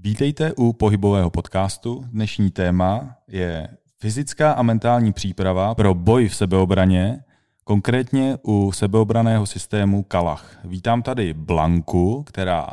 Vítejte 0.00 0.52
u 0.56 0.72
pohybového 0.72 1.30
podcastu. 1.30 2.04
Dnešní 2.06 2.50
téma 2.50 3.16
je 3.28 3.68
fyzická 4.00 4.52
a 4.52 4.62
mentální 4.62 5.12
příprava 5.12 5.74
pro 5.74 5.94
boj 5.94 6.28
v 6.28 6.36
sebeobraně, 6.36 7.24
konkrétně 7.64 8.36
u 8.42 8.72
sebeobraného 8.72 9.46
systému 9.46 10.02
Kalach. 10.02 10.58
Vítám 10.64 11.02
tady 11.02 11.34
Blanku, 11.34 12.22
která 12.22 12.66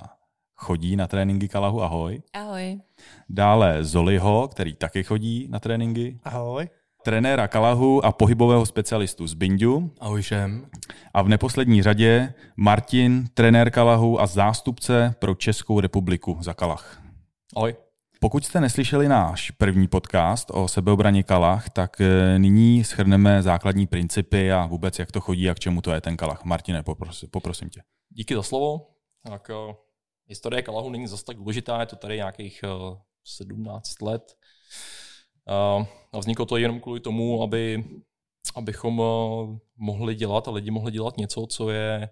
chodí 0.55 0.95
na 0.95 1.07
tréninky 1.07 1.47
Kalahu. 1.47 1.83
Ahoj. 1.83 2.21
Ahoj. 2.33 2.79
Dále 3.29 3.83
Zoliho, 3.83 4.47
který 4.47 4.75
taky 4.75 5.03
chodí 5.03 5.47
na 5.49 5.59
tréninky. 5.59 6.19
Ahoj. 6.23 6.69
Trenéra 7.03 7.47
Kalahu 7.47 8.05
a 8.05 8.11
pohybového 8.11 8.65
specialistu 8.65 9.27
z 9.27 9.33
Bindu. 9.33 9.91
Ahoj 9.99 10.21
všem. 10.21 10.65
A 11.13 11.21
v 11.21 11.27
neposlední 11.27 11.83
řadě 11.83 12.33
Martin, 12.57 13.27
trenér 13.33 13.71
Kalahu 13.71 14.21
a 14.21 14.27
zástupce 14.27 15.15
pro 15.19 15.35
Českou 15.35 15.79
republiku 15.79 16.37
za 16.41 16.53
Kalach. 16.53 17.04
Ahoj. 17.55 17.75
Pokud 18.19 18.45
jste 18.45 18.61
neslyšeli 18.61 19.07
náš 19.07 19.51
první 19.51 19.87
podcast 19.87 20.51
o 20.53 20.67
sebeobraně 20.67 21.23
Kalach, 21.23 21.69
tak 21.69 22.01
eh, 22.01 22.39
nyní 22.39 22.83
schrneme 22.83 23.43
základní 23.43 23.87
principy 23.87 24.51
a 24.51 24.65
vůbec 24.65 24.99
jak 24.99 25.11
to 25.11 25.21
chodí 25.21 25.49
a 25.49 25.53
k 25.55 25.59
čemu 25.59 25.81
to 25.81 25.91
je 25.91 26.01
ten 26.01 26.17
Kalach. 26.17 26.43
Martine, 26.43 26.83
popros, 26.83 27.25
poprosím 27.31 27.69
tě. 27.69 27.81
Díky 28.09 28.35
za 28.35 28.43
slovo. 28.43 28.87
Tak, 29.29 29.49
uh, 29.67 29.75
historie 30.27 30.61
Kalahu 30.61 30.89
není 30.89 31.07
zase 31.07 31.25
tak 31.25 31.37
důležitá, 31.37 31.79
je 31.79 31.85
to 31.85 31.95
tady 31.95 32.15
nějakých 32.15 32.61
uh, 32.63 32.97
17 33.23 34.01
let. 34.01 34.37
Uh, 35.77 35.85
a 36.13 36.19
vzniklo 36.19 36.45
to 36.45 36.57
jenom 36.57 36.79
kvůli 36.79 36.99
tomu, 36.99 37.43
aby, 37.43 37.83
abychom 38.55 39.01
mohli 39.77 40.15
dělat 40.15 40.47
a 40.47 40.51
lidi 40.51 40.71
mohli 40.71 40.91
dělat 40.91 41.17
něco, 41.17 41.47
co 41.47 41.69
je 41.69 42.09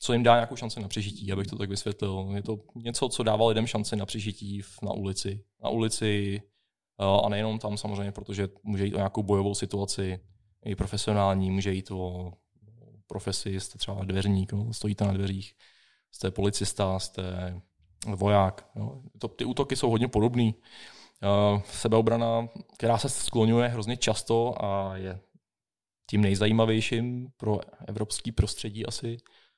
co 0.00 0.12
jim 0.12 0.22
dá 0.22 0.34
nějakou 0.34 0.56
šanci 0.56 0.80
na 0.80 0.88
přežití, 0.88 1.32
abych 1.32 1.46
to 1.46 1.58
tak 1.58 1.70
vysvětlil. 1.70 2.32
Je 2.34 2.42
to 2.42 2.58
něco, 2.74 3.08
co 3.08 3.22
dává 3.22 3.48
lidem 3.48 3.66
šanci 3.66 3.96
na 3.96 4.06
přežití 4.06 4.62
na 4.82 4.92
ulici. 4.92 5.44
Na 5.62 5.70
ulici 5.70 6.42
a 6.98 7.28
nejenom 7.28 7.58
tam 7.58 7.76
samozřejmě, 7.76 8.12
protože 8.12 8.48
může 8.62 8.84
jít 8.84 8.94
o 8.94 8.96
nějakou 8.96 9.22
bojovou 9.22 9.54
situaci, 9.54 10.20
i 10.64 10.74
profesionální, 10.74 11.50
může 11.50 11.72
jít 11.72 11.90
o 11.90 12.32
profesi, 13.06 13.60
jste 13.60 13.78
třeba 13.78 14.04
dveřník, 14.04 14.52
no, 14.52 14.72
stojíte 14.72 15.04
na 15.04 15.12
dveřích, 15.12 15.54
jste 16.12 16.30
policista, 16.30 16.98
jste 16.98 17.22
voják. 18.14 18.70
No. 18.74 19.02
To, 19.18 19.28
ty 19.28 19.44
útoky 19.44 19.76
jsou 19.76 19.90
hodně 19.90 20.08
podobné. 20.08 20.52
Uh, 21.22 21.62
sebeobrana, 21.62 22.48
která 22.76 22.98
se 22.98 23.08
skloňuje 23.08 23.68
hrozně 23.68 23.96
často 23.96 24.64
a 24.64 24.96
je 24.96 25.20
tím 26.10 26.20
nejzajímavějším 26.20 27.28
pro 27.36 27.60
evropský 27.88 28.32
prostředí 28.32 28.86
asi, 28.86 29.16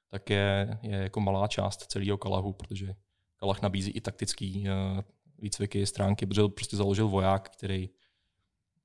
tak 0.08 0.30
je, 0.30 0.78
je 0.82 0.96
jako 0.96 1.20
malá 1.20 1.48
část 1.48 1.86
celého 1.86 2.18
Kalahu, 2.18 2.52
protože 2.52 2.94
Kalah 3.36 3.62
nabízí 3.62 3.90
i 3.90 4.00
taktický 4.00 4.64
uh, 4.68 5.00
výcviky, 5.38 5.86
stránky, 5.86 6.26
protože 6.26 6.48
prostě 6.48 6.76
založil 6.76 7.08
voják, 7.08 7.50
který 7.50 7.88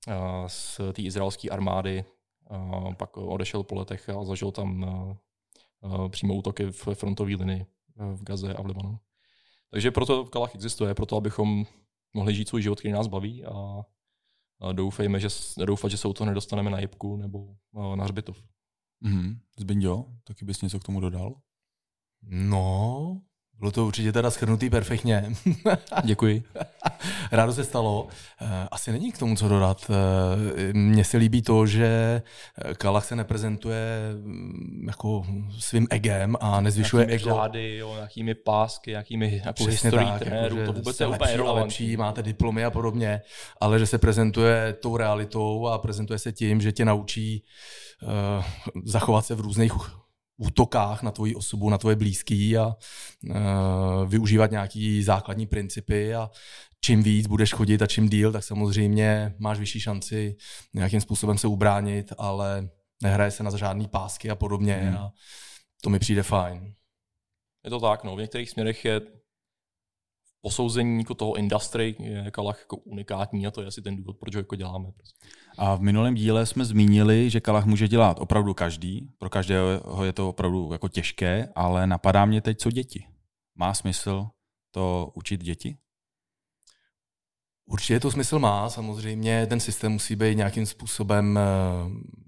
uh, 0.08 0.48
z 0.48 0.80
té 0.94 1.02
izraelské 1.02 1.50
armády 1.50 2.06
uh, 2.52 2.94
pak 2.94 3.18
odešel 3.18 3.64
po 3.64 3.76
letech 3.76 4.10
a 4.10 4.24
zažil 4.24 4.52
tam 4.52 4.84
uh, 5.82 6.10
přímo 6.10 6.34
útoky 6.34 6.66
v 6.66 6.88
frontové 6.94 7.36
linii 7.36 7.66
v 7.96 8.24
Gaze 8.24 8.54
a 8.54 8.62
v 8.62 8.66
Libanonu. 8.66 9.00
Takže 9.70 9.92
proto 9.92 10.26
Kalach 10.26 10.56
existuje, 10.56 10.94
proto 10.94 11.18
abychom 11.18 11.66
mohli 12.14 12.36
žít 12.36 12.48
svůj 12.48 12.62
život, 12.62 12.80
který 12.80 12.92
nás 12.92 13.08
baví 13.08 13.46
a, 13.46 13.86
doufejme, 14.72 15.20
že, 15.20 15.28
doufat, 15.66 15.92
že 15.92 15.98
se 15.98 16.08
u 16.08 16.14
toho 16.14 16.28
nedostaneme 16.28 16.70
na 16.70 16.80
jibku 16.80 17.18
nebo 17.18 17.56
na 17.96 18.04
hřbitov. 18.04 18.44
Mm-hmm. 19.04 19.38
Zbindio, 19.58 20.06
taky 20.24 20.46
bys 20.46 20.62
něco 20.62 20.80
k 20.80 20.84
tomu 20.84 21.00
dodal? 21.00 21.36
No, 22.22 23.22
bylo 23.60 23.72
to 23.72 23.86
určitě 23.86 24.12
teda 24.12 24.32
schrnutý 24.32 24.70
perfektně. 24.70 25.26
Děkuji. 26.04 26.44
Rádo 27.32 27.54
se 27.54 27.64
stalo. 27.64 28.08
Eh, 28.42 28.68
asi 28.72 28.92
není 28.92 29.12
k 29.12 29.18
tomu, 29.18 29.36
co 29.36 29.48
dodat. 29.48 29.92
Eh, 29.92 30.74
mně 30.74 31.04
se 31.04 31.18
líbí 31.18 31.42
to, 31.42 31.66
že 31.66 32.22
Kalach 32.78 33.06
se 33.06 33.16
neprezentuje 33.16 34.00
mm, 34.16 34.84
jako 34.88 35.26
svým 35.60 35.88
egem 35.90 36.38
a 36.40 36.62
nezvyšuje 36.62 37.06
ego. 37.06 37.30
Řády, 37.30 37.78
jo, 37.78 37.94
nějakými 37.96 38.36
pásky, 38.36 38.92
nějakými 38.92 39.42
jako 39.46 39.66
historií 39.66 40.08
tak, 40.08 40.20
trenérů, 40.20 40.58
jako, 40.58 40.74
to 40.74 40.80
vůbec 40.80 41.00
je 41.00 41.08
úplně 41.08 41.42
lepší, 41.42 41.98
máte 41.98 42.24
diplomy 42.24 42.66
a 42.66 42.72
podobně, 42.72 43.22
ale 43.62 43.80
že 43.80 43.88
se 43.88 43.98
prezentuje 43.98 44.76
tou 44.82 44.98
realitou 44.98 45.68
a 45.68 45.78
prezentuje 45.78 46.20
se 46.20 46.32
tím, 46.32 46.62
že 46.62 46.72
tě 46.72 46.86
naučí 46.86 47.44
uh, 48.04 48.44
zachovat 48.86 49.26
se 49.26 49.36
v 49.36 49.40
různých 49.40 49.74
útokách 50.46 51.04
na 51.04 51.12
tvoji 51.12 51.36
osobu, 51.36 51.70
na 51.70 51.78
tvoje 51.78 51.96
blízký 51.96 52.58
a 52.58 52.66
uh, 52.68 53.36
využívat 54.08 54.52
nějaký 54.52 55.04
základní 55.04 55.48
principy 55.48 56.16
a 56.16 56.30
čím 56.82 57.04
víc 57.04 57.28
budeš 57.28 57.54
chodit 57.54 57.82
a 57.82 57.88
čím 57.88 58.10
díl, 58.10 58.32
tak 58.32 58.44
samozřejmě 58.44 59.36
máš 59.40 59.60
vyšší 59.60 59.80
šanci 59.80 60.36
nějakým 60.74 61.02
způsobem 61.02 61.38
se 61.38 61.48
ubránit, 61.48 62.14
ale 62.18 62.70
nehraje 63.04 63.32
se 63.32 63.44
na 63.44 63.58
žádný 63.58 63.88
pásky 63.88 64.30
a 64.30 64.36
podobně 64.36 64.74
hmm. 64.74 64.98
a 64.98 65.12
to 65.82 65.90
mi 65.90 66.00
přijde 66.00 66.24
fajn. 66.24 66.74
Je 67.64 67.70
to 67.70 67.80
tak, 67.80 68.04
no. 68.04 68.16
V 68.16 68.20
některých 68.20 68.50
směrech 68.50 68.86
je 68.86 69.02
posouzení 70.44 70.98
jako 70.98 71.14
toho 71.14 71.36
industry 71.36 71.96
je 72.00 72.32
Kalach 72.32 72.60
jako 72.60 72.78
unikátní 72.78 73.48
a 73.48 73.52
to 73.52 73.62
je 73.62 73.68
asi 73.68 73.82
ten 73.82 73.98
důvod, 73.98 74.18
proč 74.20 74.36
ho 74.36 74.40
jako 74.40 74.56
děláme. 74.56 74.92
Prostě. 74.92 75.28
A 75.58 75.76
v 75.76 75.82
minulém 75.82 76.14
díle 76.14 76.46
jsme 76.46 76.66
zmínili, 76.66 77.30
že 77.30 77.40
Kalach 77.40 77.66
může 77.66 77.88
dělat 77.88 78.20
opravdu 78.20 78.54
každý. 78.54 79.10
Pro 79.18 79.30
každého 79.30 80.04
je 80.04 80.14
to 80.14 80.30
opravdu 80.30 80.70
jako 80.72 80.88
těžké, 80.88 81.50
ale 81.56 81.88
napadá 81.88 82.26
mě 82.26 82.42
teď, 82.42 82.60
co 82.60 82.72
děti. 82.72 83.06
Má 83.56 83.74
smysl 83.74 84.28
to 84.72 85.12
učit 85.14 85.44
děti? 85.44 85.78
Určitě 87.66 88.00
to 88.00 88.12
smysl 88.12 88.40
má, 88.40 88.70
samozřejmě 88.70 89.46
ten 89.46 89.60
systém 89.60 89.92
musí 89.92 90.16
být 90.16 90.36
nějakým 90.36 90.66
způsobem 90.66 91.40
eh, 91.40 91.42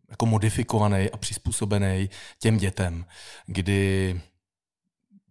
jako 0.10 0.26
modifikovaný 0.26 1.10
a 1.10 1.18
přizpůsobený 1.18 2.10
těm 2.40 2.58
dětem, 2.58 3.06
kdy 3.46 4.22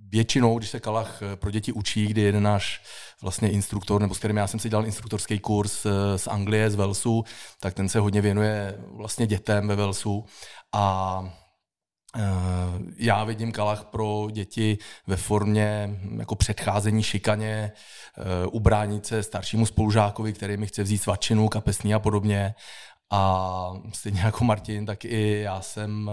většinou, 0.08 0.58
když 0.58 0.70
se 0.70 0.80
Kalach 0.80 1.22
eh, 1.22 1.36
pro 1.36 1.50
děti 1.50 1.72
učí, 1.72 2.06
kdy 2.06 2.20
jeden 2.20 2.42
náš 2.42 2.82
vlastně 3.22 3.50
instruktor, 3.50 4.00
nebo 4.00 4.14
s 4.14 4.18
kterým 4.18 4.36
já 4.36 4.46
jsem 4.46 4.60
si 4.60 4.68
dělal 4.68 4.86
instruktorský 4.86 5.38
kurz 5.38 5.86
eh, 5.86 6.18
z 6.18 6.26
Anglie, 6.26 6.70
z 6.70 6.74
Velsu, 6.74 7.24
tak 7.60 7.74
ten 7.74 7.88
se 7.88 7.98
hodně 7.98 8.20
věnuje 8.20 8.78
vlastně 8.90 9.26
dětem 9.26 9.68
ve 9.68 9.76
Velsu 9.76 10.24
a 10.72 11.20
eh, 12.16 12.22
já 12.96 13.24
vidím 13.24 13.52
Kalach 13.52 13.84
pro 13.84 14.28
děti 14.32 14.78
ve 15.06 15.16
formě 15.16 15.86
hm, 15.86 16.20
jako 16.20 16.34
předcházení 16.34 17.02
šikaně, 17.02 17.72
ubránit 18.50 19.06
se 19.06 19.22
staršímu 19.22 19.66
spolužákovi, 19.66 20.32
který 20.32 20.56
mi 20.56 20.66
chce 20.66 20.82
vzít 20.82 20.98
svačinu, 20.98 21.48
kapesný 21.48 21.94
a 21.94 21.98
podobně. 21.98 22.54
A 23.16 23.72
stejně 23.92 24.20
jako 24.20 24.44
Martin, 24.44 24.86
tak 24.86 25.04
i 25.04 25.40
já 25.40 25.60
jsem 25.60 26.10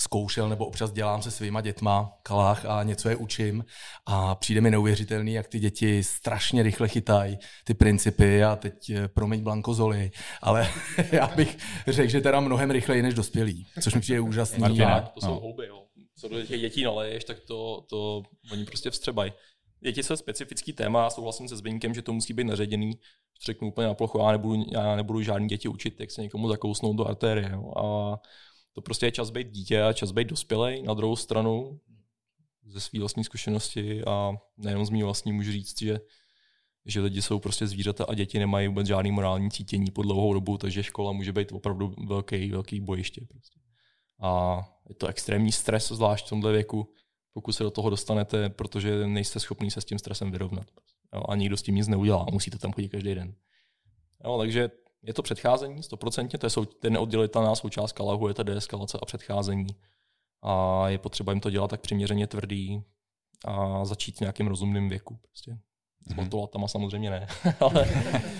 zkoušel 0.00 0.48
nebo 0.48 0.66
občas 0.66 0.92
dělám 0.92 1.22
se 1.22 1.30
svýma 1.30 1.60
dětma 1.60 2.12
kalách 2.22 2.64
a 2.64 2.82
něco 2.82 3.08
je 3.08 3.16
učím 3.16 3.64
a 4.06 4.34
přijde 4.34 4.60
mi 4.60 4.70
neuvěřitelný, 4.70 5.32
jak 5.32 5.48
ty 5.48 5.58
děti 5.58 6.04
strašně 6.04 6.62
rychle 6.62 6.88
chytají 6.88 7.38
ty 7.64 7.74
principy 7.74 8.44
a 8.44 8.56
teď 8.56 8.90
eh, 8.90 9.08
promiň 9.08 9.42
Blanko 9.42 9.74
Zoli, 9.74 10.10
ale 10.42 10.68
já 11.12 11.26
bych 11.26 11.58
řekl, 11.88 12.10
že 12.10 12.20
teda 12.20 12.40
mnohem 12.40 12.70
rychleji 12.70 13.02
než 13.02 13.14
dospělí, 13.14 13.66
což 13.82 13.94
mi 13.94 14.00
přijde 14.00 14.20
úžasný. 14.20 14.60
Martina, 14.60 15.00
to 15.00 15.20
jsou 15.20 15.34
no. 15.34 15.40
houby, 15.40 15.66
jo. 15.66 15.84
Co 16.16 16.28
do 16.28 16.42
těch 16.42 16.60
dětí 16.60 16.84
naleješ, 16.84 17.24
tak 17.24 17.40
to, 17.40 17.80
to 17.90 18.22
oni 18.52 18.64
prostě 18.64 18.90
vstřebají. 18.90 19.32
Děti 19.80 20.02
jsou 20.02 20.16
specifický 20.16 20.72
téma, 20.72 21.10
souhlasím 21.10 21.48
se 21.48 21.56
Zbyňkem, 21.56 21.94
že 21.94 22.02
to 22.02 22.12
musí 22.12 22.32
být 22.32 22.44
naředěný 22.44 22.98
řeknu 23.46 23.68
úplně 23.68 23.86
na 23.86 23.94
plochu, 23.94 24.18
já 24.18 24.32
nebudu, 24.32 24.64
já 24.72 24.96
nebudu 24.96 25.22
žádný 25.22 25.48
děti 25.48 25.68
učit, 25.68 26.00
jak 26.00 26.10
se 26.10 26.22
někomu 26.22 26.48
zakousnout 26.48 26.96
do 26.96 27.04
artérie. 27.04 27.50
Jo. 27.52 27.72
A 27.76 28.16
to 28.72 28.80
prostě 28.80 29.06
je 29.06 29.12
čas 29.12 29.30
být 29.30 29.50
dítě 29.50 29.82
a 29.82 29.92
čas 29.92 30.10
být 30.10 30.28
dospělej. 30.28 30.82
Na 30.82 30.94
druhou 30.94 31.16
stranu, 31.16 31.80
ze 32.66 32.80
své 32.80 32.98
vlastní 32.98 33.24
zkušenosti 33.24 34.04
a 34.04 34.32
nejenom 34.56 34.86
z 34.86 34.90
mý 34.90 35.02
vlastní 35.02 35.32
můžu 35.32 35.52
říct, 35.52 35.82
že, 35.82 36.00
že 36.86 37.00
lidi 37.00 37.22
jsou 37.22 37.38
prostě 37.38 37.66
zvířata 37.66 38.04
a 38.04 38.14
děti 38.14 38.38
nemají 38.38 38.68
vůbec 38.68 38.86
žádný 38.86 39.10
morální 39.10 39.50
cítění 39.50 39.90
po 39.90 40.02
dlouhou 40.02 40.34
dobu, 40.34 40.58
takže 40.58 40.82
škola 40.82 41.12
může 41.12 41.32
být 41.32 41.52
opravdu 41.52 41.94
velký, 42.06 42.50
velký 42.50 42.80
bojiště. 42.80 43.26
Prostě. 43.28 43.60
A 44.20 44.60
je 44.88 44.94
to 44.94 45.06
extrémní 45.06 45.52
stres, 45.52 45.88
zvlášť 45.88 46.26
v 46.26 46.28
tomhle 46.28 46.52
věku, 46.52 46.92
pokud 47.32 47.52
se 47.52 47.62
do 47.62 47.70
toho 47.70 47.90
dostanete, 47.90 48.48
protože 48.48 49.06
nejste 49.06 49.40
schopný 49.40 49.70
se 49.70 49.80
s 49.80 49.84
tím 49.84 49.98
stresem 49.98 50.30
vyrovnat. 50.30 50.66
Jo, 51.14 51.22
a 51.28 51.36
nikdo 51.36 51.56
s 51.56 51.62
tím 51.62 51.74
nic 51.74 51.88
neudělá, 51.88 52.26
musíte 52.32 52.58
tam 52.58 52.72
chodit 52.72 52.88
každý 52.88 53.14
den. 53.14 53.34
Jo, 54.24 54.38
takže 54.38 54.70
je 55.02 55.14
to 55.14 55.22
předcházení, 55.22 55.82
stoprocentně, 55.82 56.38
to 56.38 56.46
je, 56.46 56.50
sou, 56.50 56.64
to 56.64 56.86
je 56.86 56.90
neoddělitelná 56.90 57.54
součást 57.54 57.92
kalahu, 57.92 58.28
je 58.28 58.34
to 58.34 58.42
deeskalace 58.42 58.98
a 59.02 59.04
předcházení. 59.04 59.66
A 60.42 60.88
je 60.88 60.98
potřeba 60.98 61.32
jim 61.32 61.40
to 61.40 61.50
dělat 61.50 61.70
tak 61.70 61.80
přiměřeně 61.80 62.26
tvrdý 62.26 62.82
a 63.44 63.84
začít 63.84 64.16
v 64.16 64.20
nějakým 64.20 64.46
rozumným 64.46 64.88
věku. 64.88 65.18
Prostě. 65.22 65.58
S 66.06 66.14
mm-hmm. 66.14 66.66
samozřejmě 66.66 67.10
ne. 67.10 67.26
ale... 67.60 67.88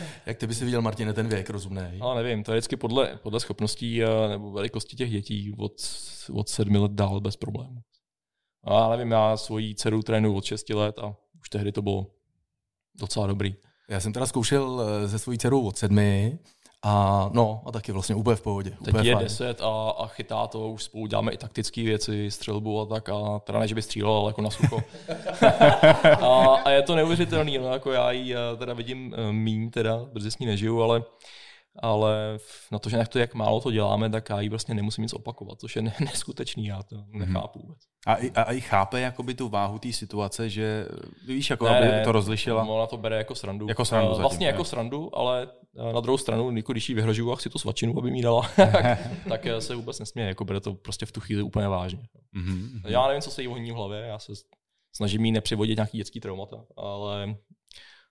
Jak 0.27 0.39
ty 0.39 0.47
by 0.47 0.55
si 0.55 0.65
viděl, 0.65 0.83
Martine, 0.83 1.13
ten 1.13 1.29
věk 1.29 1.51
rozumný? 1.51 1.99
Ale 2.01 2.23
nevím, 2.23 2.45
to 2.45 2.53
je 2.53 2.59
vždycky 2.59 2.77
podle, 2.77 3.19
podle 3.23 3.41
schopností 3.41 4.01
nebo 4.29 4.51
velikosti 4.51 4.97
těch 4.97 5.11
dětí 5.11 5.55
od, 5.59 5.73
od 6.33 6.49
sedmi 6.49 6.79
let 6.79 6.93
dál 6.93 7.21
bez 7.21 7.37
problémů. 7.37 7.81
A 8.65 8.91
nevím, 8.91 9.11
já 9.11 9.37
svoji 9.37 9.75
dceru 9.75 10.03
trénuji 10.03 10.37
od 10.37 10.45
6 10.45 10.71
let 10.71 10.99
a 10.99 11.15
už 11.41 11.49
tehdy 11.51 11.73
to 11.73 11.83
bylo 11.83 12.07
docela 12.95 13.27
dobrý. 13.27 13.55
Já 13.89 14.01
jsem 14.01 14.13
teda 14.13 14.27
zkoušel 14.27 14.83
se 15.09 15.19
svojí 15.19 15.39
dcerou 15.39 15.67
od 15.67 15.79
sedmi 15.79 16.39
a 16.83 17.31
no, 17.33 17.63
a 17.67 17.73
taky 17.73 17.93
vlastně 17.93 18.15
úplně 18.15 18.37
v 18.37 18.43
pohodě. 18.43 18.71
Teď 18.71 18.95
úplně 18.95 19.11
je 19.11 19.15
fajn. 19.15 19.25
10 19.25 19.61
a, 19.61 19.91
a 19.91 20.07
chytá 20.07 20.47
to, 20.47 20.69
už 20.71 20.83
spolu 20.83 21.07
děláme 21.07 21.33
i 21.33 21.37
taktické 21.37 21.83
věci, 21.83 22.31
střelbu 22.31 22.81
a 22.81 22.87
tak, 22.87 23.09
a 23.09 23.39
teda 23.39 23.59
ne, 23.59 23.69
že 23.69 23.75
by 23.75 23.83
střílel, 23.83 24.13
ale 24.13 24.29
jako 24.29 24.43
na 24.43 24.51
sucho. 24.51 24.81
a, 26.21 26.55
a, 26.65 26.71
je 26.71 26.83
to 26.83 26.95
neuvěřitelný, 26.95 27.59
no, 27.59 27.73
jako 27.73 27.93
já 27.93 28.13
ji 28.13 28.35
eh, 28.35 28.57
teda 28.57 28.75
vidím 28.75 29.15
eh, 29.17 29.33
míň, 29.33 29.71
teda, 29.71 30.05
brzy 30.13 30.31
s 30.31 30.39
ní 30.39 30.47
nežiju, 30.47 30.83
ale 30.83 31.03
ale 31.79 32.39
na 32.73 32.79
to, 32.79 32.91
že 32.91 32.97
jak 32.97 33.09
to, 33.09 33.19
jak 33.19 33.35
málo 33.35 33.61
to 33.61 33.71
děláme, 33.71 34.11
tak 34.11 34.31
já 34.31 34.41
jí 34.41 34.49
vlastně 34.49 34.75
nemusím 34.75 35.03
nic 35.03 35.13
opakovat, 35.13 35.61
což 35.61 35.77
je 35.77 35.83
neskutečný, 36.01 36.67
já 36.67 36.83
to 36.83 36.97
nechápu 37.09 37.59
vůbec. 37.63 37.79
A, 38.07 38.15
i- 38.15 38.31
a, 38.31 38.43
a 38.43 38.53
i 38.53 38.61
chápe 38.61 39.01
jakoby 39.01 39.35
tu 39.35 39.49
váhu 39.49 39.79
té 39.79 39.93
situace, 39.93 40.51
že 40.51 40.87
víš, 41.27 41.51
jako 41.51 41.67
aby 41.69 41.87
to 42.05 42.13
rozlišila. 42.13 42.65
Ona 42.65 42.87
to 42.87 42.97
bere 42.97 43.17
jako 43.17 43.35
srandu. 43.35 43.69
Jako 43.69 43.85
srandu 43.85 44.07
Eh, 44.07 44.11
zatím, 44.15 44.21
vlastně 44.23 44.47
jo. 44.47 44.51
jako 44.53 44.65
srandu, 44.65 45.19
ale 45.19 45.49
eh, 45.91 45.93
na 45.93 46.01
druhou 46.01 46.19
stranu, 46.19 46.51
když 46.51 46.89
jí 46.89 46.95
vyhrožuju 46.95 47.33
a 47.33 47.37
chci 47.37 47.51
tu 47.51 47.59
svačinu, 47.59 47.99
aby 47.99 48.11
mi 48.11 48.19
ji 48.19 48.23
dala, 48.23 48.43
tak, 48.57 48.99
tak 49.29 49.47
eh, 49.47 49.61
se 49.61 49.75
vůbec 49.75 49.99
nesměje, 49.99 50.29
jako 50.29 50.45
bere 50.45 50.61
to 50.61 50.75
prostě 50.75 51.07
v 51.07 51.13
tu 51.13 51.21
chvíli 51.21 51.43
úplně 51.43 51.69
vážně. 51.69 52.03
Mhm. 52.33 52.83
Já 52.89 53.07
nevím, 53.07 53.23
co 53.23 53.31
se 53.31 53.43
jí 53.43 53.49
honí 53.49 53.73
v 53.73 53.75
hlavě, 53.75 53.99
já 54.01 54.19
se 54.19 54.33
snažím 54.97 55.25
jí 55.25 55.33
nepřivodit 55.33 55.77
nějaký 55.79 55.99
dětský 55.99 56.21
traumata, 56.21 56.65
ale 56.77 57.37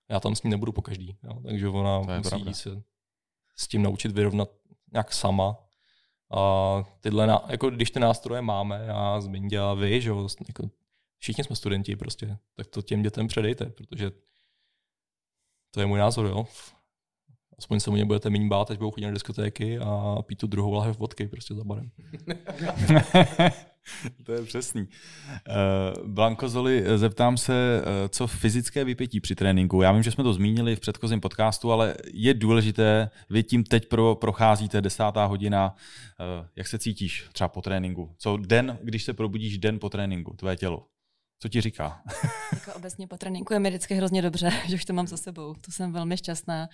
já 0.09 0.19
tam 0.19 0.35
s 0.35 0.43
ní 0.43 0.49
nebudu 0.49 0.71
po 0.71 0.81
každý. 0.81 1.17
Jo? 1.23 1.33
Takže 1.47 1.67
ona 1.67 1.99
musí 1.99 2.29
pravda. 2.29 2.53
se 2.53 2.81
s 3.59 3.67
tím 3.67 3.83
naučit 3.83 4.11
vyrovnat 4.11 4.49
nějak 4.93 5.13
sama. 5.13 5.57
A 6.31 6.83
tyhle, 6.99 7.39
jako 7.47 7.69
když 7.69 7.91
ty 7.91 7.99
nástroje 7.99 8.41
máme, 8.41 8.83
já, 8.87 9.21
Zbindě 9.21 9.59
a 9.59 9.73
vy, 9.73 10.01
že 10.01 10.09
jo, 10.09 10.27
jako 10.47 10.69
všichni 11.17 11.43
jsme 11.43 11.55
studenti 11.55 11.95
prostě, 11.95 12.37
tak 12.55 12.67
to 12.67 12.81
těm 12.81 13.01
dětem 13.01 13.27
předejte, 13.27 13.65
protože 13.65 14.11
to 15.71 15.79
je 15.79 15.85
můj 15.85 15.99
názor, 15.99 16.25
jo. 16.25 16.47
Aspoň 17.59 17.79
se 17.79 17.89
o 17.89 17.95
ně 17.95 18.05
budete 18.05 18.29
méně 18.29 18.47
bát, 18.47 18.71
až 18.71 18.77
budou 18.77 18.91
chodit 18.91 19.05
na 19.05 19.11
diskotéky 19.11 19.79
a 19.79 20.15
pít 20.25 20.39
tu 20.39 20.47
druhou 20.47 20.73
lahev 20.73 20.99
vodky 20.99 21.27
prostě 21.27 21.53
za 21.53 21.63
barem. 21.63 21.91
to 24.23 24.33
je 24.33 24.43
přesný. 24.43 24.81
Uh, 24.81 24.87
Blanko 26.07 26.49
Zoli, 26.49 26.83
zeptám 26.95 27.37
se, 27.37 27.81
uh, 27.81 28.07
co 28.09 28.27
fyzické 28.27 28.83
vypětí 28.83 29.19
při 29.19 29.35
tréninku. 29.35 29.81
Já 29.81 29.91
vím, 29.91 30.03
že 30.03 30.11
jsme 30.11 30.23
to 30.23 30.33
zmínili 30.33 30.75
v 30.75 30.79
předchozím 30.79 31.21
podcastu, 31.21 31.71
ale 31.71 31.95
je 32.13 32.33
důležité, 32.33 33.09
vy 33.29 33.43
tím 33.43 33.63
teď 33.63 33.87
pro, 33.87 34.15
procházíte 34.15 34.81
desátá 34.81 35.25
hodina, 35.25 35.75
uh, 36.19 36.47
jak 36.55 36.67
se 36.67 36.79
cítíš 36.79 37.29
třeba 37.31 37.47
po 37.47 37.61
tréninku? 37.61 38.15
Co 38.17 38.37
den, 38.37 38.79
když 38.83 39.03
se 39.03 39.13
probudíš 39.13 39.57
den 39.57 39.79
po 39.79 39.89
tréninku, 39.89 40.35
tvé 40.35 40.55
tělo? 40.55 40.85
Co 41.41 41.49
ti 41.49 41.61
říká? 41.61 42.01
Jako 42.53 42.73
obecně 42.73 43.07
po 43.07 43.17
tréninku 43.17 43.53
je 43.53 43.59
mi 43.59 43.69
vždycky 43.69 43.93
hrozně 43.93 44.21
dobře, 44.21 44.51
že 44.67 44.75
už 44.75 44.85
to 44.85 44.93
mám 44.93 45.07
za 45.07 45.17
sebou. 45.17 45.53
To 45.53 45.71
jsem 45.71 45.91
velmi 45.91 46.17
šťastná. 46.17 46.67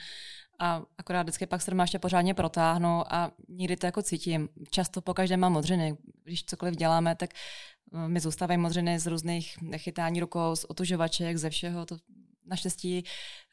A 0.59 0.81
akorát 0.97 1.21
vždycky 1.21 1.45
pak 1.45 1.61
se 1.61 1.71
doma 1.71 1.83
ještě 1.83 1.99
pořádně 1.99 2.33
protáhnu 2.33 3.13
a 3.13 3.31
někdy 3.49 3.75
to 3.75 3.85
jako 3.85 4.01
cítím. 4.01 4.49
Často 4.69 5.01
po 5.01 5.13
každém 5.13 5.39
mám 5.39 5.53
modřiny. 5.53 5.97
Když 6.23 6.45
cokoliv 6.45 6.75
děláme, 6.75 7.15
tak 7.15 7.29
eh, 7.93 8.07
mi 8.07 8.19
zůstávají 8.19 8.57
modřiny 8.57 8.99
z 8.99 9.07
různých 9.07 9.57
chytání 9.77 10.19
rukou, 10.19 10.55
z 10.55 10.63
otužovaček, 10.63 11.37
ze 11.37 11.49
všeho. 11.49 11.85
To 11.85 11.97
naštěstí 12.45 13.03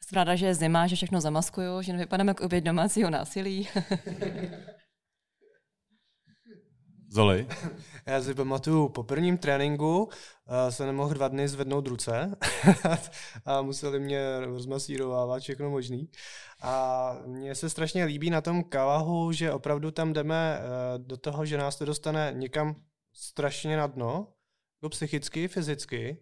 jsem 0.01 0.15
ráda, 0.15 0.35
že 0.35 0.45
je 0.45 0.55
zima, 0.55 0.87
že 0.87 0.95
všechno 0.95 1.21
zamaskuju, 1.21 1.81
že 1.81 1.93
nevypadám 1.93 2.27
jako 2.27 2.43
oběť 2.43 2.63
domácího 2.63 3.09
násilí. 3.09 3.67
Zoli? 7.13 7.47
Já 8.05 8.21
si 8.21 8.33
pamatuju, 8.33 8.89
po 8.89 9.03
prvním 9.03 9.37
tréninku 9.37 10.03
uh, 10.03 10.09
se 10.69 10.85
nemohl 10.85 11.13
dva 11.13 11.27
dny 11.27 11.47
zvednout 11.47 11.87
ruce 11.87 12.35
a 13.45 13.61
museli 13.61 13.99
mě 13.99 14.39
rozmasírovávat 14.39 15.41
všechno 15.41 15.69
možný. 15.69 16.09
A 16.61 17.17
mně 17.25 17.55
se 17.55 17.69
strašně 17.69 18.05
líbí 18.05 18.29
na 18.29 18.41
tom 18.41 18.63
kalahu, 18.63 19.31
že 19.31 19.51
opravdu 19.51 19.91
tam 19.91 20.13
jdeme 20.13 20.59
uh, 20.59 21.05
do 21.05 21.17
toho, 21.17 21.45
že 21.45 21.57
nás 21.57 21.75
to 21.75 21.85
dostane 21.85 22.33
někam 22.35 22.75
strašně 23.13 23.77
na 23.77 23.87
dno, 23.87 24.27
jako 24.77 24.89
psychicky, 24.89 25.47
fyzicky. 25.47 26.17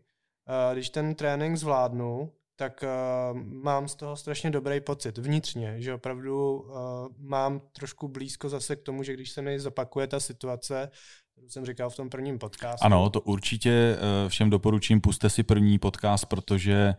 Uh, 0.49 0.73
když 0.73 0.89
ten 0.89 1.15
trénink 1.15 1.57
zvládnu, 1.57 2.33
tak 2.61 2.83
uh, 2.83 3.37
mám 3.43 3.87
z 3.87 3.95
toho 3.95 4.15
strašně 4.15 4.51
dobrý 4.51 4.81
pocit 4.81 5.17
vnitřně, 5.17 5.75
že 5.81 5.93
opravdu 5.93 6.59
uh, 6.59 6.75
mám 7.17 7.61
trošku 7.73 8.07
blízko 8.07 8.49
zase 8.49 8.75
k 8.75 8.81
tomu, 8.81 9.03
že 9.03 9.13
když 9.13 9.31
se 9.31 9.41
mi 9.41 9.59
zapakuje 9.59 10.07
ta 10.07 10.19
situace, 10.19 10.89
kterou 11.31 11.49
jsem 11.49 11.65
říkal 11.65 11.89
v 11.89 11.95
tom 11.95 12.09
prvním 12.09 12.39
podcastu. 12.39 12.85
Ano, 12.85 13.09
to 13.09 13.21
určitě 13.21 13.71
eh, 13.71 14.29
všem 14.29 14.49
doporučím, 14.49 15.01
puste 15.01 15.29
si 15.29 15.43
první 15.43 15.79
podcast, 15.79 16.25
protože 16.25 16.93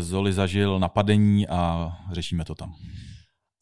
Zoli 0.00 0.32
zažil 0.32 0.78
napadení 0.78 1.48
a 1.48 1.92
řešíme 2.12 2.44
to 2.44 2.54
tam. 2.54 2.74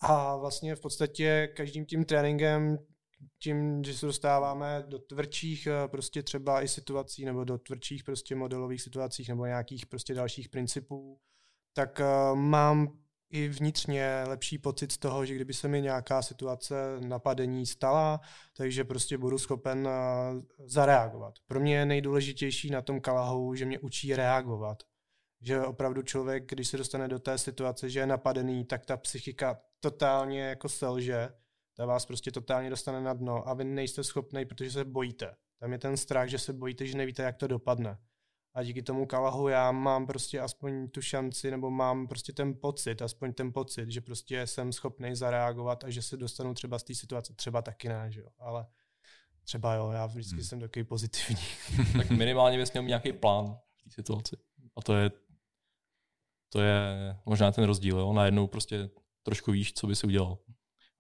A 0.01 0.37
vlastně 0.37 0.77
v 0.77 0.81
podstatě 0.81 1.49
každým 1.57 1.87
tím 1.87 2.05
tréninkem, 2.05 2.79
tím, 3.39 3.85
že 3.85 3.95
se 3.95 4.07
dostáváme 4.07 4.85
do 4.89 4.99
tvrdších 4.99 5.67
eh, 5.67 5.89
prostě 5.89 6.23
třeba 6.23 6.63
i 6.63 6.69
situací, 6.69 7.25
nebo 7.25 7.45
do 7.45 7.59
tvrdších 7.59 8.05
prostě 8.05 8.35
modelových 8.35 8.83
situacích, 8.83 9.29
nebo 9.29 9.47
nějakých 9.47 9.87
prostě 9.87 10.15
dalších 10.15 10.49
principů, 10.49 11.21
tak 11.73 12.01
eh, 12.01 12.35
mám 12.35 12.99
i 13.31 13.49
vnitřně 13.49 14.25
lepší 14.27 14.59
pocit 14.59 14.93
z 14.93 14.99
toho, 14.99 15.27
že 15.27 15.35
kdyby 15.35 15.55
se 15.55 15.69
mi 15.69 15.83
nějaká 15.83 16.23
situace 16.23 16.75
napadení 17.01 17.67
stala, 17.67 18.21
takže 18.57 18.85
prostě 18.85 19.19
budu 19.19 19.39
schopen 19.39 19.89
eh, 19.89 20.43
zareagovat. 20.65 21.35
Pro 21.47 21.61
mě 21.61 21.77
je 21.77 21.87
nejdůležitější 21.87 22.71
na 22.71 22.83
tom 22.83 23.01
kalahu, 23.01 23.55
že 23.55 23.67
mě 23.67 23.79
učí 23.79 24.17
reagovat. 24.17 24.83
Že 25.41 25.61
opravdu 25.61 26.03
člověk, 26.03 26.51
když 26.51 26.69
se 26.69 26.77
dostane 26.77 27.09
do 27.09 27.19
té 27.19 27.39
situace, 27.39 27.91
že 27.91 28.01
je 28.01 28.07
napadený, 28.07 28.65
tak 28.65 28.87
ta 28.87 28.97
psychika 28.97 29.61
totálně 29.81 30.41
jako 30.41 30.69
selže, 30.69 31.29
ta 31.77 31.87
vás 31.87 32.07
prostě 32.07 32.31
totálně 32.31 32.71
dostane 32.71 33.01
na 33.01 33.13
dno 33.13 33.49
a 33.49 33.55
vy 33.55 33.65
nejste 33.65 34.05
schopný, 34.05 34.45
protože 34.45 34.71
se 34.71 34.85
bojíte. 34.85 35.35
Tam 35.59 35.73
je 35.73 35.79
ten 35.79 35.97
strach, 35.97 36.29
že 36.29 36.39
se 36.39 36.53
bojíte, 36.53 36.87
že 36.87 36.99
nevíte, 36.99 37.23
jak 37.23 37.37
to 37.37 37.47
dopadne. 37.47 37.99
A 38.55 38.63
díky 38.63 38.83
tomu 38.83 39.07
kalahu 39.07 39.49
já 39.49 39.73
mám 39.73 40.07
prostě 40.07 40.41
aspoň 40.41 40.89
tu 40.89 41.03
šanci, 41.03 41.51
nebo 41.51 41.71
mám 41.71 42.09
prostě 42.09 42.33
ten 42.33 42.55
pocit, 42.55 43.03
aspoň 43.03 43.33
ten 43.33 43.53
pocit, 43.53 43.91
že 43.91 44.01
prostě 44.01 44.47
jsem 44.47 44.73
schopný 44.73 45.15
zareagovat 45.15 45.85
a 45.85 45.91
že 45.91 46.03
se 46.03 46.17
dostanu 46.17 46.55
třeba 46.55 46.79
z 46.79 46.83
té 46.83 46.95
situace. 46.95 47.35
Třeba 47.35 47.63
taky 47.63 47.89
ne, 47.89 48.07
že 48.11 48.21
jo, 48.21 48.29
ale 48.39 48.67
třeba 49.45 49.75
jo, 49.75 49.91
já 49.91 50.07
vždycky 50.07 50.37
hmm. 50.37 50.45
jsem 50.45 50.61
takový 50.61 50.85
pozitivní. 50.85 51.43
tak 51.97 52.11
minimálně 52.11 52.59
bys 52.59 52.73
měl 52.73 52.85
nějaký 52.85 53.13
plán 53.13 53.59
v 53.77 53.83
té 53.83 53.91
situaci. 53.91 54.37
A 54.77 54.83
to 54.83 54.95
je, 54.95 55.11
to 56.49 56.61
je 56.61 57.17
možná 57.27 57.53
ten 57.53 57.65
rozdíl. 57.65 57.99
Jo? 57.99 58.13
Najednou 58.13 58.47
prostě 58.47 58.91
trošku 59.23 59.53
víš, 59.53 59.73
co 59.73 59.87
by 59.87 59.97
si 59.97 60.07
udělal. 60.07 60.39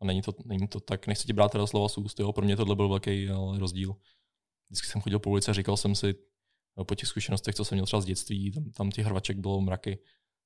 A 0.00 0.05
není 0.05 0.23
to, 0.23 0.33
není 0.45 0.69
to 0.69 0.81
tak, 0.81 1.07
nechci 1.07 1.26
ti 1.26 1.33
brát 1.33 1.53
teda 1.53 1.67
slova 1.67 1.88
z 1.88 1.99
úst, 1.99 2.21
jo? 2.21 2.33
pro 2.33 2.45
mě 2.45 2.57
tohle 2.57 2.76
byl 2.76 2.88
velký 2.88 3.29
ale 3.29 3.59
rozdíl. 3.59 3.97
Vždycky 4.71 4.88
jsem 4.88 5.00
chodil 5.00 5.19
po 5.19 5.31
ulici 5.31 5.50
a 5.50 5.55
říkal 5.55 5.76
jsem 5.76 5.95
si, 5.95 6.15
no, 6.76 6.85
po 6.85 6.95
těch 6.95 7.09
zkušenostech, 7.09 7.55
co 7.55 7.65
jsem 7.65 7.76
měl 7.76 7.87
třeba 7.87 8.00
z 8.00 8.05
dětství, 8.05 8.50
tam, 8.53 8.71
tam 8.71 8.91
těch 8.91 9.07
hrvaček 9.07 9.38
bylo 9.38 9.61
mraky, 9.61 9.99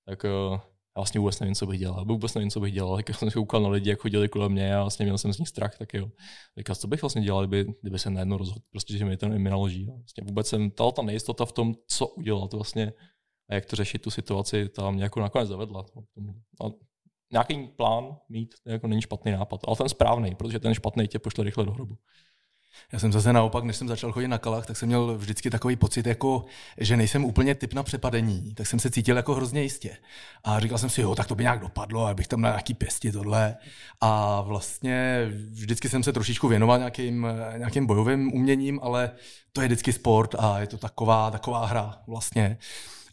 tak 0.06 0.24
uh, 0.24 0.60
já 0.96 1.00
vlastně 1.00 1.20
vůbec 1.20 1.40
nevím, 1.40 1.54
co 1.54 1.66
bych 1.66 1.80
dělal. 1.80 2.04
Vůbec 2.04 2.34
nevím, 2.34 2.50
co 2.50 2.60
bych 2.60 2.74
dělal. 2.74 2.96
Tak 2.96 3.16
jsem 3.16 3.30
se 3.30 3.34
koukal 3.34 3.62
na 3.62 3.68
lidi, 3.68 3.90
jak 3.90 4.00
chodili 4.00 4.28
kolem 4.28 4.52
mě 4.52 4.76
a 4.76 4.80
vlastně 4.80 5.04
měl 5.04 5.18
jsem 5.18 5.32
z 5.32 5.38
nich 5.38 5.48
strach, 5.48 5.78
tak 5.78 5.94
jo. 5.94 6.10
Říkal, 6.58 6.76
co 6.76 6.88
bych 6.88 7.02
vlastně 7.02 7.22
dělal, 7.22 7.46
kdyby, 7.46 7.72
kdyby 7.80 7.98
se 7.98 8.10
najednou 8.10 8.36
rozhodl, 8.36 8.60
prostě, 8.70 8.98
že 8.98 9.04
mi 9.04 9.16
to 9.16 9.28
mi 9.28 9.50
naloží. 9.50 9.86
Vlastně 9.86 10.24
vůbec 10.26 10.46
jsem, 10.46 10.70
ta, 10.70 10.90
ta 10.90 11.02
nejistota 11.02 11.44
v 11.44 11.52
tom, 11.52 11.74
co 11.86 12.06
udělat 12.06 12.52
vlastně 12.52 12.92
a 13.50 13.54
jak 13.54 13.66
to 13.66 13.76
řešit 13.76 14.02
tu 14.02 14.10
situaci, 14.10 14.68
ta 14.68 14.90
mě 14.90 15.02
jako 15.02 15.20
nakonec 15.20 15.48
zavedla. 15.48 15.86
no. 16.16 16.34
A 16.64 16.70
nějaký 17.32 17.68
plán 17.76 18.16
mít 18.28 18.54
jako 18.66 18.86
není 18.86 19.02
špatný 19.02 19.32
nápad, 19.32 19.60
ale 19.66 19.76
ten 19.76 19.88
správný, 19.88 20.34
protože 20.34 20.58
ten 20.58 20.74
špatný 20.74 21.08
tě 21.08 21.18
pošle 21.18 21.44
rychle 21.44 21.64
do 21.64 21.72
hrobu. 21.72 21.96
Já 22.92 22.98
jsem 22.98 23.12
zase 23.12 23.32
naopak, 23.32 23.64
než 23.64 23.76
jsem 23.76 23.88
začal 23.88 24.12
chodit 24.12 24.28
na 24.28 24.38
kalach, 24.38 24.66
tak 24.66 24.76
jsem 24.76 24.86
měl 24.86 25.18
vždycky 25.18 25.50
takový 25.50 25.76
pocit, 25.76 26.06
jako, 26.06 26.44
že 26.78 26.96
nejsem 26.96 27.24
úplně 27.24 27.54
typ 27.54 27.74
na 27.74 27.82
přepadení, 27.82 28.54
tak 28.54 28.66
jsem 28.66 28.78
se 28.78 28.90
cítil 28.90 29.16
jako 29.16 29.34
hrozně 29.34 29.62
jistě. 29.62 29.96
A 30.44 30.60
říkal 30.60 30.78
jsem 30.78 30.90
si, 30.90 31.00
jo, 31.00 31.14
tak 31.14 31.26
to 31.26 31.34
by 31.34 31.42
nějak 31.42 31.60
dopadlo, 31.60 32.06
abych 32.06 32.28
tam 32.28 32.40
na 32.40 32.48
nějaký 32.48 32.74
pěsti 32.74 33.12
tohle. 33.12 33.56
A 34.00 34.40
vlastně 34.40 35.28
vždycky 35.50 35.88
jsem 35.88 36.02
se 36.02 36.12
trošičku 36.12 36.48
věnoval 36.48 36.78
nějakým, 36.78 37.26
nějakým 37.56 37.86
bojovým 37.86 38.32
uměním, 38.32 38.80
ale 38.82 39.10
to 39.52 39.60
je 39.60 39.68
vždycky 39.68 39.92
sport 39.92 40.34
a 40.38 40.58
je 40.58 40.66
to 40.66 40.78
taková, 40.78 41.30
taková 41.30 41.66
hra 41.66 41.98
vlastně. 42.06 42.58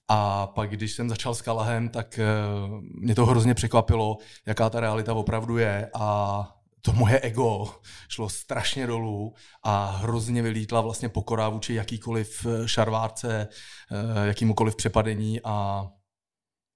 A 0.07 0.47
pak, 0.47 0.69
když 0.69 0.91
jsem 0.91 1.09
začal 1.09 1.35
s 1.35 1.41
Kalahem, 1.41 1.89
tak 1.89 2.19
uh, 2.67 2.81
mě 2.81 3.15
to 3.15 3.25
hrozně 3.25 3.53
překvapilo, 3.53 4.17
jaká 4.45 4.69
ta 4.69 4.79
realita 4.79 5.13
opravdu 5.13 5.57
je 5.57 5.89
a 5.93 6.57
to 6.81 6.93
moje 6.93 7.19
ego 7.19 7.75
šlo 8.09 8.29
strašně 8.29 8.87
dolů 8.87 9.33
a 9.63 9.85
hrozně 9.85 10.41
vylítla 10.41 10.81
vlastně 10.81 11.09
pokora 11.09 11.49
vůči 11.49 11.73
jakýkoliv 11.73 12.45
eh, 12.45 12.67
šarvárce, 12.67 13.47
eh, 13.91 14.27
jakýmukoliv 14.27 14.75
přepadení 14.75 15.41
a 15.43 15.87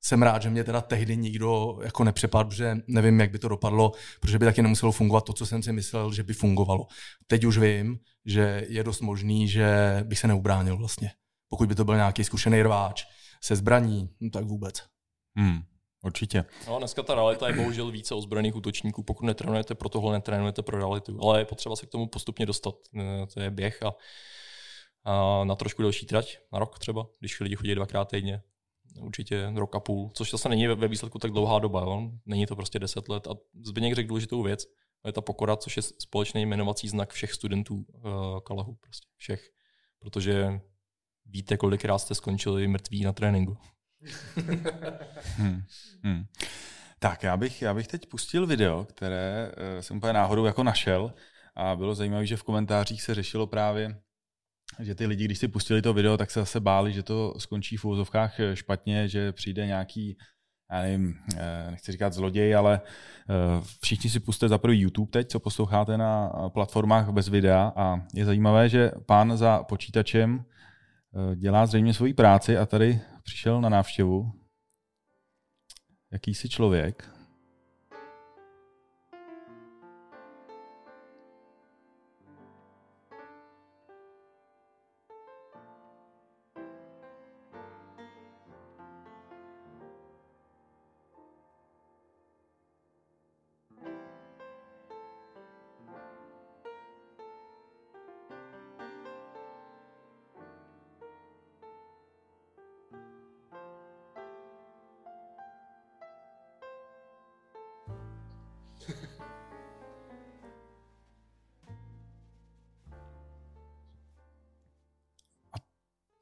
jsem 0.03 0.23
rád, 0.23 0.41
že 0.41 0.49
mě 0.49 0.63
teda 0.63 0.81
tehdy 0.81 1.17
nikdo 1.17 1.79
jako 1.83 2.03
nepřepadl, 2.03 2.49
protože 2.49 2.77
nevím, 2.87 3.19
jak 3.19 3.31
by 3.31 3.39
to 3.39 3.47
dopadlo, 3.47 3.91
protože 4.19 4.39
by 4.39 4.45
taky 4.45 4.61
nemuselo 4.61 4.91
fungovat 4.91 5.25
to, 5.25 5.33
co 5.33 5.45
jsem 5.45 5.63
si 5.63 5.71
myslel, 5.71 6.13
že 6.13 6.23
by 6.23 6.33
fungovalo. 6.33 6.87
Teď 7.27 7.43
už 7.43 7.57
vím, 7.57 7.99
že 8.25 8.65
je 8.69 8.83
dost 8.83 9.01
možný, 9.01 9.47
že 9.47 9.99
bych 10.03 10.19
se 10.19 10.27
neubránil 10.27 10.77
vlastně. 10.77 11.11
Pokud 11.49 11.67
by 11.67 11.75
to 11.75 11.85
byl 11.85 11.95
nějaký 11.95 12.23
zkušený 12.23 12.63
rváč 12.63 13.05
se 13.43 13.55
zbraní, 13.55 14.09
no 14.19 14.29
tak 14.29 14.45
vůbec. 14.45 14.83
Hmm, 15.37 15.59
určitě. 16.03 16.45
No, 16.67 16.77
dneska 16.79 17.03
ta 17.03 17.15
realita 17.15 17.47
je 17.47 17.53
bohužel 17.55 17.91
více 17.91 18.15
ozbrojených 18.15 18.55
útočníků. 18.55 19.03
Pokud 19.03 19.25
netrénujete 19.25 19.75
pro 19.75 19.89
tohle, 19.89 20.13
netrénujete 20.13 20.61
pro 20.61 20.77
realitu. 20.77 21.19
Ale 21.23 21.39
je 21.41 21.45
potřeba 21.45 21.75
se 21.75 21.85
k 21.85 21.89
tomu 21.89 22.07
postupně 22.07 22.45
dostat. 22.45 22.75
Eh, 22.99 23.27
To 23.33 23.39
je 23.41 23.51
běh 23.51 23.83
a, 23.83 23.93
a 25.03 25.43
na 25.43 25.55
trošku 25.55 25.81
delší 25.81 26.05
trať, 26.05 26.37
na 26.53 26.59
rok 26.59 26.79
třeba, 26.79 27.07
když 27.19 27.39
lidi 27.39 27.55
chodí 27.55 27.75
dvakrát 27.75 28.05
týdně. 28.05 28.41
Určitě 29.01 29.51
rok 29.55 29.75
a 29.75 29.79
půl, 29.79 30.09
což 30.13 30.31
zase 30.31 30.49
není 30.49 30.67
ve- 30.67 30.87
výsledku 30.87 31.19
tak 31.19 31.31
dlouhá 31.31 31.59
doba. 31.59 31.81
Jo? 31.81 32.11
Není 32.25 32.45
to 32.45 32.55
prostě 32.55 32.79
10 32.79 33.09
let. 33.09 33.27
A 33.27 33.31
Zbigněk 33.65 33.95
řekl 33.95 34.07
důležitou 34.07 34.43
věc. 34.43 34.65
To 35.01 35.07
je 35.09 35.13
ta 35.13 35.21
pokora, 35.21 35.55
což 35.57 35.77
je 35.77 35.83
společný 35.83 36.41
jmenovací 36.41 36.87
znak 36.87 37.13
všech 37.13 37.33
studentů 37.33 37.75
uh, 37.75 38.39
Kalahu. 38.39 38.75
Prostě 38.81 39.07
všech. 39.17 39.49
Protože 39.99 40.61
víte, 41.31 41.57
kolikrát 41.57 41.99
jste 41.99 42.15
skončili 42.15 42.67
mrtví 42.67 43.03
na 43.03 43.13
tréninku. 43.13 43.57
Hmm. 45.37 45.63
Hmm. 46.03 46.25
Tak, 46.99 47.23
já 47.23 47.37
bych, 47.37 47.61
já 47.61 47.73
bych 47.73 47.87
teď 47.87 48.05
pustil 48.05 48.47
video, 48.47 48.85
které 48.85 49.51
uh, 49.51 49.81
jsem 49.81 49.97
úplně 49.97 50.13
náhodou 50.13 50.45
jako 50.45 50.63
našel 50.63 51.13
a 51.55 51.75
bylo 51.75 51.95
zajímavé, 51.95 52.25
že 52.25 52.37
v 52.37 52.43
komentářích 52.43 53.01
se 53.01 53.15
řešilo 53.15 53.47
právě, 53.47 53.97
že 54.79 54.95
ty 54.95 55.05
lidi, 55.05 55.25
když 55.25 55.37
si 55.37 55.47
pustili 55.47 55.81
to 55.81 55.93
video, 55.93 56.17
tak 56.17 56.31
se 56.31 56.39
zase 56.39 56.59
báli, 56.59 56.93
že 56.93 57.03
to 57.03 57.33
skončí 57.37 57.77
v 57.77 57.85
úvozovkách 57.85 58.39
eh, 58.39 58.55
špatně, 58.55 59.07
že 59.07 59.31
přijde 59.31 59.65
nějaký, 59.65 60.17
já 60.71 60.81
nevím, 60.81 61.15
eh, 61.37 61.71
nechci 61.71 61.91
říkat 61.91 62.13
zloděj, 62.13 62.55
ale 62.55 62.81
všichni 63.81 64.09
si 64.09 64.19
puste 64.19 64.47
za 64.47 64.57
prvý 64.57 64.79
YouTube 64.79 65.11
teď, 65.11 65.29
co 65.29 65.39
posloucháte 65.39 65.97
na 65.97 66.29
platformách 66.49 67.09
bez 67.09 67.27
videa 67.27 67.73
a 67.75 68.01
je 68.13 68.25
zajímavé, 68.25 68.69
že 68.69 68.91
pán 69.05 69.37
za 69.37 69.63
počítačem 69.63 70.45
dělá 71.35 71.65
zřejmě 71.65 71.93
svoji 71.93 72.13
práci 72.13 72.57
a 72.57 72.65
tady 72.65 73.01
přišel 73.23 73.61
na 73.61 73.69
návštěvu 73.69 74.31
jakýsi 76.11 76.49
člověk. 76.49 77.09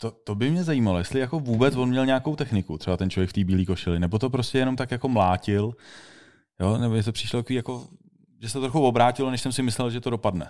To, 0.01 0.11
to 0.11 0.35
by 0.35 0.51
mě 0.51 0.63
zajímalo, 0.63 0.97
jestli 0.97 1.19
jako 1.19 1.39
vůbec 1.39 1.75
on 1.75 1.89
měl 1.89 2.05
nějakou 2.05 2.35
techniku, 2.35 2.77
třeba 2.77 2.97
ten 2.97 3.09
člověk 3.09 3.29
v 3.29 3.33
té 3.33 3.43
bílé 3.43 3.65
košili, 3.65 3.99
nebo 3.99 4.19
to 4.19 4.29
prostě 4.29 4.57
jenom 4.57 4.75
tak 4.75 4.91
jako 4.91 5.07
mlátil, 5.07 5.75
jo, 6.59 6.77
nebo 6.77 6.95
jestli 6.95 7.11
přišlo 7.11 7.39
takový 7.39 7.55
jako, 7.55 7.87
že 8.41 8.49
se 8.49 8.53
to 8.53 8.61
trochu 8.61 8.85
obrátilo, 8.85 9.31
než 9.31 9.41
jsem 9.41 9.51
si 9.51 9.63
myslel, 9.63 9.89
že 9.89 10.01
to 10.01 10.09
dopadne. 10.09 10.49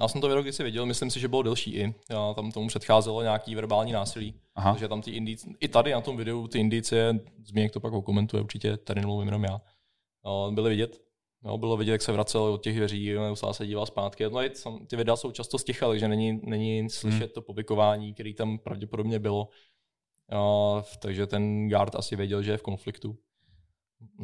Já 0.00 0.08
jsem 0.08 0.20
to 0.20 0.28
video 0.28 0.42
kdysi 0.42 0.62
viděl, 0.62 0.86
myslím 0.86 1.10
si, 1.10 1.20
že 1.20 1.28
bylo 1.28 1.42
delší 1.42 1.74
i. 1.74 1.94
Já, 2.10 2.34
tam 2.34 2.52
tomu 2.52 2.68
předcházelo 2.68 3.22
nějaký 3.22 3.54
verbální 3.54 3.92
násilí. 3.92 4.34
Aha. 4.54 4.72
Takže 4.72 4.88
tam 4.88 5.02
ty 5.02 5.10
indice, 5.10 5.48
i 5.60 5.68
tady 5.68 5.92
na 5.92 6.00
tom 6.00 6.16
videu 6.16 6.48
ty 6.48 6.58
indicie, 6.58 7.20
Zběněk 7.44 7.72
to 7.72 7.80
pak 7.80 7.92
okomentuje 7.92 8.42
určitě, 8.42 8.76
tady 8.76 9.00
nemluvím 9.00 9.28
jenom 9.28 9.44
já, 9.44 9.60
no, 10.24 10.52
byly 10.52 10.70
vidět. 10.70 11.07
No, 11.42 11.58
bylo 11.58 11.76
vidět, 11.76 11.92
jak 11.92 12.02
se 12.02 12.12
vracel 12.12 12.42
od 12.42 12.62
těch 12.62 12.76
dveří, 12.76 13.12
neustále 13.14 13.54
se 13.54 13.66
díval 13.66 13.86
zpátky. 13.86 14.24
No, 14.24 14.40
ty 14.86 14.96
videa 14.96 15.16
jsou 15.16 15.30
často 15.30 15.58
sticha, 15.58 15.88
takže 15.88 16.08
není, 16.08 16.40
není 16.44 16.90
slyšet 16.90 17.18
Hmm. 17.20 17.28
to 17.34 17.42
povykování, 17.42 18.14
který 18.14 18.34
tam 18.34 18.58
pravděpodobně 18.58 19.18
bylo. 19.18 19.48
No, 20.32 20.82
takže 20.98 21.26
ten 21.26 21.68
guard 21.68 21.94
asi 21.94 22.16
věděl, 22.16 22.42
že 22.42 22.50
je 22.50 22.56
v 22.56 22.62
konfliktu. 22.62 23.18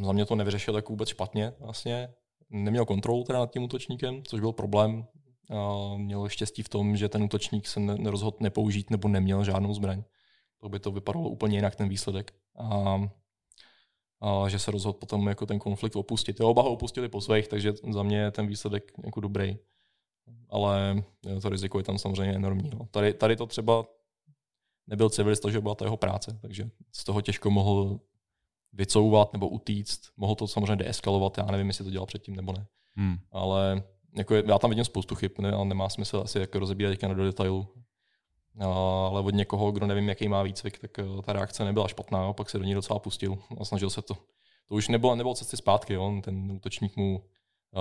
Za 0.05 0.13
mě 0.13 0.25
to 0.25 0.35
nevyřešil 0.35 0.77
jako 0.77 0.93
vůbec 0.93 1.09
špatně 1.09 1.53
vlastně. 1.61 2.09
Neměl 2.51 2.85
kontrolu 2.85 3.25
teda 3.25 3.39
nad 3.39 3.51
tím 3.53 3.63
útočníkem, 3.63 4.23
což 4.25 4.41
byl 4.41 4.53
problém. 4.53 5.07
A 5.51 5.95
měl 5.97 6.29
štěstí 6.29 6.63
v 6.63 6.69
tom, 6.69 6.97
že 6.97 7.09
ten 7.09 7.23
útočník 7.23 7.67
se 7.67 7.81
ne- 7.81 7.95
nerozhodl 7.99 8.37
nepoužít 8.41 8.91
nebo 8.91 9.09
neměl 9.09 9.45
žádnou 9.45 9.75
zbraň. 9.75 10.03
To 10.61 10.69
by 10.69 10.79
to 10.81 10.91
vypadalo 10.91 11.29
úplně 11.29 11.59
jinak 11.59 11.77
ten 11.77 11.89
výsledek. 11.89 12.33
A, 12.59 13.01
a 14.25 14.49
že 14.49 14.59
se 14.59 14.71
rozhodl 14.71 14.99
potom 14.99 15.27
jako 15.27 15.47
ten 15.47 15.59
konflikt 15.59 15.97
opustit. 15.97 16.41
Jo, 16.41 16.49
oba 16.49 16.63
ho 16.63 16.71
opustili 16.71 17.09
po 17.09 17.21
svých, 17.21 17.49
takže 17.49 17.73
za 17.93 18.03
mě 18.03 18.19
je 18.19 18.31
ten 18.31 18.47
výsledek 18.47 18.93
jako 19.05 19.21
dobrý. 19.21 19.59
Ale 20.49 21.05
jo, 21.27 21.41
to 21.41 21.49
riziko 21.49 21.79
je 21.79 21.85
tam 21.85 21.99
samozřejmě 21.99 22.35
enormní. 22.35 22.71
No. 22.71 22.87
Tady, 22.91 23.15
tady 23.15 23.37
to 23.37 23.47
třeba 23.47 23.85
nebyl 24.87 25.11
civilista, 25.11 25.51
že 25.51 25.61
byla 25.61 25.75
to 25.75 25.85
jeho 25.85 25.97
práce, 25.97 26.39
takže 26.43 26.71
z 26.93 27.05
toho 27.05 27.21
těžko 27.21 27.51
mohl 27.51 28.01
vycouvat 28.73 29.33
nebo 29.33 29.49
utíct. 29.49 30.01
Mohl 30.17 30.35
to 30.35 30.49
samozřejmě 30.49 30.77
deeskalovat, 30.77 31.39
já 31.39 31.45
nevím, 31.45 31.67
jestli 31.67 31.85
to 31.85 31.91
dělal 31.91 32.07
předtím 32.07 32.37
nebo 32.37 32.53
ne. 32.53 32.67
Hmm. 32.97 33.17
Ale 33.33 33.83
jako 34.17 34.35
já 34.35 34.59
tam 34.59 34.71
vidím 34.71 34.85
spoustu 34.85 35.15
chyb, 35.15 35.33
ne, 35.39 35.53
ale 35.53 35.65
nemá 35.65 35.89
smysl 35.89 36.21
asi 36.25 36.39
jako 36.39 36.59
rozebírat 36.59 36.93
teďka 36.93 37.15
do 37.15 37.25
detailu. 37.25 37.69
Ale 38.61 39.21
od 39.21 39.35
někoho, 39.35 39.73
kdo 39.73 39.87
nevím, 39.87 40.09
jaký 40.09 40.29
má 40.29 40.43
výcvik, 40.43 40.79
tak 40.79 40.99
eh, 40.99 41.23
ta 41.25 41.33
reakce 41.33 41.65
nebyla 41.65 41.89
špatná, 41.89 42.33
pak 42.33 42.51
se 42.51 42.59
do 42.59 42.65
ní 42.65 42.75
docela 42.75 42.99
pustil 42.99 43.39
a 43.61 43.65
snažil 43.65 43.91
se 43.91 44.03
to. 44.03 44.15
To 44.69 44.75
už 44.75 44.89
nebylo, 44.89 45.15
nebylo 45.15 45.35
cesty 45.35 45.57
zpátky, 45.57 45.95
jo. 45.95 46.21
ten 46.25 46.53
útočník 46.53 46.97
mu 46.97 47.25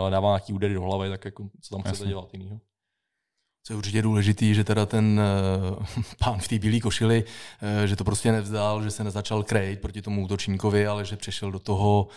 eh, 0.08 0.12
dává 0.12 0.30
nějaký 0.30 0.53
údery 0.53 0.74
do 0.74 0.82
hlavy, 0.82 1.10
tak 1.10 1.25
jako, 1.25 1.50
co 1.62 1.75
tam 1.75 1.82
chcete 1.82 1.96
Jasně. 1.96 2.08
dělat 2.08 2.34
jinýho. 2.34 2.60
Co 3.65 3.74
je 3.74 3.77
určitě 3.77 4.01
důležitý, 4.01 4.53
že 4.53 4.63
teda 4.63 4.86
ten 4.86 5.22
uh, 5.80 6.03
pán 6.20 6.39
v 6.39 6.48
té 6.48 6.60
bílé 6.60 6.80
košili, 6.80 7.24
uh, 7.24 7.86
že 7.86 7.96
to 7.96 8.03
prostě 8.03 8.32
nevzdal, 8.32 8.84
že 8.84 8.92
se 8.92 9.03
nezačal 9.03 9.44
krejt 9.44 9.82
proti 9.82 10.01
tomu 10.01 10.24
útočníkovi, 10.24 10.88
ale 10.88 11.06
že 11.06 11.18
přešel 11.18 11.51
do 11.51 11.60
toho, 11.60 12.08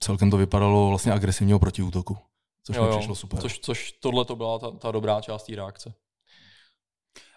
celkem 0.00 0.30
to 0.30 0.36
vypadalo 0.36 0.88
vlastně 0.88 1.12
agresivního 1.12 1.58
protiútoku. 1.58 2.16
Což 2.64 2.78
mi 2.78 2.84
přišlo 2.90 3.14
super. 3.14 3.40
Což, 3.40 3.58
což 3.58 3.92
tohle 3.92 4.24
to 4.24 4.36
byla 4.36 4.58
ta, 4.58 4.70
ta 4.70 4.90
dobrá 4.90 5.20
část 5.20 5.42
té 5.42 5.56
reakce. 5.56 5.94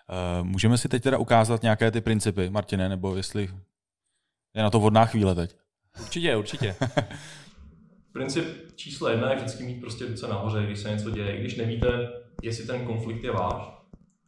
Uh, 0.09 0.47
můžeme 0.47 0.77
si 0.77 0.89
teď 0.89 1.03
teda 1.03 1.17
ukázat 1.17 1.61
nějaké 1.61 1.91
ty 1.91 2.01
principy, 2.01 2.49
Martine, 2.49 2.89
nebo 2.89 3.15
jestli 3.15 3.49
je 4.53 4.63
na 4.63 4.69
to 4.69 4.79
vhodná 4.79 5.05
chvíle 5.05 5.35
teď. 5.35 5.55
Určitě, 5.99 6.35
určitě. 6.35 6.75
Princip 8.13 8.45
číslo 8.75 9.09
jedna 9.09 9.29
je 9.29 9.35
vždycky 9.35 9.63
mít 9.63 9.81
prostě 9.81 10.05
ruce 10.05 10.27
nahoře, 10.27 10.63
když 10.65 10.79
se 10.79 10.91
něco 10.91 11.09
děje. 11.09 11.37
I 11.37 11.39
když 11.39 11.55
nevíte, 11.55 12.09
jestli 12.41 12.65
ten 12.65 12.85
konflikt 12.85 13.23
je 13.23 13.31
váš, 13.31 13.63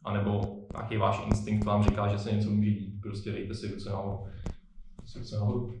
anebo 0.04 0.56
nějaký 0.72 0.96
váš 0.96 1.20
instinkt 1.26 1.64
vám 1.64 1.84
říká, 1.84 2.08
že 2.08 2.18
se 2.18 2.32
něco 2.32 2.50
může 2.50 2.70
dít, 2.70 3.00
prostě 3.02 3.32
dejte 3.32 3.54
si 3.54 3.68
ruce 3.68 3.90
nahoru. 3.90 4.26
Si 5.06 5.18
ruce 5.18 5.36
nahoru. 5.36 5.74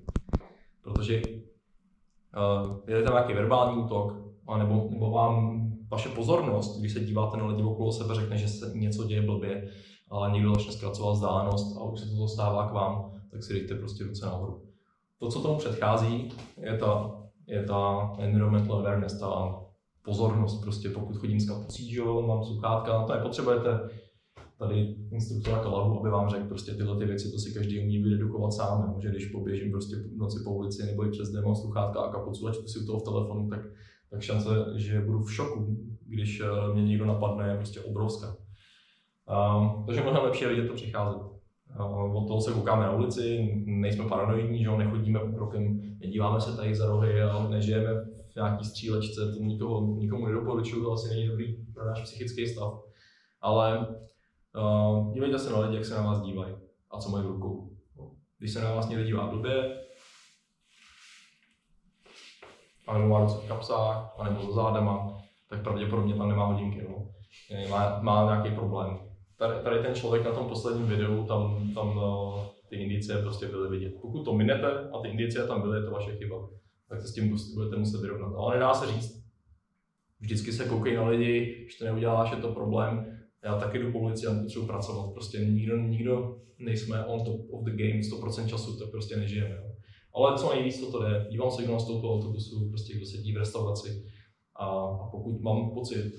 Protože 0.82 1.22
uh, 1.26 2.80
je 2.86 3.02
tam 3.02 3.12
nějaký 3.14 3.32
verbální 3.32 3.76
útok, 3.76 4.18
anebo, 4.46 4.88
nebo 4.90 5.10
vám 5.10 5.63
vaše 5.90 6.08
pozornost, 6.08 6.80
když 6.80 6.92
se 6.92 7.00
díváte 7.00 7.36
na 7.36 7.46
lidi 7.46 7.62
okolo 7.62 7.92
sebe, 7.92 8.14
řekne, 8.14 8.38
že 8.38 8.48
se 8.48 8.72
něco 8.74 9.04
děje 9.04 9.22
blbě, 9.22 9.68
ale 10.10 10.30
někdo 10.30 10.54
začne 10.54 10.72
zkracovat 10.72 11.12
vzdálenost 11.12 11.76
a 11.76 11.84
už 11.84 12.00
se 12.00 12.06
to 12.06 12.16
dostává 12.16 12.68
k 12.68 12.72
vám, 12.72 13.12
tak 13.30 13.44
si 13.44 13.52
dejte 13.52 13.74
prostě 13.74 14.04
ruce 14.04 14.26
nahoru. 14.26 14.62
To, 15.18 15.28
co 15.28 15.40
tomu 15.40 15.58
předchází, 15.58 16.32
je 16.60 16.78
ta, 16.78 17.10
je 17.46 17.64
ta 17.64 18.12
environmental 18.18 18.78
awareness, 18.78 19.18
ta 19.18 19.60
pozornost. 20.04 20.60
Prostě 20.62 20.88
pokud 20.88 21.16
chodím 21.16 21.40
s 21.40 21.48
kapucí, 21.48 21.98
mám 22.26 22.44
sluchátka, 22.44 23.04
to 23.04 23.14
nepotřebujete 23.14 23.80
tady 24.58 24.96
instruktora 25.12 25.62
Kalahu, 25.62 26.00
aby 26.00 26.10
vám 26.10 26.28
řekl 26.28 26.44
prostě 26.44 26.74
tyhle 26.74 26.98
ty 26.98 27.04
věci, 27.04 27.32
to 27.32 27.38
si 27.38 27.54
každý 27.54 27.80
umí 27.80 27.98
vydedukovat 27.98 28.52
sám, 28.52 28.86
nebo 28.86 29.00
že 29.00 29.08
když 29.08 29.26
poběžím 29.26 29.70
prostě 29.70 29.96
v 29.96 30.16
noci 30.16 30.38
po 30.44 30.50
ulici 30.50 30.86
nebo 30.86 31.06
i 31.06 31.10
přes 31.10 31.28
den 31.30 31.44
mám 31.44 31.56
sluchátka 31.56 32.00
a 32.00 32.12
kapucu 32.12 32.48
a 32.48 32.52
čtu 32.52 32.68
si 32.68 32.78
u 32.78 32.86
toho 32.86 32.98
v 32.98 33.02
telefonu, 33.02 33.48
tak, 33.48 33.60
tak 34.14 34.22
šance, 34.22 34.48
že 34.76 35.00
budu 35.00 35.22
v 35.22 35.34
šoku, 35.34 35.76
když 36.06 36.40
eh, 36.40 36.74
mě 36.74 36.84
někdo 36.84 37.06
napadne, 37.06 37.48
je 37.48 37.56
prostě 37.56 37.80
obrovská. 37.80 38.36
Um, 39.56 39.84
takže 39.86 40.02
mnohem 40.02 40.22
lepší 40.22 40.44
je 40.44 40.48
vidět 40.48 40.68
to 40.68 40.74
přicházet. 40.74 41.18
Uh, 41.80 42.16
od 42.16 42.28
toho 42.28 42.40
se 42.40 42.52
koukáme 42.52 42.84
na 42.84 42.92
ulici, 42.92 43.54
nejsme 43.66 44.08
paranoidní, 44.08 44.58
že 44.58 44.64
jo, 44.64 44.76
nechodíme 44.76 45.20
rokem, 45.34 45.80
nedíváme 46.00 46.40
se 46.40 46.56
tady 46.56 46.74
za 46.74 46.86
rohy 46.86 47.12
nežijeme 47.50 47.94
v 48.04 48.36
nějaký 48.36 48.64
střílečce, 48.64 49.32
to 49.32 49.42
nikoho, 49.42 49.96
nikomu 49.96 50.26
nedoporučuju, 50.26 50.84
to 50.84 50.92
asi 50.92 51.08
není 51.08 51.28
dobrý 51.28 51.56
pro 51.74 51.86
náš 51.86 52.02
psychický 52.02 52.46
stav. 52.46 52.72
Ale 53.40 53.86
uh, 54.56 55.12
dívejte 55.12 55.38
se 55.38 55.52
na 55.52 55.58
lidi, 55.58 55.74
jak 55.74 55.84
se 55.84 55.94
na 55.94 56.02
vás 56.02 56.22
dívají 56.22 56.54
a 56.90 56.98
co 56.98 57.10
mají 57.10 57.24
v 57.24 57.30
rukou. 57.30 57.70
Když 58.38 58.52
se 58.52 58.60
na 58.60 58.74
vás 58.74 58.88
někdo 58.88 59.04
dívá 59.04 59.26
blbě, 59.26 59.83
anebo 62.86 63.08
má 63.08 63.20
ruce 63.20 63.36
v 63.36 63.48
kapsách, 63.48 64.14
anebo 64.18 64.42
za 64.42 64.52
zádama, 64.52 65.16
tak 65.50 65.62
pravděpodobně 65.62 66.14
tam 66.14 66.28
nemá 66.28 66.46
hodinky. 66.46 66.86
No. 66.88 67.06
Má, 67.70 67.98
má 68.02 68.24
nějaký 68.24 68.54
problém. 68.54 68.98
Tady, 69.38 69.54
tady 69.62 69.78
ten 69.78 69.94
člověk 69.94 70.24
na 70.24 70.32
tom 70.32 70.48
posledním 70.48 70.86
videu, 70.86 71.24
tam, 71.24 71.70
tam 71.74 72.00
ty 72.68 72.76
ty 72.76 72.82
indicie 72.82 73.18
prostě 73.18 73.46
byly 73.46 73.78
vidět. 73.78 73.94
Pokud 74.00 74.24
to 74.24 74.34
minete 74.34 74.66
a 74.66 74.98
ty 75.02 75.08
indicie 75.08 75.46
tam 75.46 75.60
byly, 75.62 75.78
je 75.78 75.84
to 75.84 75.90
vaše 75.90 76.16
chyba. 76.16 76.48
Tak 76.88 77.00
se 77.00 77.08
s 77.08 77.14
tím 77.14 77.28
prostě 77.28 77.54
budete 77.54 77.76
muset 77.76 78.00
vyrovnat. 78.00 78.34
Ale 78.36 78.54
nedá 78.54 78.74
se 78.74 78.92
říct. 78.92 79.24
Vždycky 80.20 80.52
se 80.52 80.64
koukej 80.64 80.96
na 80.96 81.08
lidi, 81.08 81.56
když 81.62 81.78
to 81.78 81.84
neuděláš, 81.84 82.30
je 82.30 82.36
to 82.36 82.52
problém. 82.52 83.18
Já 83.44 83.58
taky 83.58 83.78
jdu 83.78 83.92
po 83.92 83.98
ulici 83.98 84.26
a 84.26 84.40
potřebuji 84.42 84.66
pracovat. 84.66 85.12
Prostě 85.12 85.38
nikdo, 85.38 85.76
nikdo 85.76 86.36
nejsme 86.58 87.04
on 87.04 87.24
top 87.24 87.40
of 87.50 87.64
the 87.64 87.70
game 87.70 88.00
100% 88.00 88.46
času, 88.46 88.78
to 88.78 88.86
prostě 88.86 89.16
nežijeme. 89.16 89.54
Jo. 89.54 89.73
Ale 90.14 90.38
co 90.38 90.54
nejvíc 90.54 90.80
to, 90.80 90.92
to 90.92 91.02
jde. 91.02 91.26
Dívám 91.30 91.50
se, 91.50 91.62
kdo 91.62 91.72
nastoupil 91.72 92.10
autobusu, 92.10 92.68
prostě 92.68 92.96
kdo 92.96 93.06
sedí 93.06 93.32
v 93.32 93.36
restauraci. 93.36 94.04
A, 94.56 94.66
a 94.66 95.08
pokud 95.10 95.40
mám 95.40 95.70
pocit, 95.70 96.12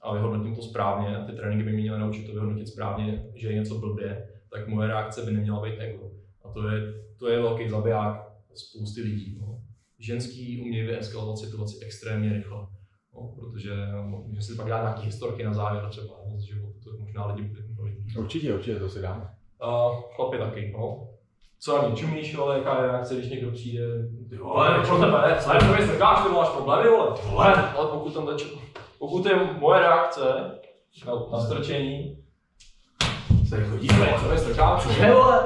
a 0.00 0.14
vyhodnotím 0.14 0.54
to 0.54 0.62
správně, 0.62 1.16
a 1.16 1.24
ty 1.24 1.32
tréninky 1.32 1.64
by 1.64 1.72
mě 1.72 1.82
měly 1.82 1.98
naučit 1.98 2.26
to 2.26 2.32
vyhodnotit 2.32 2.68
správně, 2.68 3.26
že 3.34 3.48
je 3.48 3.54
něco 3.54 3.78
blbě, 3.78 4.28
tak 4.52 4.68
moje 4.68 4.88
reakce 4.88 5.22
by 5.22 5.32
neměla 5.32 5.62
být 5.62 5.78
ego. 5.78 6.10
A 6.44 6.48
to 6.48 6.68
je, 6.68 6.94
to 7.18 7.28
je 7.28 7.42
velký 7.42 7.68
zabiják 7.68 8.32
spousty 8.54 9.02
lidí. 9.02 9.38
No. 9.40 9.60
Ženský 9.98 10.60
umějí 10.60 10.86
vyeskalovat 10.86 11.38
situaci 11.38 11.84
extrémně 11.84 12.32
rychle. 12.32 12.66
No, 13.14 13.34
protože 13.38 13.70
můžeme 14.02 14.42
si 14.42 14.54
pak 14.54 14.68
dát 14.68 14.82
nějaké 14.82 15.00
historky 15.00 15.44
na 15.44 15.54
závěr 15.54 15.88
třeba 15.90 16.14
no, 16.30 16.38
z 16.38 16.42
života, 16.42 16.78
to 16.84 16.90
možná 16.98 17.26
lidi 17.26 17.48
budou. 17.48 17.72
Určitě, 18.18 18.54
určitě, 18.54 18.78
to 18.78 18.88
si 18.88 19.02
dáme. 19.02 19.24
Uh, 19.64 20.02
chlapi 20.16 20.38
taky, 20.38 20.72
no. 20.72 21.08
Co 21.64 21.84
ani 21.84 21.96
čumíš, 21.96 22.38
ale 22.38 22.58
jaká 22.58 22.82
je 22.82 22.86
reakce, 22.86 23.14
když 23.14 23.30
někdo 23.30 23.50
přijde, 23.50 23.82
ty 24.30 24.36
vole, 24.36 24.82
pro 24.86 24.98
tebe, 24.98 25.36
ale 25.46 25.60
to 25.60 25.66
mi 25.66 25.86
strkáš, 25.86 26.22
ty 26.22 26.32
máš 26.32 26.48
problémy, 26.48 26.90
vole, 26.90 27.16
vole, 27.30 27.54
ale 27.54 27.86
pokud 27.86 28.14
tam 28.14 28.26
teče, 28.26 28.44
pokud 28.98 29.26
je 29.26 29.36
moje 29.58 29.80
reakce 29.80 30.20
na, 31.06 31.12
na 31.32 31.40
strčení, 31.40 32.16
se 33.48 33.64
chodí, 33.64 33.88
co 33.88 34.30
mi 34.30 34.38
strkáš, 34.38 34.86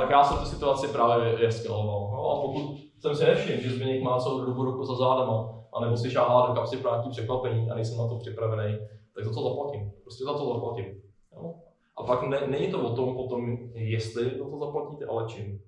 tak 0.01 0.11
já 0.11 0.25
jsem 0.25 0.39
tu 0.39 0.45
situaci 0.45 0.89
právě 0.89 1.37
vyeskaloval. 1.37 2.11
No, 2.13 2.31
a 2.31 2.41
pokud 2.41 2.77
jsem 3.01 3.17
si 3.17 3.25
nevšiml, 3.25 3.63
že 3.63 3.71
Zběněk 3.71 4.03
má 4.03 4.19
celou 4.19 4.45
dobu 4.45 4.65
ruku 4.65 4.85
za 4.85 4.95
zádama, 4.95 5.49
anebo 5.73 5.97
si 5.97 6.11
šáhá 6.11 6.47
do 6.47 6.55
kapsy 6.55 6.77
pro 6.77 6.91
nějaký 6.91 7.11
překvapení 7.11 7.71
a 7.71 7.75
nejsem 7.75 7.99
na 7.99 8.09
to 8.09 8.19
připravený, 8.19 8.79
tak 9.15 9.25
za 9.25 9.35
to 9.35 9.43
zaplatím. 9.43 9.93
Prostě 10.03 10.25
za 10.25 10.33
to 10.33 10.55
zaplatím. 10.55 10.85
Jo? 11.33 11.55
A 11.97 12.03
pak 12.03 12.23
ne, 12.23 12.41
není 12.47 12.69
to 12.69 12.81
o 12.81 12.97
tom 12.97 13.15
potom, 13.15 13.59
jestli 13.75 14.25
za 14.25 14.45
to 14.51 14.59
zaplatíte, 14.59 15.07
ale 15.07 15.25
čím. 15.29 15.61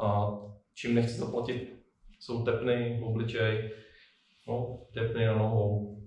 A 0.00 0.30
čím 0.74 0.94
nechci 0.94 1.18
zaplatit, 1.18 1.74
jsou 2.20 2.44
tepny 2.44 2.98
v 3.00 3.04
obličej, 3.04 3.70
no, 4.48 4.80
tepny 4.94 5.26
na 5.26 5.38
nohou, 5.38 5.98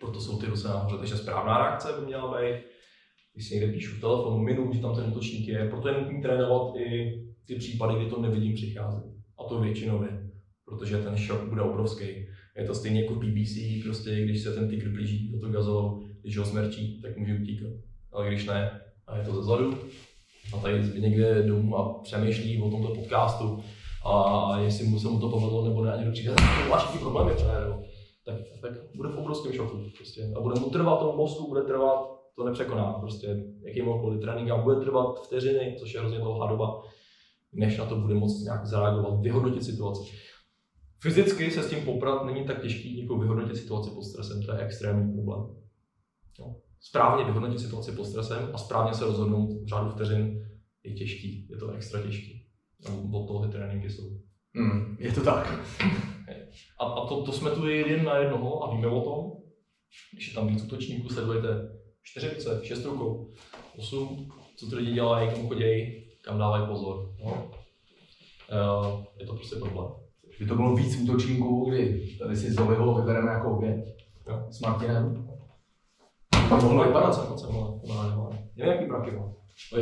proto 0.00 0.20
jsou 0.20 0.38
ty 0.38 0.46
ruce 0.46 0.68
nahoře. 0.68 0.96
Takže 0.98 1.16
správná 1.16 1.58
reakce 1.58 1.88
by 2.00 2.06
měla 2.06 2.40
být, 2.40 2.56
když 3.34 3.48
si 3.48 3.54
někde 3.54 3.72
píšu 3.72 3.96
v 3.96 4.00
telefonu, 4.00 4.38
minu, 4.38 4.72
že 4.72 4.80
tam 4.80 4.94
ten 4.94 5.10
útočník 5.10 5.48
je, 5.48 5.68
proto 5.70 5.88
je 5.88 6.00
nutné 6.00 6.22
trénovat 6.22 6.76
i 6.76 7.12
ty 7.46 7.54
případy, 7.54 7.94
kdy 7.94 8.10
to 8.10 8.20
nevidím 8.20 8.54
přicházet. 8.54 9.04
A 9.38 9.44
to 9.44 9.60
většinově, 9.60 10.30
protože 10.64 10.98
ten 10.98 11.16
šok 11.16 11.48
bude 11.48 11.62
obrovský. 11.62 12.04
Je 12.56 12.66
to 12.66 12.74
stejně 12.74 13.02
jako 13.02 13.14
BBC, 13.14 13.84
prostě 13.84 14.24
když 14.24 14.42
se 14.42 14.54
ten 14.54 14.68
tygr 14.68 14.88
blíží 14.88 15.32
do 15.32 15.40
toho 15.40 15.52
gazelu, 15.52 16.08
když 16.22 16.38
ho 16.38 16.44
smrčí, 16.44 17.00
tak 17.02 17.16
může 17.16 17.38
utíkat. 17.42 17.72
Ale 18.12 18.28
když 18.28 18.46
ne, 18.46 18.80
a 19.06 19.16
je 19.18 19.24
to 19.24 19.42
zezadu, 19.42 19.78
a 20.54 20.56
tady 20.56 21.00
někde 21.00 21.42
domů 21.42 21.76
a 21.76 21.98
přemýšlí 22.02 22.62
o 22.62 22.70
tomto 22.70 22.94
podcastu 22.94 23.58
a 24.04 24.58
jestli 24.58 24.86
mu 24.86 24.98
se 24.98 25.08
mu 25.08 25.20
to 25.20 25.28
povedlo 25.28 25.64
nebo 25.64 25.84
ne, 25.84 25.92
a 25.92 25.96
někdo 25.96 26.12
přijde, 26.12 26.34
máš 26.70 26.92
ty 26.92 26.98
problémy, 26.98 27.30
nebo, 27.60 27.82
tak, 28.24 28.34
tak 28.62 28.72
bude 28.94 29.08
v 29.08 29.18
obrovském 29.18 29.52
šoku. 29.52 29.78
Prostě. 29.96 30.32
A 30.36 30.40
bude 30.40 30.60
mu 30.60 30.70
trvat 30.70 30.98
tomu 30.98 31.16
mozku, 31.16 31.48
bude 31.48 31.62
trvat, 31.62 32.16
to 32.36 32.44
nepřekoná. 32.44 32.92
Prostě 32.92 33.44
jakýmkoliv 33.62 34.20
trénink 34.20 34.50
a 34.50 34.56
bude 34.56 34.80
trvat 34.80 35.26
vteřiny, 35.26 35.76
což 35.78 35.94
je 35.94 36.00
hrozně 36.00 36.18
dlouhá 36.18 36.46
doba, 36.46 36.82
než 37.52 37.78
na 37.78 37.84
to 37.86 37.96
bude 37.96 38.14
moct 38.14 38.44
nějak 38.44 38.66
zareagovat, 38.66 39.20
vyhodnotit 39.20 39.64
situaci. 39.64 40.12
Fyzicky 41.02 41.50
se 41.50 41.62
s 41.62 41.70
tím 41.70 41.84
poprat 41.84 42.24
není 42.24 42.44
tak 42.44 42.62
těžký 42.62 43.00
jako 43.00 43.18
vyhodnotit 43.18 43.56
situaci 43.56 43.90
pod 43.90 44.02
stresem, 44.02 44.42
to 44.42 44.52
je 44.52 44.58
extrémní 44.58 45.12
problém. 45.12 45.56
No. 46.40 46.56
Správně 46.80 47.24
vyhodnotit 47.24 47.60
situaci 47.60 47.92
pod 47.92 48.04
stresem 48.04 48.50
a 48.54 48.58
správně 48.58 48.94
se 48.94 49.04
rozhodnout 49.04 49.62
v 49.62 49.66
řádu 49.66 49.90
vteřin 49.90 50.48
je 50.84 50.94
těžký, 50.94 51.48
je 51.50 51.56
to 51.56 51.70
extra 51.70 52.02
těžký. 52.02 52.46
No, 52.88 53.18
od 53.18 53.26
toho 53.26 53.46
ty 53.46 53.52
tréninky 53.52 53.90
jsou. 53.90 54.10
Mm, 54.54 54.96
je 55.00 55.12
to 55.12 55.20
tak. 55.20 55.60
A, 56.78 56.84
a 56.84 57.06
to, 57.06 57.22
to 57.22 57.32
jsme 57.32 57.50
tu 57.50 57.68
jeden 57.68 58.04
na 58.04 58.16
jednoho 58.16 58.64
a 58.64 58.74
víme 58.74 58.86
o 58.86 59.00
tom. 59.00 59.42
Když 60.12 60.28
je 60.28 60.34
tam 60.34 60.48
víc 60.48 60.64
útočníků, 60.64 61.08
sledujete 61.08 61.48
čtyři 62.02 62.28
ruce, 62.28 62.60
šest 62.62 62.84
rukou, 62.84 63.32
osm, 63.78 64.32
co 64.56 64.66
ty 64.66 64.76
lidi 64.76 64.92
dělají, 64.92 65.30
kam 65.30 65.48
chodí, 65.48 66.04
kam 66.24 66.38
dávají 66.38 66.66
pozor. 66.66 67.14
No. 67.24 67.50
Uh, 68.52 69.04
je 69.20 69.26
to 69.26 69.34
prostě 69.34 69.56
problém. 69.56 69.92
Kdyby 70.36 70.48
to 70.48 70.56
bylo 70.56 70.76
víc 70.76 70.96
útočníků, 70.96 71.70
kdy 71.70 72.08
tady 72.18 72.36
si 72.36 72.52
Zoviho 72.52 72.94
vybereme 72.94 73.32
jako 73.32 73.56
oběť 73.56 73.96
Jo. 74.28 74.46
s 74.50 74.60
Martinem. 74.60 75.25
To 76.48 76.56
mohlo 76.56 76.84
vypadat 76.84 77.14
jsem 77.14 77.30
moc, 77.30 77.46
Nevím, 78.56 78.72
jaký 78.72 78.86
braky 78.86 79.10
má. 79.10 79.22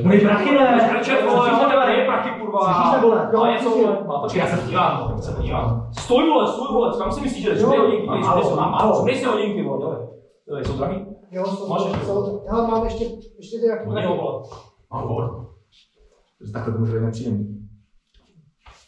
Můj 0.02 0.20
prachy 0.20 0.50
ne. 0.50 0.88
Brečet, 0.92 1.24
vole, 1.24 1.50
jo, 1.50 1.68
tebe 1.70 1.94
je 1.94 2.04
prachy, 2.04 2.40
kurva. 2.40 2.60
Slyšíš 2.60 2.92
nebo 3.02 3.14
ne? 3.14 3.22
A 3.22 3.52
něco, 3.52 3.70
vole. 3.70 4.04
Má 4.06 4.20
to, 4.20 4.38
já 4.38 4.46
se 4.46 4.56
podívám, 4.56 5.12
já 5.16 5.22
se 5.22 5.32
podívám. 5.32 5.90
Stoj, 5.98 6.28
vole, 6.28 6.52
stoj, 6.52 6.66
vole, 6.72 6.98
kam 6.98 7.12
si 7.12 7.20
myslíš, 7.20 7.44
že 7.44 7.50
jdeš? 7.50 7.60
Jo, 7.60 7.70
Dej 7.70 7.78
hodinky, 7.78 8.06
mám 8.06 8.40
dej 8.40 8.50
mám 8.56 8.70
málo. 8.70 9.04
dej 9.04 9.16
si 9.16 9.24
hodinky, 9.24 9.62
vole, 9.62 9.80
dole. 9.80 10.08
Dole, 10.48 10.64
jsou 10.64 10.76
drahý? 10.76 11.06
Jo, 11.30 11.44
jsou, 11.46 11.68
Máš 11.68 11.80
jsou, 11.82 11.88
ještě? 11.88 12.06
jsou, 12.06 12.42
hele, 12.48 12.68
mám 12.68 12.84
ještě, 12.84 13.04
ještě 13.36 13.58
ty 13.58 13.66
jaký 13.66 13.86
Hodně, 13.86 14.06
vole. 14.06 14.42
Ahoj. 14.90 15.24
Takhle 16.52 16.72
to 16.72 16.78
může 16.78 16.92
být 16.92 17.04
nepříjemný. 17.04 17.68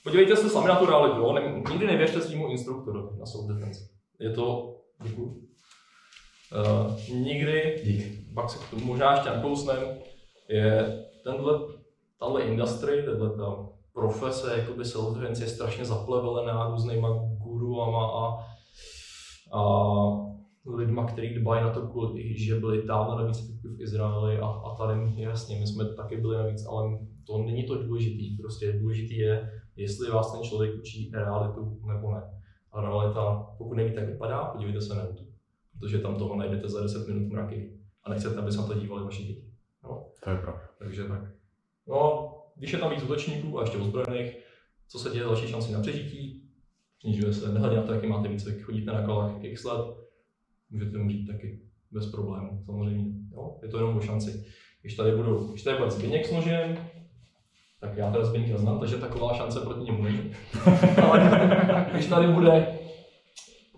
Podívejte 0.05 0.37
se 0.37 0.49
sami 0.49 0.69
na 0.69 0.75
tu 0.77 0.87
realitu, 0.87 1.17
jo? 1.17 1.33
Ne, 1.33 1.63
nikdy 1.71 1.87
nevěřte 1.87 2.21
svýmu 2.21 2.47
instruktorovi 2.49 3.19
na 3.19 3.27
self 3.27 3.47
defense. 3.47 3.81
Je 4.21 4.31
to, 4.31 4.75
děkuju. 5.03 5.37
Uh, 6.53 7.17
nikdy, 7.17 7.83
Dík. 7.85 8.35
pak 8.35 8.51
se 8.51 8.59
k 8.59 8.71
tomu 8.71 8.85
možná 8.85 9.13
ještě 9.13 9.29
nakousnem, 9.29 9.79
je 10.49 11.05
tenhle, 11.25 11.61
tahle 12.21 12.43
industry, 12.43 13.03
tahle 13.03 13.37
ta 13.37 13.69
profese, 13.95 14.59
jakoby 14.59 14.85
self 14.85 15.41
je 15.41 15.47
strašně 15.47 15.85
zaplevelená 15.85 16.69
různýma 16.71 17.09
guruama 17.39 18.07
a, 18.07 18.39
a 19.59 19.63
lidma, 20.67 21.07
kteří 21.07 21.35
dbají 21.35 21.63
na 21.63 21.71
to, 21.71 21.87
kvůli, 21.87 22.39
že 22.39 22.61
byli 22.61 22.83
tam 22.83 23.19
navíc 23.19 23.39
v 23.63 23.83
Izraeli 23.83 24.39
a, 24.39 24.47
a 24.47 24.77
tady, 24.77 25.23
jasně, 25.23 25.59
my 25.61 25.67
jsme 25.67 25.95
taky 25.95 26.17
byli 26.17 26.37
navíc, 26.37 26.67
ale 26.67 26.99
to 27.27 27.39
není 27.39 27.65
to 27.65 27.83
důležitý, 27.83 28.37
prostě 28.37 28.73
důležitý 28.73 29.19
je, 29.19 29.51
jestli 29.77 30.11
vás 30.11 30.33
ten 30.33 30.43
člověk 30.43 30.75
učí 30.75 31.11
realitu 31.15 31.81
nebo 31.87 32.15
ne. 32.15 32.23
A 32.73 32.81
realita, 32.81 33.47
pokud 33.59 33.75
nevíte, 33.75 34.01
jak 34.01 34.09
vypadá, 34.09 34.45
podívejte 34.45 34.81
se 34.81 34.95
na 34.95 35.03
YouTube, 35.03 35.31
protože 35.81 35.99
tam 35.99 36.17
toho 36.17 36.37
najdete 36.37 36.69
za 36.69 36.83
10 36.83 37.09
minut 37.09 37.33
mraky 37.33 37.79
a 38.05 38.11
nechcete, 38.11 38.37
aby 38.37 38.53
se 38.53 38.59
na 38.59 38.67
to 38.67 38.75
dívali 38.75 39.05
vaši 39.05 39.23
děti. 39.25 39.53
No, 39.85 40.07
To 40.25 40.31
je 40.31 40.37
pravda. 40.37 40.63
takže 40.79 41.05
tak. 41.05 41.23
No, 41.89 42.33
když 42.57 42.73
je 42.73 42.79
tam 42.79 42.91
víc 42.91 43.03
útočníků 43.03 43.59
a 43.59 43.63
ještě 43.63 43.79
ozbrojených, 43.79 44.37
co 44.89 44.99
se 44.99 45.11
děje 45.11 45.27
vaší 45.27 45.49
šanci 45.49 45.73
na 45.73 45.81
přežití, 45.81 46.51
snižuje 47.01 47.33
se, 47.33 47.53
nehledě 47.53 47.77
na 47.77 47.83
to, 47.83 47.93
jaký 47.93 48.07
máte 48.07 48.29
výcvik, 48.29 48.63
chodíte 48.63 48.93
na 48.93 49.03
kolách 49.07 49.45
x 49.45 49.65
let, 49.65 49.97
můžete 50.71 50.99
umřít 50.99 51.27
taky, 51.27 51.61
bez 51.91 52.11
problémů, 52.11 52.63
samozřejmě. 52.67 53.13
Jo? 53.33 53.59
Je 53.63 53.69
to 53.69 53.77
jenom 53.77 53.97
o 53.97 54.01
šanci. 54.01 54.45
Když 54.81 54.95
tady 54.95 55.17
budu, 55.17 55.49
když 55.51 55.63
tady 55.63 55.79
bude 55.79 55.91
Zbigněk 55.91 56.27
s 56.27 56.33
nožem, 56.33 56.79
tak 57.81 57.97
já 57.97 58.11
teda 58.13 58.25
Zbigněka 58.25 58.59
znám, 58.59 58.81
takže 58.81 58.97
taková 58.97 59.35
šance 59.35 59.61
proti 59.61 59.81
němu 59.85 60.03
není. 60.03 60.33
ale 61.03 61.31
když 61.93 62.07
tady 62.07 62.27
bude, 62.27 62.76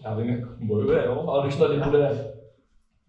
já 0.05 0.15
vím, 0.15 0.29
jak 0.29 0.65
bojuje, 0.65 1.07
jo? 1.07 1.25
ale 1.29 1.43
když 1.43 1.57
tady 1.57 1.81
bude 1.81 2.35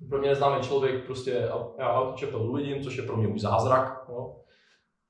pro 0.10 0.19
mě 0.19 0.30
neznámý 0.30 0.62
člověk, 0.62 1.06
prostě 1.06 1.49
já 1.80 1.93
autočepel 1.93 2.41
uvidím, 2.41 2.84
což 2.84 2.97
je 2.97 3.04
pro 3.04 3.17
mě 3.17 3.28
už 3.28 3.41
zázrak, 3.41 4.06
jo? 4.10 4.36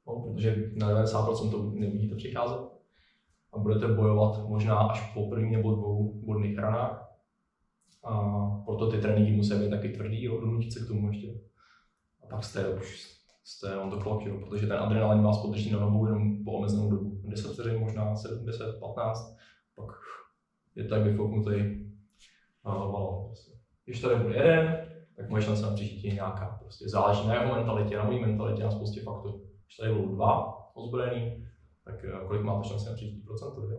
No, 0.08 0.22
protože 0.22 0.72
na 0.76 1.04
90% 1.04 1.52
to 1.52 1.72
nevidíte 1.74 2.16
přicházet. 2.16 2.60
A 3.54 3.58
budete 3.58 3.88
bojovat 3.88 4.48
možná 4.48 4.78
až 4.78 5.14
po 5.14 5.30
první 5.30 5.52
nebo 5.52 5.72
dvou 5.72 6.22
bodných 6.26 6.58
ranách. 6.58 7.06
A 8.04 8.46
proto 8.66 8.92
ty 8.92 8.98
tréninky 8.98 9.32
musí 9.32 9.54
být 9.54 9.70
taky 9.70 9.90
tvrdý, 9.90 10.24
jo, 10.24 10.42
donutit 10.42 10.74
se 10.74 10.80
k 10.80 10.88
tomu 10.88 11.08
ještě. 11.08 11.28
A 12.24 12.28
pak 12.30 12.44
jste 12.44 12.70
už 12.70 13.20
jste 13.44 13.78
on 13.78 13.90
to 13.90 14.00
clock, 14.00 14.26
jo, 14.26 14.38
protože 14.38 14.68
ten 14.68 14.78
adrenalin 14.78 15.24
vás 15.24 15.42
podrží 15.42 15.72
na 15.72 15.80
nohou 15.80 16.06
jenom 16.06 16.44
po 16.44 16.52
omezenou 16.52 16.90
dobu. 16.90 17.22
10 17.24 17.54
vteřin, 17.54 17.80
možná 17.80 18.16
7, 18.16 18.46
10, 18.46 18.80
15, 18.80 19.36
pak 19.36 19.38
je 20.76 20.84
tak 20.84 21.04
vyfouknutý 21.04 21.86
a 22.64 22.72
balon. 22.72 23.26
Prostě. 23.26 23.52
Když 23.86 24.02
tady 24.02 24.16
bude 24.16 24.36
jeden, 24.36 24.90
tak 25.16 25.30
moje 25.30 25.44
šance 25.44 25.62
na 25.62 25.74
přežití 25.74 26.08
je 26.08 26.14
nějaká. 26.14 26.58
Prostě 26.62 26.90
záleží 26.90 27.28
na 27.28 27.34
jeho 27.34 27.56
mentalitě, 27.56 27.98
na 27.98 28.04
mojí 28.04 28.20
mentalitě, 28.20 28.64
na 28.64 28.72
spoustě 28.72 29.02
faktorů. 29.02 29.50
Když 29.66 29.78
tady 29.78 29.94
budou 29.94 30.16
dva 30.16 30.60
ozbrojený, 30.76 31.48
tak 31.86 32.06
eh, 32.06 32.26
kolik 32.28 32.42
máte 32.42 32.68
šance 32.68 32.90
na 32.90 32.96
přežití 32.96 33.22
procentu? 33.22 33.62
Dvě? 33.62 33.78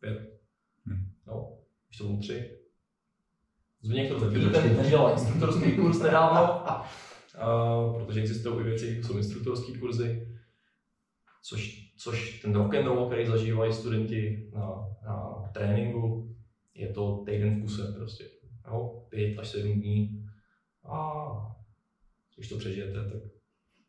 Pět? 0.00 0.40
Hmm. 0.86 1.12
No, 1.26 1.58
když 1.88 1.98
to 1.98 2.04
budou 2.04 2.18
tři. 2.18 2.58
Zbigněk 3.82 4.08
to 4.08 4.18
tvrdí, 4.18 4.50
ten, 4.50 4.76
ten 4.76 4.88
dělal 4.88 5.12
instruktorský 5.12 5.72
kurz 5.72 5.98
nedávno, 5.98 6.64
uh, 7.34 8.04
protože 8.04 8.20
existují 8.20 8.60
i 8.60 8.62
věci, 8.62 8.86
jako 8.88 9.06
jsou 9.06 9.16
instruktorské 9.16 9.78
kurzy, 9.78 10.28
což, 11.42 11.81
což 12.02 12.40
ten 12.40 12.54
rock 12.54 12.74
and 12.74 12.86
roll, 12.86 13.06
který 13.06 13.26
zažívají 13.26 13.72
studenti 13.72 14.50
na, 14.54 14.66
na 15.06 15.48
tréninku, 15.54 16.34
je 16.74 16.88
to 16.88 17.24
týden 17.26 17.56
v 17.56 17.60
kuse 17.60 17.92
prostě. 17.96 18.24
Jo? 18.66 19.06
Pět 19.08 19.38
až 19.38 19.48
sedm 19.48 19.80
dní. 19.80 20.26
A 20.84 21.22
když 22.36 22.48
to 22.48 22.58
přežijete, 22.58 22.92
tak 22.92 23.22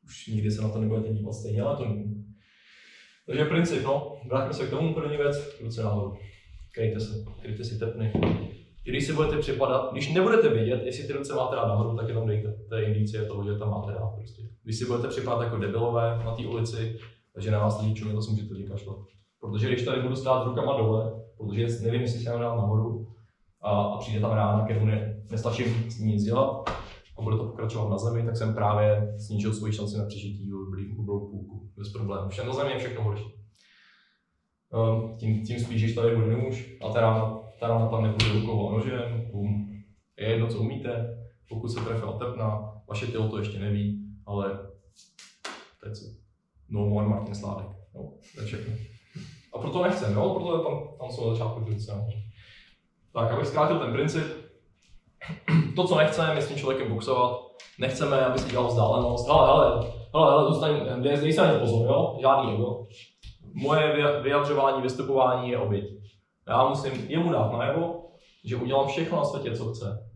už 0.03 0.27
nikdy 0.27 0.51
se 0.51 0.61
na 0.61 0.69
to 0.69 0.81
nebudete 0.81 1.13
dívat 1.13 1.33
stejně, 1.33 1.61
ale 1.61 1.77
to 1.77 1.85
není. 1.85 2.25
Takže 3.25 3.45
princip, 3.45 3.83
no, 3.83 4.21
vrátíme 4.29 4.53
se 4.53 4.67
k 4.67 4.69
tomu, 4.69 4.93
první 4.93 5.17
věc, 5.17 5.59
ruce 5.61 5.83
nahoru. 5.83 6.17
Kryjte 6.73 6.99
se, 6.99 7.25
kryjte 7.41 7.63
si 7.63 7.79
tepny. 7.79 8.13
Když 8.83 9.05
si 9.05 9.13
budete 9.13 9.37
připadat, 9.37 9.91
když 9.91 10.13
nebudete 10.13 10.49
vědět, 10.49 10.81
jestli 10.85 11.07
ty 11.07 11.13
ruce 11.13 11.33
máte 11.33 11.55
dát 11.55 11.67
nahoru, 11.67 11.97
tak 11.97 12.07
jenom 12.07 12.27
dejte. 12.27 12.55
To 12.69 12.75
je 12.75 12.85
indicie 12.85 13.25
toho, 13.25 13.43
že 13.43 13.59
tam 13.59 13.69
máte 13.69 13.91
dát 13.91 14.15
prostě. 14.15 14.41
Když 14.63 14.77
si 14.77 14.85
budete 14.85 15.07
připadat 15.07 15.41
jako 15.41 15.57
debilové 15.57 16.23
na 16.25 16.35
té 16.35 16.45
ulici, 16.45 16.97
takže 17.33 17.51
na 17.51 17.59
vás 17.59 17.81
lidi 17.81 17.93
čumě, 17.93 18.13
to 18.13 18.21
si 18.21 18.31
můžete 18.31 18.53
vykašlat. 18.53 18.97
Protože 19.39 19.67
když 19.67 19.85
tady 19.85 20.01
budu 20.01 20.15
stát 20.15 20.45
rukama 20.45 20.77
dole, 20.77 21.21
protože 21.37 21.67
nevím, 21.83 22.01
jestli 22.01 22.19
se 22.19 22.29
mám 22.29 22.39
dát 22.39 22.55
nahoru, 22.55 23.07
a, 23.61 23.81
a 23.83 23.97
přijde 23.97 24.19
tam 24.19 24.31
rána, 24.31 24.65
kterou 24.65 24.85
ne, 24.85 25.23
nestačím 25.31 25.91
s 25.91 25.99
ní 25.99 26.13
nic 26.13 26.23
dělat, 26.23 26.69
a 27.17 27.21
bude 27.21 27.37
to 27.37 27.43
pokračovat 27.43 27.89
na 27.89 27.97
zemi, 27.97 28.25
tak 28.25 28.37
jsem 28.37 28.53
právě 28.53 29.15
snížil 29.19 29.53
svoji 29.53 29.73
šanci 29.73 29.97
na 29.97 30.05
přežití 30.05 30.51
v 30.51 31.05
blou 31.05 31.19
půlku, 31.19 31.69
bez 31.77 31.91
problémů. 31.91 32.29
Všem 32.29 32.47
na 32.47 32.53
zemi 32.53 32.71
je 32.71 32.79
všechno 32.79 33.03
horší. 33.03 33.33
Um, 34.73 35.17
tím, 35.17 35.45
tím 35.45 35.59
spíš, 35.59 35.83
když 35.83 35.95
tady 35.95 36.15
bude 36.15 36.37
nůž 36.37 36.77
a 36.81 36.89
ta 36.89 37.01
rána, 37.01 37.39
ta 37.59 37.67
rána 37.67 37.87
tam 37.87 38.03
nebude 38.03 38.33
rukou 38.33 38.69
a 38.69 38.71
nožem, 38.71 39.29
bum. 39.31 39.69
Je 40.17 40.29
jedno, 40.29 40.47
co 40.47 40.59
umíte, 40.59 41.17
pokud 41.49 41.69
se 41.69 41.81
trefila 41.81 42.17
tepna, 42.17 42.73
vaše 42.89 43.07
tělo 43.07 43.29
to 43.29 43.37
ještě 43.37 43.59
neví, 43.59 44.05
ale 44.25 44.59
je 45.85 45.91
co. 45.91 46.22
No 46.73 46.85
more 46.85 47.07
Martin 47.07 47.35
Sládek. 47.35 47.67
No, 47.95 48.11
to 48.35 48.41
je 48.41 48.47
všechno. 48.47 48.73
A 49.53 49.57
proto 49.57 49.83
nechcem, 49.83 50.13
jo? 50.13 50.29
proto 50.29 50.63
tam, 50.63 50.97
tam 50.99 51.11
jsou 51.11 51.27
na 51.27 51.33
začátku 51.33 51.59
ty 51.59 51.75
Tak, 53.13 53.31
abych 53.31 53.47
zkrátil 53.47 53.79
ten 53.79 53.93
princip, 53.93 54.23
to, 55.75 55.87
co 55.87 55.97
nechceme, 55.97 56.35
je 56.35 56.41
s 56.41 56.47
tím 56.47 56.57
člověkem 56.57 56.93
boxovat. 56.93 57.41
Nechceme, 57.79 58.25
aby 58.25 58.39
si 58.39 58.51
dělal 58.51 58.67
vzdálenost. 58.67 59.27
Hele, 59.27 59.47
hele, 59.47 59.87
hele, 60.13 60.31
hele, 60.31 60.53
zůstaň, 60.53 61.01
dej 61.03 61.33
se 61.33 61.41
ani 61.41 61.59
pozor, 61.59 61.87
jo? 61.87 62.17
Žádný 62.21 62.53
ego. 62.53 62.87
Moje 63.53 64.21
vyjadřování, 64.21 64.81
vystupování 64.81 65.49
je 65.49 65.57
oběť. 65.57 65.85
Já 66.47 66.67
musím 66.67 66.91
jemu 67.09 67.31
dát 67.31 67.51
najevo, 67.51 68.05
že 68.45 68.55
udělám 68.55 68.87
všechno 68.87 69.17
na 69.17 69.23
světě, 69.23 69.57
co 69.57 69.73
chce. 69.73 70.09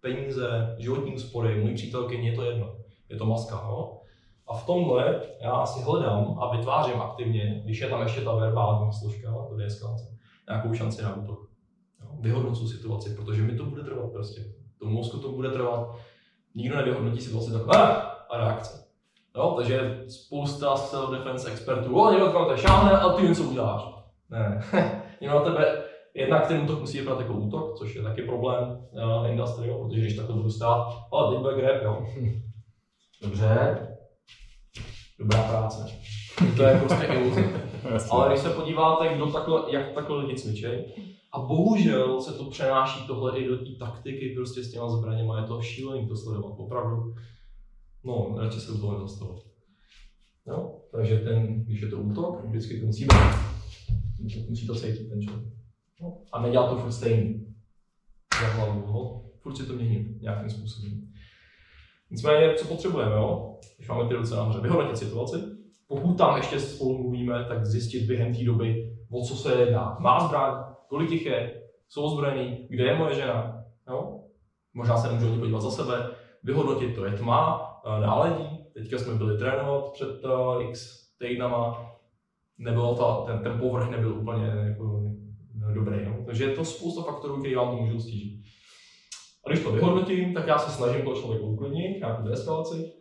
Peníze, 0.00 0.76
životní 0.78 1.14
úspory, 1.14 1.62
můj 1.62 1.74
přítelkyně, 1.74 2.30
je 2.30 2.36
to 2.36 2.44
jedno. 2.44 2.76
Je 3.08 3.16
to 3.16 3.26
maska, 3.26 3.64
jo? 3.68 4.00
A 4.54 4.56
v 4.56 4.66
tomhle 4.66 5.20
já 5.40 5.66
si 5.66 5.82
hledám 5.82 6.38
a 6.40 6.56
vytvářím 6.56 7.00
aktivně, 7.00 7.62
když 7.64 7.80
je 7.80 7.88
tam 7.88 8.02
ještě 8.02 8.20
ta 8.20 8.34
verbální 8.34 8.92
složka, 8.92 9.34
to 9.48 9.56
deeskalace, 9.56 10.04
nějakou 10.48 10.74
šanci 10.74 11.02
na 11.02 11.16
útok. 11.16 11.38
Vyhodnocuji 12.20 12.68
situaci, 12.68 13.14
protože 13.14 13.42
mi 13.42 13.56
to 13.56 13.64
bude 13.64 13.82
trvat 13.82 14.12
prostě. 14.12 14.44
To 14.78 14.86
mozku 14.86 15.18
to 15.18 15.32
bude 15.32 15.50
trvat. 15.50 15.96
Nikdo 16.54 16.76
nevyhodnotí 16.76 17.20
situaci 17.20 17.52
tak 17.52 17.76
a 18.30 18.38
reakce. 18.38 18.84
Jo, 19.36 19.54
takže 19.56 20.04
spousta 20.08 20.74
self-defense 20.74 21.50
expertů, 21.50 22.00
o, 22.00 22.10
někdo 22.10 22.32
tam 22.32 22.56
šáhne 22.56 22.92
a 22.92 23.12
ty 23.12 23.22
něco 23.22 23.42
uděláš. 23.42 23.82
Ne, 24.30 24.64
někdo 25.20 25.38
na 25.38 25.44
tebe 25.44 25.82
jednak 26.14 26.46
ten 26.46 26.60
útok 26.60 26.80
musí 26.80 26.98
vypadat 26.98 27.20
jako 27.20 27.32
útok, 27.32 27.78
což 27.78 27.94
je 27.94 28.02
taky 28.02 28.22
problém 28.22 28.86
uh, 28.90 29.30
industry, 29.30 29.68
jo, 29.68 29.84
protože 29.84 30.00
když 30.00 30.16
takhle 30.16 30.36
budu 30.36 30.50
stát, 30.50 30.88
ale 31.12 31.30
teď 31.30 31.42
bude 31.42 31.54
grab, 31.54 31.82
jo. 31.82 32.06
Dobře, 33.22 33.93
dobrá 35.18 35.42
práce. 35.42 35.86
To 36.56 36.62
je 36.62 36.78
prostě 36.78 37.04
iluze. 37.04 37.40
Ale 38.10 38.28
když 38.28 38.40
se 38.40 38.50
podíváte, 38.50 39.14
kdo 39.14 39.26
takhle, 39.26 39.62
jak 39.70 39.92
takhle 39.92 40.18
lidi 40.18 40.40
cvičí, 40.40 40.66
a 41.32 41.38
bohužel 41.40 42.20
se 42.20 42.32
to 42.32 42.50
přenáší 42.50 43.06
tohle 43.06 43.38
i 43.38 43.48
do 43.48 43.56
té 43.58 43.70
taktiky 43.78 44.32
prostě 44.34 44.64
s 44.64 44.70
těma 44.70 44.88
zbraněma. 44.88 45.40
Je 45.40 45.46
to 45.46 45.62
šílený 45.62 46.08
to 46.08 46.16
sledovat, 46.16 46.54
opravdu. 46.56 47.14
No, 48.04 48.34
radši 48.38 48.60
se 48.60 48.72
u 48.72 48.78
toho 48.78 48.98
nezastavit. 48.98 49.42
No, 50.46 50.80
takže 50.92 51.18
ten, 51.18 51.64
když 51.64 51.80
je 51.80 51.88
to 51.88 51.98
útok, 51.98 52.44
vždycky 52.44 52.80
to 52.80 52.86
musí 52.86 53.04
být. 53.04 54.30
Musí 54.48 54.66
to 54.66 54.74
cítit 54.74 55.08
ten 55.08 55.22
člověk. 55.22 55.46
No, 56.00 56.18
a 56.32 56.42
nedělat 56.42 56.70
to 56.70 56.76
furt 56.76 56.92
stejný. 56.92 57.54
Za 58.40 58.46
hlavu, 58.46 58.86
no. 58.86 59.22
Furt 59.38 59.56
si 59.56 59.66
to 59.66 59.72
mění 59.72 60.18
nějakým 60.20 60.50
způsobem. 60.50 61.12
Nicméně, 62.10 62.54
co 62.54 62.68
potřebujeme, 62.68 63.12
jo? 63.12 63.56
Když 63.76 63.88
máme 63.88 64.08
ty 64.08 64.14
ruce 64.14 64.36
nahoře, 64.36 64.60
vyhodnotit 64.60 64.98
situaci. 64.98 65.36
Pokud 65.88 66.18
tam 66.18 66.36
ještě 66.36 66.60
spolu 66.60 66.98
mluvíme, 66.98 67.44
tak 67.48 67.66
zjistit 67.66 68.06
během 68.06 68.34
té 68.34 68.44
doby, 68.44 68.96
o 69.10 69.24
co 69.24 69.36
se 69.36 69.60
jedná. 69.60 69.96
Má 70.00 70.20
zbraň, 70.20 70.64
kolik 70.88 71.10
jich 71.10 71.26
je, 71.26 71.62
jsou 71.88 72.02
ozbrojení, 72.02 72.66
kde 72.70 72.84
je 72.84 72.98
moje 72.98 73.14
žena. 73.14 73.64
Jo? 73.88 74.20
Možná 74.74 74.96
se 74.96 75.08
nemůžu 75.08 75.40
podívat 75.40 75.60
za 75.60 75.70
sebe, 75.70 76.10
vyhodnotit 76.42 76.94
to. 76.94 77.04
Je 77.04 77.12
tma, 77.12 77.70
náledí, 78.00 78.64
teďka 78.74 78.98
jsme 78.98 79.14
byli 79.14 79.38
trénovat 79.38 79.92
před 79.92 80.24
uh, 80.24 80.62
x 80.62 81.00
týdnama, 81.18 81.90
nebylo 82.58 82.94
to, 82.94 83.24
ten, 83.26 83.38
ten 83.38 83.60
povrch 83.60 83.90
nebyl 83.90 84.18
úplně 84.18 84.46
jako, 84.46 85.02
dobrý. 85.74 86.04
Jo? 86.04 86.16
Takže 86.26 86.44
je 86.44 86.56
to 86.56 86.64
spousta 86.64 87.02
faktorů, 87.02 87.40
které 87.40 87.56
vám 87.56 87.76
to 87.76 87.82
můžou 87.82 88.00
stížit. 88.00 88.43
A 89.46 89.50
když 89.50 89.64
to 89.64 89.72
vyhodnotím, 89.72 90.34
tak 90.34 90.46
já 90.46 90.58
se 90.58 90.70
snažím 90.70 91.02
toho 91.02 91.16
člověka 91.16 91.46
uklidnit, 91.46 91.98
nějakou 91.98 92.22
deeskalaci. 92.22 92.92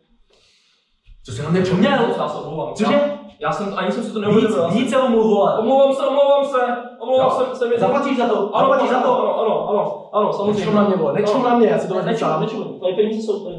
Co 1.26 1.32
jsi 1.32 1.44
na 1.44 1.50
mě 1.50 1.62
přeměl? 1.62 2.16
Já 2.18 2.28
se 2.28 2.38
omlouvám. 2.38 2.74
Cože? 2.74 3.14
Já 3.40 3.52
jsem, 3.52 3.74
ani 3.76 3.92
jsem 3.92 4.04
si 4.04 4.14
to 4.14 4.20
neuvědomil. 4.20 4.70
Víc, 4.70 4.80
víc 4.80 4.90
se 4.90 4.98
vole. 4.98 5.60
Omlouvám 5.60 5.96
se, 5.96 6.08
omlouvám 6.08 6.46
se, 6.46 6.60
omlouvám 7.00 7.32
se, 7.32 7.56
se 7.60 7.68
mi... 7.68 7.80
Zaplatíš 7.80 8.18
za 8.18 8.28
to, 8.28 8.56
Ano, 8.56 8.68
zaplatíš 8.68 8.90
za 8.90 9.02
to. 9.02 9.20
Ano, 9.20 9.40
ano, 9.40 9.70
ano, 9.70 10.10
ano, 10.14 10.34
samozřejmě. 10.34 10.60
Nečum 10.60 10.76
na 10.76 10.88
mě, 10.88 10.96
vole, 10.96 11.14
nečum 11.14 11.44
na 11.44 11.58
mě, 11.58 11.68
já 11.68 11.80
si 11.80 11.88
to 11.88 12.02
nečum, 12.02 12.28
nečum, 12.40 12.80
tady 12.80 12.94
peníze 12.94 13.22
jsou 13.22 13.46
tady. 13.46 13.56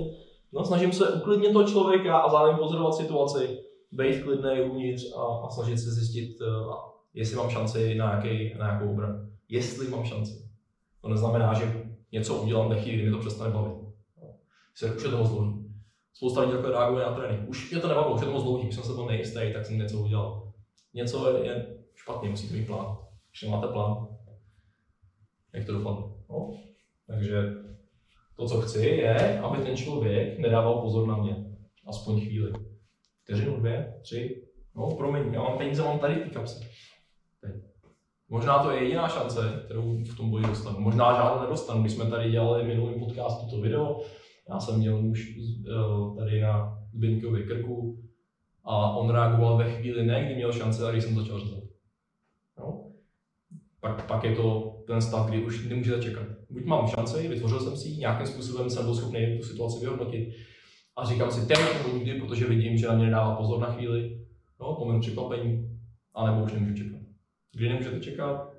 No, 0.53 0.65
snažím 0.65 0.93
se 0.93 1.09
uklidnit 1.09 1.53
toho 1.53 1.65
člověka 1.65 2.19
a 2.19 2.31
zároveň 2.31 2.57
pozorovat 2.57 2.95
situaci, 2.95 3.59
být 3.93 4.23
klidný 4.23 4.61
uvnitř 4.71 5.03
a, 5.17 5.47
a 5.47 5.51
snažit 5.51 5.79
se 5.79 5.91
zjistit, 5.91 6.37
uh, 6.41 6.75
jestli 7.15 7.37
mám 7.37 7.51
šanci 7.51 7.95
na, 7.95 8.07
nějaký, 8.07 8.55
na 8.59 8.67
nějakou 8.67 8.91
obranu. 8.93 9.15
Jestli 9.49 9.89
mám 9.89 10.05
šanci. 10.05 10.33
To 11.03 11.09
neznamená, 11.09 11.55
že 11.55 11.85
něco 12.15 12.35
udělám 12.35 12.69
ve 12.69 12.81
chvíli, 12.81 12.97
kdy 12.97 13.07
mi 13.07 13.11
to 13.11 13.19
přestane 13.19 13.51
bavit. 13.51 13.75
Se 14.75 14.95
už 14.95 15.03
je 15.03 15.11
to 15.11 15.19
moc 15.19 15.29
dlouhý. 15.29 15.65
Spousta 16.13 16.41
lidí 16.41 16.53
takhle 16.53 16.71
reaguje 16.71 17.05
na 17.05 17.15
trénink. 17.15 17.49
Už 17.49 17.71
mě 17.71 17.81
to 17.81 17.89
nebavilo, 17.89 18.15
už 18.15 18.21
je 18.21 18.27
to 18.27 18.33
moc 18.33 18.43
dlouhý, 18.43 18.69
už 18.69 18.75
jsem 18.75 18.85
se 18.85 18.95
to 18.95 19.07
nejistý, 19.07 19.53
tak 19.53 19.67
jsem 19.67 19.79
něco 19.79 19.99
udělal. 19.99 20.53
Něco 20.95 21.31
je, 21.31 21.47
je 21.47 21.77
špatně, 21.95 22.29
musíte 22.29 22.55
mít 22.55 22.67
plán. 22.67 22.99
Když 23.31 23.43
nemáte 23.43 23.69
plán, 23.69 24.09
jak 25.53 25.67
to 25.67 25.73
dopadne. 25.73 26.03
No. 26.31 26.57
Takže 27.07 27.53
to, 28.37 28.47
co 28.47 28.61
chci, 28.61 28.87
je, 28.87 29.41
aby 29.41 29.63
ten 29.63 29.77
člověk 29.77 30.39
nedával 30.39 30.81
pozor 30.81 31.07
na 31.07 31.17
mě. 31.17 31.45
Aspoň 31.87 32.21
chvíli. 32.21 32.53
Vteřinu, 33.23 33.61
dvě, 33.61 33.95
tři. 34.03 34.45
No, 34.77 34.91
promiň, 34.91 35.35
já 35.35 35.43
mám 35.43 35.59
peníze, 35.59 35.83
mám 35.83 35.99
tady 35.99 36.15
ty 36.15 36.31
kapse. 36.31 36.61
Možná 38.29 38.59
to 38.59 38.71
je 38.71 38.83
jediná 38.83 39.09
šance, 39.09 39.63
kterou 39.65 39.99
v 40.05 40.17
tom 40.17 40.31
boji 40.31 40.45
dostanu. 40.45 40.81
Možná 40.81 41.17
žádnou 41.17 41.43
nedostanu. 41.43 41.81
Když 41.81 41.93
jsme 41.93 42.11
tady 42.11 42.31
dělali 42.31 42.65
minulý 42.65 42.99
podcastu 42.99 43.51
to 43.51 43.61
video, 43.61 44.01
já 44.49 44.61
jsem 44.61 44.79
měl 44.79 45.07
už 45.07 45.37
uh, 45.37 46.17
tady 46.19 46.41
na 46.41 46.79
Zbyňkově 46.93 47.43
krku 47.47 47.99
a 48.65 48.97
on 48.97 49.11
reagoval 49.11 49.57
ve 49.57 49.71
chvíli 49.71 50.07
ne, 50.07 50.25
kdy 50.25 50.35
měl 50.35 50.53
šance, 50.53 50.83
ale 50.83 50.93
když 50.93 51.05
jsem 51.05 51.17
začal 51.17 51.41
řezat. 51.41 51.65
No. 52.59 52.91
Pak, 53.81 54.07
pak 54.07 54.25
je 54.25 54.37
to 54.37 54.77
ten 54.87 55.03
stav, 55.03 55.29
kdy 55.29 55.45
už 55.45 55.69
nemůžete 55.69 56.03
čekat. 56.03 56.27
Buď 56.51 56.65
mám 56.65 56.89
šanci, 56.89 57.29
vytvořil 57.29 57.61
jsem 57.61 57.77
si 57.77 57.89
ji, 57.89 57.99
nějakým 57.99 58.27
způsobem 58.27 58.71
jsem 58.71 58.85
byl 58.85 58.95
schopný 58.95 59.39
tu 59.39 59.47
situaci 59.47 59.81
vyhodnotit 59.81 60.35
a 60.97 61.05
říkám 61.05 61.31
si 61.31 61.47
teď 61.47 61.59
nikdy, 61.95 62.21
protože 62.21 62.47
vidím, 62.47 62.79
že 62.79 62.89
na 62.89 62.95
mě 62.95 63.05
nedává 63.05 63.37
pozor 63.37 63.61
na 63.61 63.73
chvíli, 63.73 64.21
no, 64.61 64.77
moment 64.79 65.01
překvapení, 65.01 65.79
anebo 66.15 66.45
už 66.45 66.53
nemůžu 66.53 66.75
čekat. 66.75 67.04
Kdy 67.55 67.69
nemůžete 67.69 68.01
čekat? 68.01 68.53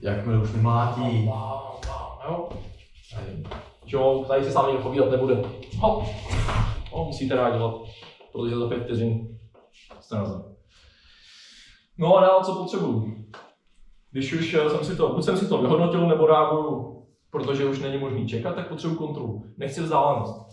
Jakmile 0.00 0.42
už 0.42 0.52
nemlátí. 0.52 1.26
Jo. 2.28 2.48
Jo, 3.86 4.24
tady 4.28 4.44
se 4.44 4.50
s 4.50 4.54
vámi 4.54 4.78
povídat 4.78 5.10
nebude. 5.10 5.34
Hop. 5.78 6.04
No, 6.92 7.04
musíte 7.04 7.34
reagovat, 7.34 7.74
protože 8.32 8.56
za 8.56 8.68
pět 8.68 8.84
vteřin 8.84 9.38
jste 10.00 10.16
na 10.16 10.24
zem. 10.24 10.44
No 11.98 12.16
a 12.16 12.20
dál, 12.20 12.44
co 12.44 12.54
potřebuju? 12.54 13.24
Když 14.10 14.32
už 14.32 14.54
eh, 14.54 14.70
jsem 14.70 14.84
si 14.84 14.96
to, 14.96 15.08
buď 15.08 15.24
jsem 15.24 15.36
si 15.36 15.48
to 15.48 15.62
vyhodnotil, 15.62 16.08
nebo 16.08 16.26
reaguju, 16.26 17.02
protože 17.30 17.64
už 17.64 17.80
není 17.80 17.98
možný 17.98 18.28
čekat, 18.28 18.54
tak 18.54 18.68
potřebuji 18.68 18.96
kontrolu. 18.96 19.44
Nechci 19.56 19.82
vzdálenost. 19.82 20.46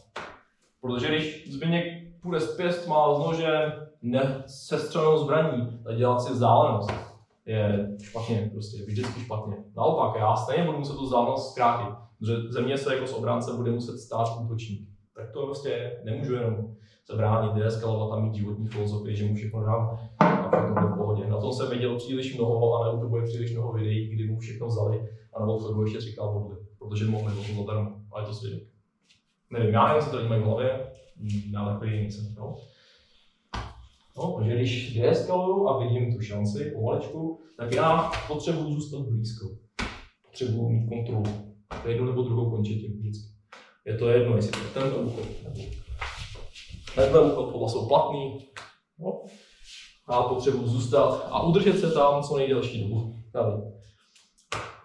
Protože 0.82 1.08
když 1.08 1.52
Zbyněk 1.54 2.03
půjde 2.24 2.40
z 2.40 2.56
pěst, 2.56 2.88
má 2.88 3.16
z 3.16 3.20
nože, 3.20 3.74
ne 4.02 4.44
se 4.48 4.80
střelnou 4.80 5.18
zbraní, 5.18 5.80
tak 5.84 5.98
dělat 5.98 6.22
si 6.22 6.34
vzdálenost 6.34 6.92
je 7.46 7.90
špatně, 8.02 8.50
prostě 8.54 8.86
vždycky 8.86 9.20
špatně. 9.20 9.56
Naopak, 9.76 10.20
já 10.20 10.36
stejně 10.36 10.66
budu 10.66 10.78
muset 10.78 10.94
tu 10.94 11.04
vzdálenost 11.04 11.52
zkrátit, 11.52 11.96
protože 12.20 12.36
ze 12.50 12.62
mě 12.62 12.78
se 12.78 12.96
jako 12.96 13.08
z 13.08 13.14
obránce 13.14 13.54
bude 13.54 13.72
muset 13.72 13.98
stát 13.98 14.28
útočník. 14.42 14.90
Tak 15.16 15.32
to 15.32 15.46
prostě 15.46 16.02
nemůžu 16.04 16.34
jenom 16.34 16.56
se 17.06 17.16
bránit, 17.16 17.54
deeskalovat 17.54 18.18
a 18.18 18.22
mít 18.22 18.36
životní 18.36 18.68
filozofii, 18.68 19.16
že 19.16 19.26
mu 19.26 19.36
všechno 19.36 19.66
dám 19.66 20.00
a 20.20 20.50
všechno 20.50 20.74
bude 20.74 20.86
v 20.86 20.98
pohodě. 20.98 21.28
Na 21.28 21.38
tom 21.38 21.54
jsem 21.54 21.70
viděl 21.70 21.96
příliš 21.96 22.38
mnoho 22.38 22.76
a 22.76 22.86
na 22.86 22.92
YouTube 22.92 23.20
je 23.20 23.24
příliš 23.24 23.54
mnoho 23.54 23.74
videí, 23.74 24.10
kdy 24.10 24.28
mu 24.28 24.40
všechno 24.40 24.68
vzali 24.68 25.10
a 25.34 25.40
na 25.40 25.46
Volkswagen 25.46 25.84
ještě 25.84 26.02
říkal 26.02 26.34
modly, 26.34 26.58
protože 26.80 27.06
mohl 27.06 27.30
nemohl 27.30 27.66
zadarmo, 27.66 27.92
ale 28.12 28.26
to 28.26 28.34
svědek. 28.34 28.64
Nevím, 29.50 29.74
já 29.74 29.88
nevím, 29.88 30.04
co 30.04 30.18
to 30.18 30.30
mají 30.30 30.42
v 30.42 30.46
hlavě, 30.46 30.92
já 31.52 31.66
takový 31.66 31.92
nejsem. 31.92 32.36
No. 32.38 32.56
No, 34.18 34.36
takže 34.38 34.56
když 34.56 34.94
deeskaluju 34.94 35.68
a 35.68 35.84
vidím 35.84 36.14
tu 36.14 36.22
šanci 36.22 36.72
pomalečku, 36.72 37.40
tak 37.58 37.72
já 37.72 38.12
potřebuji 38.28 38.74
zůstat 38.74 39.02
blízko. 39.02 39.46
Potřebuji 40.26 40.70
mít 40.70 40.90
kontrolu. 40.90 41.54
To 41.84 41.90
jednu 41.90 42.06
nebo 42.06 42.22
druhou 42.22 42.50
končetinu 42.50 42.98
vždycky. 42.98 43.28
Je 43.86 43.98
to 43.98 44.10
jedno, 44.10 44.36
jestli 44.36 44.52
to 44.52 44.80
tento 44.80 44.98
úchod 44.98 45.26
nebo 45.44 45.64
tenhle 46.96 47.22
úchod, 47.22 47.52
tohle 47.52 47.70
jsou 47.70 47.88
platný. 47.88 48.48
No. 49.00 49.22
A 50.08 50.16
já 50.16 50.22
potřebuji 50.22 50.68
zůstat 50.68 51.28
a 51.32 51.44
udržet 51.44 51.80
se 51.80 51.92
tam 51.92 52.24
co 52.24 52.38
nejdelší 52.38 52.84
dobu. 52.84 53.16
Tady. 53.32 53.52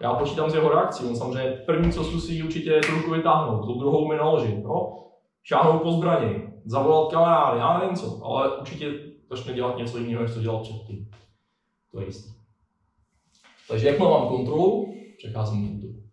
Já 0.01 0.13
počítám 0.13 0.49
s 0.49 0.53
jeho 0.53 0.69
reakcí. 0.69 1.05
On 1.05 1.15
samozřejmě 1.15 1.51
první, 1.51 1.91
co 1.91 2.03
zkusí, 2.03 2.43
určitě 2.43 2.69
je 2.69 2.81
tu 2.81 2.91
ruku 2.91 3.11
vytáhnout, 3.11 3.65
tu 3.65 3.79
druhou 3.79 4.07
mi 4.07 4.17
naložit. 4.17 4.63
No. 4.63 5.05
Šáhnout 5.43 5.81
po 5.81 5.91
zbrani, 5.91 6.43
zavolat 6.65 7.11
kamarády, 7.11 7.59
já 7.59 7.79
nevím 7.79 7.95
co, 7.95 8.23
ale 8.23 8.57
určitě 8.57 8.93
začne 9.29 9.53
dělat 9.53 9.77
něco 9.77 9.97
jiného, 9.97 10.23
než 10.23 10.33
co 10.33 10.41
dělal 10.41 10.63
předtím. 10.63 11.09
To 11.91 11.99
je 11.99 12.05
jistý. 12.05 12.29
Takže 13.67 13.87
jak 13.87 13.99
mám 13.99 14.27
kontrolu, 14.27 14.93
přecházím 15.17 15.67
k 15.67 15.77
útoku. 15.77 16.03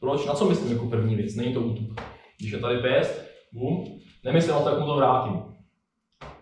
Proč? 0.00 0.26
Na 0.26 0.34
co 0.34 0.44
myslím 0.44 0.72
jako 0.72 0.86
první 0.86 1.16
věc? 1.16 1.34
Není 1.34 1.54
to 1.54 1.60
útok. 1.60 2.00
Když 2.38 2.52
je 2.52 2.58
tady 2.58 2.76
pěst, 2.76 3.24
bum, 3.52 3.84
nemyslím 4.24 4.54
to, 4.62 4.68
jak 4.68 4.78
mu 4.78 4.86
to 4.86 4.96
vrátím. 4.96 5.42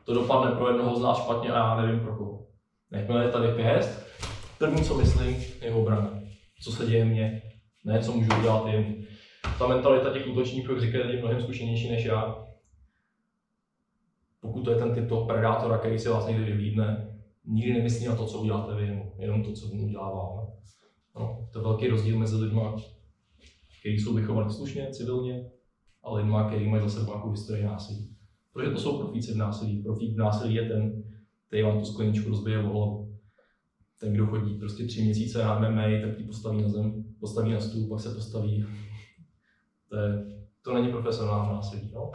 To 0.04 0.14
dopadne 0.14 0.56
pro 0.56 0.68
jednoho 0.68 0.96
z 0.96 1.02
nás 1.02 1.18
špatně 1.18 1.50
a 1.50 1.56
já 1.56 1.82
nevím 1.82 2.00
pro 2.00 2.16
koho. 2.16 2.46
Jakmile 2.92 3.24
je 3.24 3.30
tady 3.30 3.52
pěst, 3.52 4.06
první, 4.58 4.84
co 4.84 4.94
myslím, 4.94 5.36
je 5.62 5.74
obrana. 5.74 6.20
Co 6.62 6.72
se 6.72 6.86
děje 6.86 7.04
mně, 7.04 7.42
ne 7.84 8.02
co 8.02 8.12
můžu 8.12 8.30
udělat 8.38 8.66
jim. 8.66 9.06
Ta 9.58 9.66
mentalita 9.66 10.12
těch 10.12 10.28
útočníků, 10.28 10.72
jak 10.72 10.80
říkají, 10.80 11.14
je 11.14 11.20
mnohem 11.20 11.42
zkušenější 11.42 11.90
než 11.90 12.04
já. 12.04 12.46
Pokud 14.40 14.64
to 14.64 14.70
je 14.70 14.76
ten 14.76 14.94
typ 14.94 15.08
toho 15.08 15.26
predátora, 15.26 15.78
který 15.78 15.98
si 15.98 16.08
vás 16.08 16.26
někdy 16.26 16.44
vyhlídne, 16.44 17.18
nikdy 17.44 17.72
nemyslí 17.72 18.06
na 18.06 18.16
to, 18.16 18.26
co 18.26 18.38
uděláte 18.38 18.74
vy, 18.74 19.02
jenom, 19.18 19.42
to, 19.42 19.52
co 19.52 19.66
mu 19.66 19.86
udělá 19.86 20.10
vám. 20.10 20.46
No, 21.16 21.48
to 21.52 21.58
je 21.58 21.62
velký 21.62 21.88
rozdíl 21.88 22.18
mezi 22.18 22.36
lidmi, 22.36 22.60
kteří 23.80 23.98
jsou 23.98 24.14
vychovaní 24.14 24.52
slušně, 24.52 24.88
civilně, 24.90 25.50
a 26.02 26.14
lidma, 26.14 26.48
kteří 26.48 26.68
mají 26.68 26.82
za 26.82 26.88
sebou 26.88 27.12
nějakou 27.12 27.30
historii 27.30 27.64
násilí. 27.64 28.14
Protože 28.52 28.70
to 28.70 28.78
jsou 28.78 28.98
profíci 28.98 29.32
v 29.32 29.36
násilí. 29.36 29.82
Profík 29.82 30.14
v 30.14 30.18
násilí 30.18 30.54
je 30.54 30.68
ten, 30.68 31.02
který 31.46 31.62
vám 31.62 31.78
tu 31.78 31.84
skleničku 31.84 32.28
rozbije 32.28 32.58
o. 32.58 33.08
Ten, 34.00 34.12
kdo 34.12 34.26
chodí 34.26 34.54
prostě 34.54 34.84
tři 34.84 35.02
měsíce 35.02 35.38
na 35.38 35.58
MMA, 35.58 35.82
tak 35.82 36.18
ji 36.18 36.26
postaví 36.26 36.62
na 36.62 36.68
zem, 36.68 37.04
postaví 37.20 37.52
na 37.52 37.60
stůl, 37.60 37.88
pak 37.88 38.00
se 38.00 38.14
postaví. 38.14 38.64
To, 39.88 39.96
je, 39.96 40.24
to 40.62 40.74
není 40.74 40.92
profesionální 40.92 41.52
násilí. 41.52 41.90
No. 41.94 42.10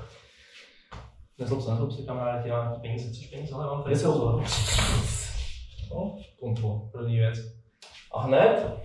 Nezlob 1.40 1.62
se, 1.62 1.72
nezlob 1.72 1.92
se, 1.92 2.04
kamarádi, 2.04 2.50
já 2.50 2.64
mám 2.64 2.82
peníze, 2.82 3.10
chceš 3.10 3.28
peníze, 3.28 3.56
ale 3.56 3.66
mám 3.66 3.84
tady 3.84 3.96
se 3.96 4.08
No, 5.92 6.16
kontrola, 6.40 6.82
první 6.92 7.18
věc. 7.18 7.40
A 8.14 8.22
hned 8.22 8.80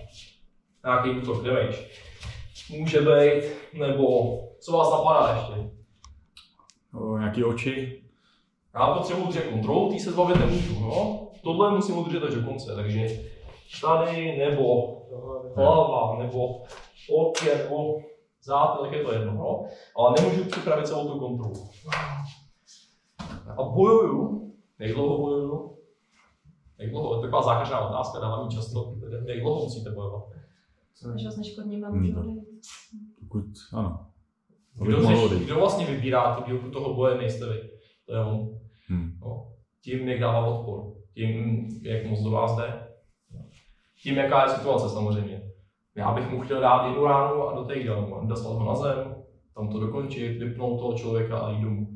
nějaký 0.85 1.09
útok, 1.09 1.43
damage. 1.43 1.77
Může 2.69 3.01
být, 3.01 3.43
nebo 3.73 4.37
co 4.59 4.71
vás 4.71 4.91
napadá 4.91 5.35
ještě? 5.35 5.71
O, 6.93 7.17
nějaký 7.17 7.43
oči. 7.43 8.03
Já 8.73 8.87
potřebuji 8.87 9.23
udržet 9.23 9.41
kontrolu, 9.41 9.89
tý 9.89 9.99
se 9.99 10.11
zbavit 10.11 10.39
nemůžu, 10.39 10.79
no. 10.79 11.27
Tohle 11.43 11.71
musím 11.71 11.97
udržet 11.97 12.23
až 12.23 12.33
do 12.33 12.41
konce, 12.41 12.75
takže 12.75 13.09
tady, 13.81 14.37
nebo 14.37 14.97
hlava, 15.55 16.23
nebo 16.23 16.63
oči, 17.09 17.45
nebo 17.57 17.99
zátelek, 18.43 18.91
je 18.91 19.03
to 19.03 19.13
jedno, 19.13 19.33
no. 19.33 19.65
Ale 19.97 20.15
nemůžu 20.19 20.49
připravit 20.49 20.87
celou 20.87 21.11
tu 21.11 21.19
kontrolu. 21.19 21.69
A 23.57 23.63
bojuju, 23.63 24.53
jak 24.79 24.91
dlouho 24.91 25.17
bojuju? 25.17 25.77
Jak 26.77 26.89
dlouho? 26.89 27.09
To 27.09 27.15
je 27.15 27.21
taková 27.21 27.41
zákažná 27.41 27.89
otázka, 27.89 28.19
dávám 28.19 28.49
ji 28.49 28.55
často. 28.55 28.95
Jak 29.25 29.41
dlouho 29.41 29.63
musíte 29.63 29.91
bojovat? 29.91 30.23
Až 31.15 31.25
vás 31.25 31.37
neškodně 31.37 31.77
mám 31.77 31.93
Hmm. 31.93 32.45
Pokud, 33.19 33.45
ano. 33.73 34.05
Kdo, 34.81 35.07
řeší, 35.07 35.45
kdo 35.45 35.55
vlastně 35.55 35.85
vybírá 35.85 36.35
ty 36.35 36.51
dílku 36.51 36.69
toho 36.69 36.93
boje, 36.93 37.17
nejste 37.17 37.45
vy. 37.49 37.69
To 38.05 38.13
je 38.15 38.23
on. 38.25 38.59
Hmm. 38.87 39.17
No. 39.21 39.53
Tím, 39.81 40.09
jak 40.09 40.19
dává 40.19 40.45
odpor. 40.45 40.93
Tím, 41.13 41.67
jak 41.81 42.05
moc 42.05 42.19
do 42.19 42.31
vás 42.31 42.57
jde. 42.57 42.87
Tím, 44.03 44.15
jaká 44.15 44.43
je 44.43 44.49
situace 44.49 44.89
samozřejmě. 44.89 45.51
Já 45.99 46.11
bych 46.11 46.29
mu 46.29 46.41
chtěl 46.41 46.61
dát 46.61 46.87
jednu 46.87 47.05
ránu 47.05 47.47
a 47.47 47.55
do 47.55 47.63
té 47.63 47.83
dal. 47.83 48.21
Dostat 48.27 48.49
ho 48.49 48.65
na 48.65 48.75
zem, 48.75 49.15
tam 49.55 49.69
to 49.69 49.79
dokončit, 49.79 50.37
vypnout 50.37 50.79
toho 50.79 50.93
člověka 50.93 51.37
a 51.37 51.51
jít 51.51 51.61
domů. 51.61 51.87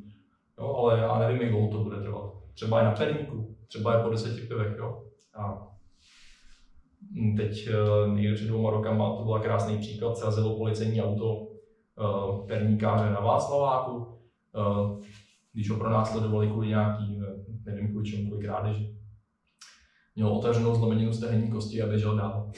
Jo, 0.60 0.76
ale 0.76 1.00
já 1.00 1.20
nevím, 1.20 1.42
jak 1.42 1.52
dlouho 1.52 1.72
to 1.72 1.84
bude 1.84 2.02
trvat. 2.02 2.34
Třeba 2.54 2.80
je 2.80 2.86
na 2.86 2.92
perníku, 2.92 3.56
třeba 3.68 3.98
je 3.98 4.04
po 4.04 4.10
deseti 4.10 4.42
pivech. 4.42 4.76
Jo. 4.78 5.04
A 5.34 5.68
hm, 7.12 7.36
teď 7.38 7.68
eh, 7.68 8.10
někdy 8.10 8.36
před 8.36 8.48
dvěma 8.48 8.70
rokama 8.70 9.16
to 9.18 9.24
byl 9.24 9.40
krásný 9.40 9.78
příklad, 9.78 10.18
srazilo 10.18 10.58
policejní 10.58 11.02
auto 11.02 11.36
uh, 11.36 12.48
perníkáře 12.48 13.10
na 13.10 13.20
Václaváku, 13.20 13.96
uh, 13.96 15.04
když 15.54 15.70
ho 15.70 15.78
pronásledovali 15.78 16.48
kvůli 16.48 16.68
nějaký, 16.68 17.22
eh, 17.22 17.72
nevím 17.72 17.90
kvůli 17.90 18.06
čemu, 18.06 18.28
kvůli 18.28 18.46
krádeži. 18.46 18.96
Měl 20.16 20.28
otevřenou 20.28 20.76
zlomeninu 20.76 21.14
stehenní 21.14 21.52
kosti 21.52 21.82
a 21.82 21.88
běžel 21.88 22.16
dál. 22.16 22.52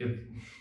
Je, 0.00 0.18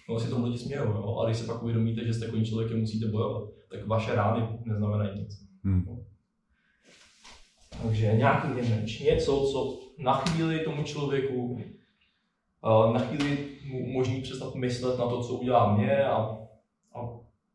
no 0.10 0.19
si 0.19 0.30
tomu 0.30 0.46
lidi 0.46 0.58
smějou, 0.58 0.86
jo? 0.86 1.15
ale 1.19 1.30
když 1.30 1.38
se 1.38 1.48
pak 1.48 1.63
uvědomíte, 1.63 2.06
že 2.06 2.13
s 2.13 2.19
takovým 2.19 2.46
člověkem 2.46 2.80
musíte 2.80 3.08
bojovat, 3.08 3.50
tak 3.72 3.88
vaše 3.88 4.15
rány 4.15 4.48
neznamenají 4.65 5.19
nic. 5.19 5.43
Hmm. 5.63 6.04
Takže 7.82 8.13
nějaký 8.13 8.48
damage, 8.48 9.04
něco, 9.04 9.32
co 9.52 9.80
na 9.98 10.13
chvíli 10.13 10.60
tomu 10.60 10.84
člověku, 10.84 11.62
na 12.93 13.00
chvíli 13.00 13.48
mu 13.65 13.86
umožní 13.86 14.22
přestat 14.22 14.56
myslet 14.56 15.00
na 15.00 15.08
to, 15.08 15.24
co 15.24 15.34
udělá 15.34 15.76
mě 15.76 16.04
a, 16.04 16.17
a 16.96 17.10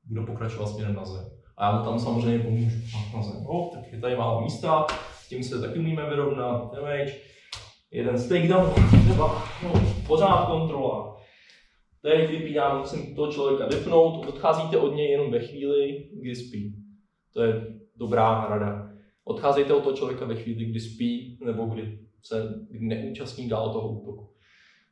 budu 0.04 0.26
pokračovat 0.26 0.66
směrem 0.66 0.94
na 0.94 1.04
zem. 1.04 1.24
A 1.56 1.66
já 1.66 1.78
mu 1.78 1.84
tam 1.84 1.98
samozřejmě 1.98 2.38
pomůžu 2.38 2.76
na 3.16 3.22
zem. 3.22 3.44
No, 3.44 3.70
tak 3.74 3.92
je 3.92 4.00
tady 4.00 4.16
málo 4.16 4.40
místa, 4.40 4.86
s 5.14 5.28
tím 5.28 5.44
se 5.44 5.60
taky 5.60 5.78
umíme 5.78 6.10
vyrovnat, 6.10 6.74
damage. 6.74 7.12
Jeden 7.90 8.18
z 8.18 8.28
takedown, 8.28 8.70
třeba, 9.04 9.42
no, 9.62 9.72
pořád 10.06 10.46
kontrola. 10.46 11.17
Teď 12.08 12.30
vypínám, 12.30 12.78
musím 12.78 13.14
toho 13.14 13.32
člověka 13.32 13.66
vypnout, 13.66 14.26
odcházíte 14.28 14.76
od 14.76 14.94
něj 14.94 15.10
jenom 15.10 15.30
ve 15.30 15.40
chvíli, 15.40 16.08
kdy 16.12 16.36
spí. 16.36 16.76
To 17.32 17.42
je 17.42 17.66
dobrá 17.96 18.46
rada. 18.48 18.90
Odcházejte 19.24 19.74
od 19.74 19.82
toho 19.82 19.96
člověka 19.96 20.24
ve 20.24 20.34
chvíli, 20.34 20.64
kdy 20.64 20.80
spí, 20.80 21.38
nebo 21.44 21.64
kdy 21.66 21.98
se 22.22 22.66
kdy 22.70 22.86
neúčastní 22.86 23.48
dál 23.48 23.72
toho 23.72 23.88
útoku. 23.88 24.30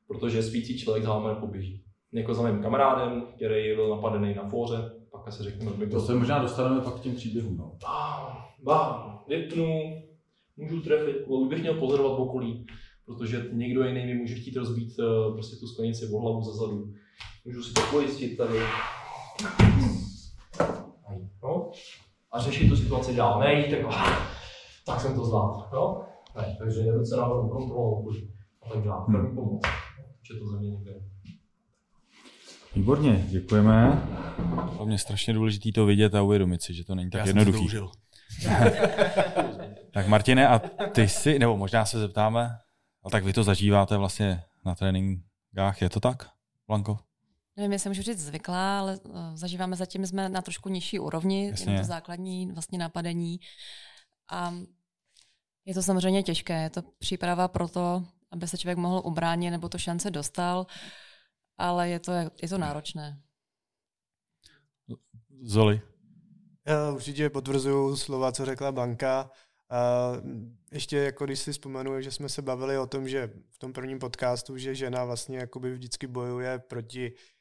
Protože 0.09 0.43
spící 0.43 0.79
člověk 0.79 1.05
za 1.05 1.19
vámi 1.19 1.41
poběží. 1.41 1.85
Jako 2.13 2.35
za 2.35 2.51
mým 2.51 2.63
kamarádem, 2.63 3.27
který 3.37 3.75
byl 3.75 3.89
napadený 3.89 4.35
na 4.35 4.49
fóře, 4.49 4.91
pak 5.11 5.33
se 5.33 5.43
řekneme, 5.43 5.87
To 5.87 6.01
se 6.01 6.15
možná 6.15 6.39
dostaneme 6.39 6.81
pak 6.81 6.95
k 6.95 7.01
těm 7.01 7.15
příběhům. 7.15 7.57
No. 7.57 7.79
bám, 7.83 8.45
bám, 8.63 9.25
vypnu, 9.29 10.03
můžu 10.57 10.81
trefit, 10.81 11.17
bych 11.49 11.61
měl 11.61 11.75
pozorovat 11.75 12.19
v 12.19 12.21
okolí, 12.21 12.67
protože 13.05 13.49
někdo 13.53 13.85
jiný 13.85 14.07
mi 14.07 14.15
může 14.15 14.35
chtít 14.35 14.57
rozbít 14.57 14.99
eh, 14.99 15.33
prostě 15.33 15.57
tu 15.57 15.67
sklenici 15.67 16.07
o 16.13 16.21
hlavu 16.21 16.43
zezadu. 16.43 16.93
Můžu 17.47 17.63
si 17.63 17.73
to 17.73 17.81
pojistit 17.91 18.37
tady. 18.37 18.59
No. 21.43 21.71
A 22.33 22.41
řešit 22.41 22.69
tu 22.69 22.77
situaci 22.77 23.17
dál. 23.17 23.41
Ne 23.41 23.55
jít 23.55 23.71
jako, 23.71 23.89
"Ah, 23.89 24.19
tak 24.87 25.01
jsem 25.01 25.15
to 25.15 25.25
zvládl. 25.25 25.65
No? 25.73 26.05
Ne, 26.37 26.57
takže 26.59 26.93
ruce 26.93 27.17
nahoru, 27.17 27.49
kontrolou 27.49 28.11
a 28.63 28.69
tak 28.69 28.85
dále. 28.85 29.05
První 29.07 29.35
pomoc. 29.35 29.63
Že 30.23 30.35
to 30.41 30.47
země 30.51 30.71
někde. 30.71 30.93
Výborně, 32.75 33.27
děkujeme. 33.31 34.03
Pro 34.77 34.87
mě 34.87 34.99
strašně 34.99 35.35
důležité 35.35 35.73
to 35.75 35.87
vidět 35.87 36.15
a 36.15 36.23
uvědomit 36.23 36.63
si, 36.63 36.75
že 36.75 36.85
to 36.85 36.95
není 36.95 37.11
tak 37.11 37.19
Já 37.19 37.27
jsem 37.27 37.39
si 37.39 37.53
to 37.53 37.59
jednoduchý. 37.59 37.79
Tak 39.93 40.09
Martine, 40.09 40.49
a 40.49 40.59
ty 40.93 41.09
si, 41.09 41.39
nebo 41.39 41.57
možná 41.57 41.85
se 41.85 41.99
zeptáme, 42.01 42.59
ale 43.05 43.11
tak 43.11 43.25
vy 43.25 43.33
to 43.33 43.43
zažíváte 43.43 43.97
vlastně 43.97 44.43
na 44.65 44.75
tréninkách, 44.75 45.83
je 45.83 45.91
to 45.91 46.01
tak, 46.01 46.29
Blanko? 46.69 46.99
Nevím, 47.57 47.73
jestli 47.73 47.91
můžu 47.91 48.03
říct 48.03 48.21
zvyklá, 48.21 48.79
ale 48.79 48.99
uh, 48.99 49.35
zažíváme 49.35 49.77
zatím, 49.77 50.07
jsme 50.07 50.29
na 50.29 50.43
trošku 50.43 50.69
nižší 50.69 50.99
úrovni, 50.99 51.49
Jasně. 51.49 51.65
jenom 51.65 51.83
to 51.83 51.87
základní 51.87 52.53
vlastně 52.53 52.79
napadení. 52.79 53.41
A 54.31 54.55
je 55.65 55.75
to 55.75 55.83
samozřejmě 55.83 56.23
těžké, 56.23 56.63
je 56.63 56.71
to 56.71 56.83
příprava 56.99 57.49
pro 57.49 57.69
to, 57.69 58.05
aby 58.31 58.49
se 58.49 58.59
člověk 58.59 58.79
mohl 58.79 59.03
ubránit 59.05 59.51
nebo 59.51 59.69
to 59.69 59.79
šance 59.79 60.11
dostal, 60.11 60.67
ale 61.59 61.89
je 61.89 62.01
to, 62.01 62.13
je 62.43 62.49
to 62.49 62.59
náročné. 62.59 63.23
Zoli. 65.43 65.81
Já 66.67 66.93
určitě 66.93 67.31
potvrzuju 67.31 67.97
slova, 67.97 68.33
co 68.33 68.45
řekla 68.45 68.73
Blanka. 68.73 69.31
A 69.71 70.13
ještě 70.73 70.97
jako 70.97 71.25
když 71.25 71.39
si 71.39 71.53
vzpomenu, 71.53 72.01
že 72.01 72.11
jsme 72.11 72.29
se 72.29 72.43
bavili 72.43 72.79
o 72.79 72.87
tom, 72.87 73.09
že 73.09 73.31
v 73.51 73.59
tom 73.59 73.73
prvním 73.73 73.99
podcastu, 73.99 74.59
že 74.59 74.75
žena 74.75 75.05
vlastně 75.05 75.39
jakoby 75.39 75.73
vždycky 75.73 76.07
bojuje 76.07 76.59
proti 76.59 77.13
eh, 77.13 77.36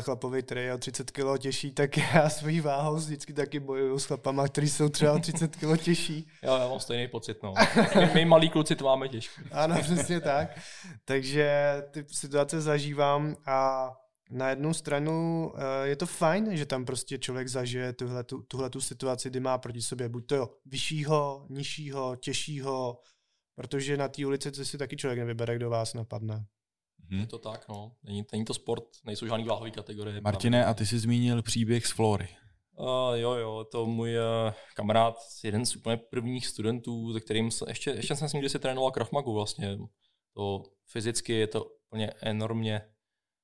chlapovi, 0.00 0.42
který 0.42 0.60
je 0.60 0.74
o 0.74 0.78
30 0.78 1.10
kg 1.10 1.38
těžší, 1.38 1.72
tak 1.72 1.96
já 2.14 2.30
svojí 2.30 2.60
váhou 2.60 2.96
vždycky 2.96 3.32
taky 3.32 3.60
bojuju 3.60 3.98
s 3.98 4.04
chlapama, 4.04 4.48
kteří 4.48 4.68
jsou 4.68 4.88
třeba 4.88 5.12
o 5.12 5.18
30 5.18 5.56
kg 5.56 5.82
těžší. 5.82 6.26
Jo, 6.42 6.56
já 6.56 6.68
mám 6.68 6.80
stejný 6.80 7.08
pocit, 7.08 7.42
no. 7.42 7.54
My, 7.96 8.10
my 8.14 8.24
malí 8.24 8.50
kluci 8.50 8.76
to 8.76 8.84
máme 8.84 9.08
těžké. 9.08 9.42
Ano, 9.52 9.82
přesně 9.82 10.20
tak. 10.20 10.58
Takže 11.04 11.74
ty 11.90 12.04
situace 12.08 12.60
zažívám 12.60 13.36
a 13.46 13.90
na 14.30 14.50
jednu 14.50 14.74
stranu 14.74 15.52
eh, 15.56 15.88
je 15.88 15.96
to 15.96 16.06
fajn, 16.06 16.56
že 16.56 16.66
tam 16.66 16.84
prostě 16.84 17.18
člověk 17.18 17.48
zažije 17.48 17.92
tuhle, 17.92 18.24
tuhle 18.24 18.70
tu 18.70 18.80
situaci, 18.80 19.30
kdy 19.30 19.40
má 19.40 19.58
proti 19.58 19.82
sobě 19.82 20.08
buď 20.08 20.26
to 20.26 20.34
jo, 20.34 20.48
vyššího, 20.66 21.46
nižšího, 21.50 22.16
těžšího, 22.16 22.98
protože 23.54 23.96
na 23.96 24.08
té 24.08 24.26
ulici 24.26 24.50
to 24.50 24.64
si 24.64 24.78
taky 24.78 24.96
člověk 24.96 25.18
nevybere, 25.18 25.56
kdo 25.56 25.70
vás 25.70 25.94
napadne. 25.94 26.44
Je 27.10 27.26
to 27.26 27.38
tak, 27.38 27.68
no. 27.68 27.92
Není, 28.02 28.24
není 28.32 28.44
to 28.44 28.54
sport, 28.54 28.84
nejsou 29.04 29.26
žádný 29.26 29.44
váhové 29.44 29.70
kategorie. 29.70 30.20
Martine, 30.20 30.64
a 30.64 30.74
ty 30.74 30.86
jsi 30.86 30.98
zmínil 30.98 31.42
příběh 31.42 31.86
z 31.86 31.90
Flory. 31.90 32.28
Uh, 32.76 33.14
jo, 33.14 33.32
jo, 33.32 33.66
to 33.72 33.86
můj 33.86 34.16
uh, 34.18 34.52
kamarád, 34.74 35.16
jeden 35.44 35.66
z 35.66 35.76
úplně 35.76 35.96
prvních 35.96 36.46
studentů, 36.46 37.12
se 37.12 37.20
kterým 37.20 37.50
se, 37.50 37.64
ještě, 37.68 37.90
ještě 37.90 38.16
jsem 38.16 38.28
s 38.28 38.32
ním 38.32 38.40
kdysi 38.40 38.58
trénoval 38.58 38.90
Krav 38.90 39.12
Magu 39.12 39.32
vlastně. 39.32 39.78
To 40.36 40.62
fyzicky 40.86 41.32
je 41.32 41.46
to 41.46 41.64
úplně 41.64 42.10
enormně 42.22 42.82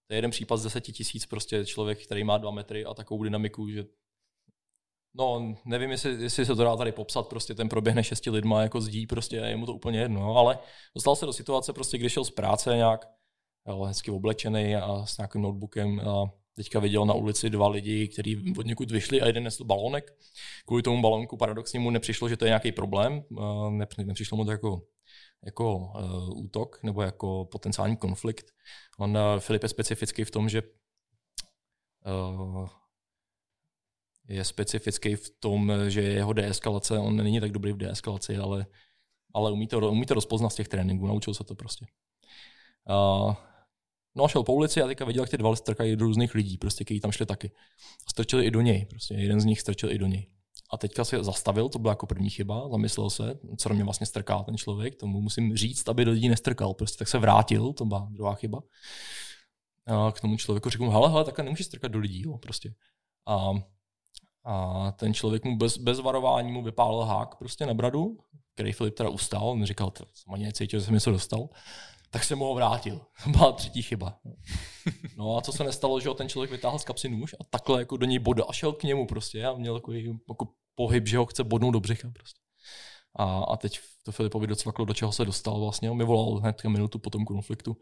to 0.07 0.15
je 0.15 0.19
jeden 0.19 0.31
případ 0.31 0.57
z 0.57 0.63
deseti 0.63 0.93
tisíc, 0.93 1.27
prostě 1.27 1.65
člověk, 1.65 2.05
který 2.05 2.25
má 2.25 2.39
dva 2.39 2.51
metry 2.51 2.85
a 2.85 2.95
takovou 2.95 3.23
dynamiku, 3.23 3.69
že 3.69 3.85
No, 5.19 5.55
nevím, 5.65 5.91
jestli, 5.91 6.23
jestli 6.23 6.47
se 6.47 6.55
to 6.55 6.65
dá 6.65 6.77
tady 6.77 6.93
popsat, 6.93 7.29
prostě 7.29 7.55
ten 7.55 7.69
proběhne 7.69 8.05
šesti 8.05 8.31
lidma 8.31 8.63
jako 8.63 8.81
zdí, 8.81 9.07
prostě 9.07 9.37
je 9.37 9.57
mu 9.57 9.67
to 9.67 9.75
úplně 9.75 10.01
jedno, 10.01 10.21
no, 10.21 10.37
ale 10.37 10.59
dostal 10.95 11.17
se 11.17 11.27
do 11.27 11.33
situace, 11.33 11.73
prostě 11.73 11.99
když 11.99 12.13
šel 12.13 12.25
z 12.25 12.31
práce 12.31 12.77
nějak, 12.77 13.09
hezky 13.87 14.11
oblečený 14.11 14.77
a 14.77 15.07
s 15.07 15.19
nějakým 15.19 15.43
notebookem 15.43 16.01
a 16.01 16.31
teďka 16.55 16.81
viděl 16.81 17.07
na 17.07 17.15
ulici 17.15 17.51
dva 17.51 17.69
lidi, 17.69 18.09
kteří 18.09 18.55
od 18.59 18.67
někud 18.67 18.91
vyšli 18.91 19.21
a 19.21 19.27
jeden 19.27 19.45
nesl 19.45 19.65
balonek. 19.65 20.15
Kvůli 20.67 20.83
tomu 20.83 21.03
balonku 21.03 21.37
paradoxně 21.37 21.81
mu 21.81 21.91
nepřišlo, 21.91 22.29
že 22.29 22.37
to 22.37 22.45
je 22.45 22.49
nějaký 22.49 22.73
problém, 22.73 23.25
nepřišlo 24.05 24.37
mu 24.37 24.45
to 24.45 24.51
jako 24.51 24.83
jako 25.45 25.77
uh, 25.77 26.45
útok 26.45 26.83
nebo 26.83 27.03
jako 27.03 27.45
potenciální 27.45 27.97
konflikt. 27.97 28.47
On, 28.99 29.17
uh, 29.17 29.39
Filip 29.39 29.63
je 29.63 29.69
specifický 29.69 30.25
v 30.25 30.31
tom, 30.31 30.49
že 30.49 30.63
uh, 32.07 32.69
je 34.29 34.45
specifický 34.45 35.15
v 35.15 35.31
tom, 35.41 35.73
že 35.89 36.03
jeho 36.03 36.33
deeskalace, 36.33 36.99
on 36.99 37.17
není 37.17 37.41
tak 37.41 37.53
dobrý 37.53 37.73
v 37.73 37.77
deeskalaci, 37.77 38.37
ale, 38.37 38.67
ale 39.35 39.53
umí, 39.53 39.67
to, 39.67 39.91
umí 39.91 40.07
to 40.07 40.15
rozpoznat 40.15 40.53
z 40.53 40.55
těch 40.55 40.69
tréninků, 40.69 41.07
naučil 41.07 41.35
se 41.35 41.45
to 41.45 41.55
prostě. 41.55 41.87
Uh, 42.91 43.35
no 44.17 44.25
a 44.25 44.29
šel 44.29 44.43
po 44.43 44.53
ulici 44.53 44.83
a 44.83 44.87
teďka 44.87 45.05
viděl, 45.05 45.23
jak 45.23 45.31
ty 45.31 45.39
dva 45.39 45.57
strkají 45.57 45.97
do 45.97 46.05
různých 46.05 46.35
lidí, 46.35 46.59
prostě, 46.59 46.85
kteří 46.85 47.01
tam 47.01 47.13
šli 47.13 47.27
taky. 47.27 47.51
A 48.07 48.11
strčili 48.11 48.47
i 48.47 48.51
do 48.51 48.61
něj, 48.61 48.87
prostě 48.91 49.15
jeden 49.15 49.41
z 49.41 49.45
nich 49.45 49.61
strčil 49.61 49.93
i 49.93 49.99
do 49.99 50.07
něj. 50.07 50.27
A 50.71 50.77
teďka 50.77 51.05
se 51.05 51.25
zastavil, 51.25 51.69
to 51.69 51.79
byla 51.79 51.93
jako 51.93 52.07
první 52.07 52.31
chyba, 52.31 52.69
zamyslel 52.69 53.11
se, 53.11 53.39
co 53.59 53.69
do 53.69 53.75
mě 53.75 53.85
vlastně 53.85 54.07
strká 54.07 54.43
ten 54.43 54.57
člověk, 54.57 54.97
tomu 54.97 55.21
musím 55.21 55.57
říct, 55.57 55.89
aby 55.89 56.05
do 56.05 56.11
lidí 56.11 56.29
nestrkal, 56.29 56.75
prostě 56.75 56.99
tak 56.99 57.09
se 57.09 57.19
vrátil, 57.19 57.73
to 57.73 57.85
byla 57.85 58.09
druhá 58.11 58.35
chyba. 58.35 58.63
A 59.87 60.13
k 60.13 60.21
tomu 60.21 60.37
člověku 60.37 60.71
řekl, 60.71 60.91
hele, 60.91 61.09
hele, 61.09 61.25
takhle 61.25 61.45
nemůžeš 61.45 61.67
strkat 61.67 61.93
do 61.93 61.99
lidí, 61.99 62.23
jo, 62.23 62.39
prostě. 62.39 62.75
A, 63.27 63.51
a 64.45 64.93
ten 64.93 65.15
člověk 65.15 65.45
mu 65.45 65.57
bez, 65.57 65.79
bez 65.79 66.01
varování 66.01 66.53
mu 66.53 66.63
vypálil 66.63 67.01
hák 67.01 67.37
prostě 67.37 67.67
na 67.67 67.75
bradu, 67.75 68.19
který 68.55 68.73
Filip 68.73 68.95
teda 68.95 69.09
ustál, 69.09 69.49
on 69.49 69.65
říkal, 69.65 69.93
ani 70.33 70.45
necítil, 70.45 70.81
že 70.81 70.87
jsem 70.87 70.95
něco 70.95 71.11
dostal 71.11 71.49
tak 72.17 72.25
se 72.25 72.35
mu 72.35 72.45
ho 72.45 72.55
vrátil. 72.55 73.01
Byla 73.27 73.53
třetí 73.53 73.83
chyba. 73.83 74.21
No 75.17 75.37
a 75.37 75.41
co 75.41 75.53
se 75.53 75.65
nestalo, 75.65 76.01
že 76.01 76.09
ten 76.15 76.29
člověk 76.29 76.51
vytáhl 76.51 76.79
z 76.79 76.85
kapsy 76.85 77.09
nůž 77.09 77.35
a 77.41 77.45
takhle 77.51 77.81
jako 77.81 77.97
do 77.97 78.07
něj 78.07 78.19
boda 78.19 78.45
a 78.49 78.53
šel 78.53 78.73
k 78.73 78.83
němu 78.83 79.07
prostě 79.07 79.45
a 79.45 79.55
měl 79.55 79.75
takový 79.75 80.19
jako 80.29 80.49
pohyb, 80.75 81.07
že 81.07 81.19
ho 81.19 81.27
chce 81.27 81.45
bodnout 81.45 81.73
do 81.73 81.81
břicha 81.81 82.11
prostě. 82.11 82.41
A, 83.17 83.39
a 83.39 83.57
teď 83.57 83.81
to 84.03 84.13
Filipovi 84.13 84.47
docvaklo, 84.47 84.85
do 84.85 84.95
čeho 84.95 85.13
se 85.13 85.25
dostal 85.25 85.61
vlastně. 85.61 85.91
On 85.91 85.97
mi 85.97 86.05
volal 86.05 86.41
hned 86.41 86.65
minutu 86.65 86.99
po 86.99 87.11
tom 87.11 87.25
konfliktu. 87.25 87.77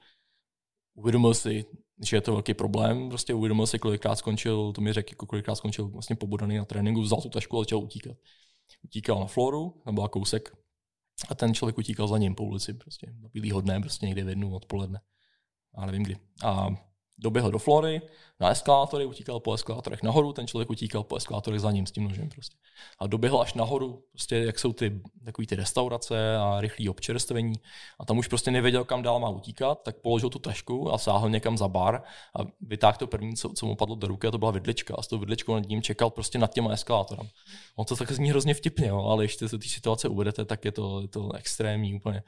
Uvědomil 0.94 1.34
si, 1.34 1.64
že 2.04 2.16
je 2.16 2.20
to 2.20 2.32
velký 2.32 2.54
problém, 2.54 3.08
prostě 3.08 3.34
uvědomil 3.34 3.66
si, 3.66 3.78
kolikrát 3.78 4.16
skončil, 4.16 4.72
to 4.72 4.80
mi 4.80 4.92
řekl, 4.92 5.12
jako 5.12 5.26
kolikrát 5.26 5.54
skončil 5.54 5.88
vlastně 5.88 6.16
pobodaný 6.16 6.56
na 6.56 6.64
tréninku, 6.64 7.00
vzal 7.00 7.20
tu 7.20 7.28
tašku 7.28 7.58
a 7.58 7.60
začal 7.60 7.78
utíkat. 7.78 8.16
Utíkal 8.84 9.20
na 9.20 9.26
floru, 9.26 9.82
nebo 9.86 10.08
kousek 10.08 10.63
a 11.28 11.34
ten 11.34 11.54
člověk 11.54 11.78
utíkal 11.78 12.08
za 12.08 12.18
ním 12.18 12.34
po 12.34 12.44
ulici, 12.44 12.74
prostě 12.74 13.06
na 13.20 13.28
bílýho 13.28 13.62
prostě 13.80 14.06
někdy 14.06 14.22
v 14.22 14.28
jednu 14.28 14.54
odpoledne. 14.54 15.00
A 15.74 15.86
nevím 15.86 16.02
kdy. 16.02 16.16
A 16.44 16.68
doběhl 17.18 17.50
do 17.50 17.58
Flory, 17.58 18.02
na 18.40 18.50
eskalátory, 18.50 19.04
utíkal 19.04 19.40
po 19.40 19.54
eskalátorech 19.54 20.02
nahoru, 20.02 20.32
ten 20.32 20.46
člověk 20.46 20.70
utíkal 20.70 21.02
po 21.02 21.16
eskalátorech 21.16 21.60
za 21.60 21.70
ním 21.70 21.86
s 21.86 21.92
tím 21.92 22.04
nožem 22.04 22.28
prostě. 22.28 22.56
A 22.98 23.06
doběhl 23.06 23.40
až 23.40 23.54
nahoru, 23.54 24.04
prostě 24.10 24.36
jak 24.36 24.58
jsou 24.58 24.72
ty 24.72 25.00
takový 25.24 25.46
ty 25.46 25.54
restaurace 25.54 26.36
a 26.36 26.60
rychlý 26.60 26.88
občerstvení. 26.88 27.54
A 28.00 28.04
tam 28.04 28.18
už 28.18 28.28
prostě 28.28 28.50
nevěděl, 28.50 28.84
kam 28.84 29.02
dál 29.02 29.20
má 29.20 29.28
utíkat, 29.28 29.82
tak 29.82 29.96
položil 29.96 30.30
tu 30.30 30.38
tašku 30.38 30.92
a 30.92 30.98
sáhl 30.98 31.30
někam 31.30 31.58
za 31.58 31.68
bar 31.68 32.02
a 32.38 32.46
vytáhl 32.60 32.96
to 32.98 33.06
první, 33.06 33.36
co, 33.36 33.48
co 33.48 33.66
mu 33.66 33.76
padlo 33.76 33.96
do 33.96 34.06
ruky, 34.06 34.26
a 34.26 34.30
to 34.30 34.38
byla 34.38 34.50
vidlička. 34.50 34.94
A 34.98 35.02
s 35.02 35.06
tou 35.06 35.18
vidličkou 35.18 35.54
nad 35.54 35.68
ním 35.68 35.82
čekal 35.82 36.10
prostě 36.10 36.38
nad 36.38 36.54
těma 36.54 36.72
eskalátorem. 36.72 37.28
On 37.76 37.84
to 37.84 37.96
tak 37.96 38.12
zní 38.12 38.30
hrozně 38.30 38.54
vtipně, 38.54 38.86
jo, 38.86 39.02
ale 39.02 39.24
ještě 39.24 39.48
se 39.48 39.58
té 39.58 39.68
situace 39.68 40.08
uvedete, 40.08 40.44
tak 40.44 40.64
je 40.64 40.72
to, 40.72 41.00
je 41.00 41.08
to 41.08 41.32
extrémní 41.32 41.94
úplně. 41.94 42.22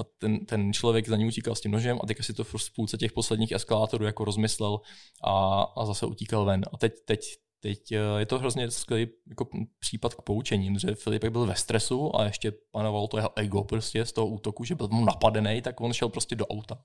A 0.00 0.04
ten, 0.18 0.46
ten 0.46 0.72
člověk 0.72 1.08
za 1.08 1.16
ním 1.16 1.28
utíkal 1.28 1.54
s 1.54 1.60
tím 1.60 1.72
nožem 1.72 1.98
a 2.02 2.06
teďka 2.06 2.22
si 2.22 2.32
to 2.32 2.44
v 2.44 2.54
půlce 2.76 2.96
těch 2.96 3.12
posledních 3.12 3.52
eskalátorů 3.52 4.04
jako 4.04 4.24
rozmyslel 4.28 4.80
a, 5.24 5.62
a 5.76 5.84
zase 5.84 6.06
utíkal 6.06 6.44
ven. 6.44 6.62
A 6.72 6.76
teď, 6.76 6.92
teď, 7.04 7.20
teď 7.60 7.92
eh, 7.92 7.98
je 8.18 8.26
to 8.26 8.38
hrozně 8.38 8.70
skvělý 8.70 9.06
jako 9.28 9.48
případ 9.78 10.14
k 10.14 10.22
poučení, 10.22 10.78
že 10.78 10.94
Filipek 10.94 11.32
byl 11.32 11.46
ve 11.46 11.54
stresu 11.54 12.16
a 12.16 12.24
ještě 12.24 12.52
panovalo 12.70 13.08
to 13.08 13.16
jeho 13.16 13.30
ego 13.36 13.64
prostě 13.64 14.04
z 14.04 14.12
toho 14.12 14.26
útoku, 14.26 14.64
že 14.64 14.74
byl 14.74 14.88
mu 14.92 15.04
napadený, 15.04 15.62
tak 15.62 15.80
on 15.80 15.92
šel 15.92 16.08
prostě 16.08 16.36
do 16.36 16.46
auta. 16.46 16.78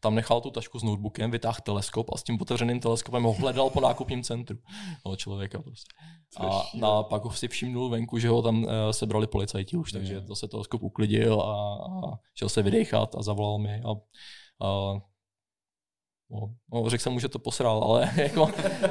Tam 0.00 0.14
nechal 0.14 0.40
tu 0.40 0.50
tašku 0.50 0.78
s 0.78 0.82
notebookem, 0.82 1.30
vytáhl 1.30 1.58
teleskop 1.62 2.10
a 2.14 2.16
s 2.16 2.22
tím 2.22 2.38
otevřeným 2.40 2.80
teleskopem 2.80 3.22
ho 3.22 3.32
hledal 3.32 3.70
po 3.70 3.80
nákupním 3.80 4.22
centru 4.22 4.58
toho 5.02 5.16
člověka 5.16 5.62
prostě. 5.62 5.94
A 6.36 6.62
na, 6.74 7.02
pak 7.02 7.24
ho 7.24 7.30
si 7.30 7.48
všimnul 7.48 7.88
venku, 7.88 8.18
že 8.18 8.28
ho 8.28 8.42
tam 8.42 8.62
uh, 8.62 8.70
sebrali 8.90 9.26
policajti 9.26 9.76
už, 9.76 9.92
takže 9.92 10.20
to 10.20 10.36
se 10.36 10.48
teleskop 10.48 10.82
uklidil 10.82 11.40
a, 11.40 11.74
a 11.74 12.18
šel 12.34 12.48
se 12.48 12.62
vydechat 12.62 13.14
a 13.14 13.22
zavolal 13.22 13.58
mi 13.58 13.82
a, 13.82 13.90
a 14.66 15.00
No, 16.30 16.54
no, 16.72 16.90
řekl 16.90 17.02
jsem 17.02 17.12
mu, 17.12 17.20
že 17.20 17.28
to 17.28 17.38
posral, 17.38 17.84
ale 17.84 18.10
jako 18.22 18.50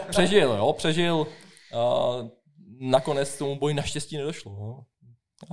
přežil, 0.10 0.52
jo, 0.52 0.74
přežil. 0.74 1.28
A 1.76 2.14
nakonec 2.80 3.38
tomu 3.38 3.60
boji 3.60 3.74
naštěstí 3.74 4.18
nedošlo. 4.18 4.52
No. 4.52 4.86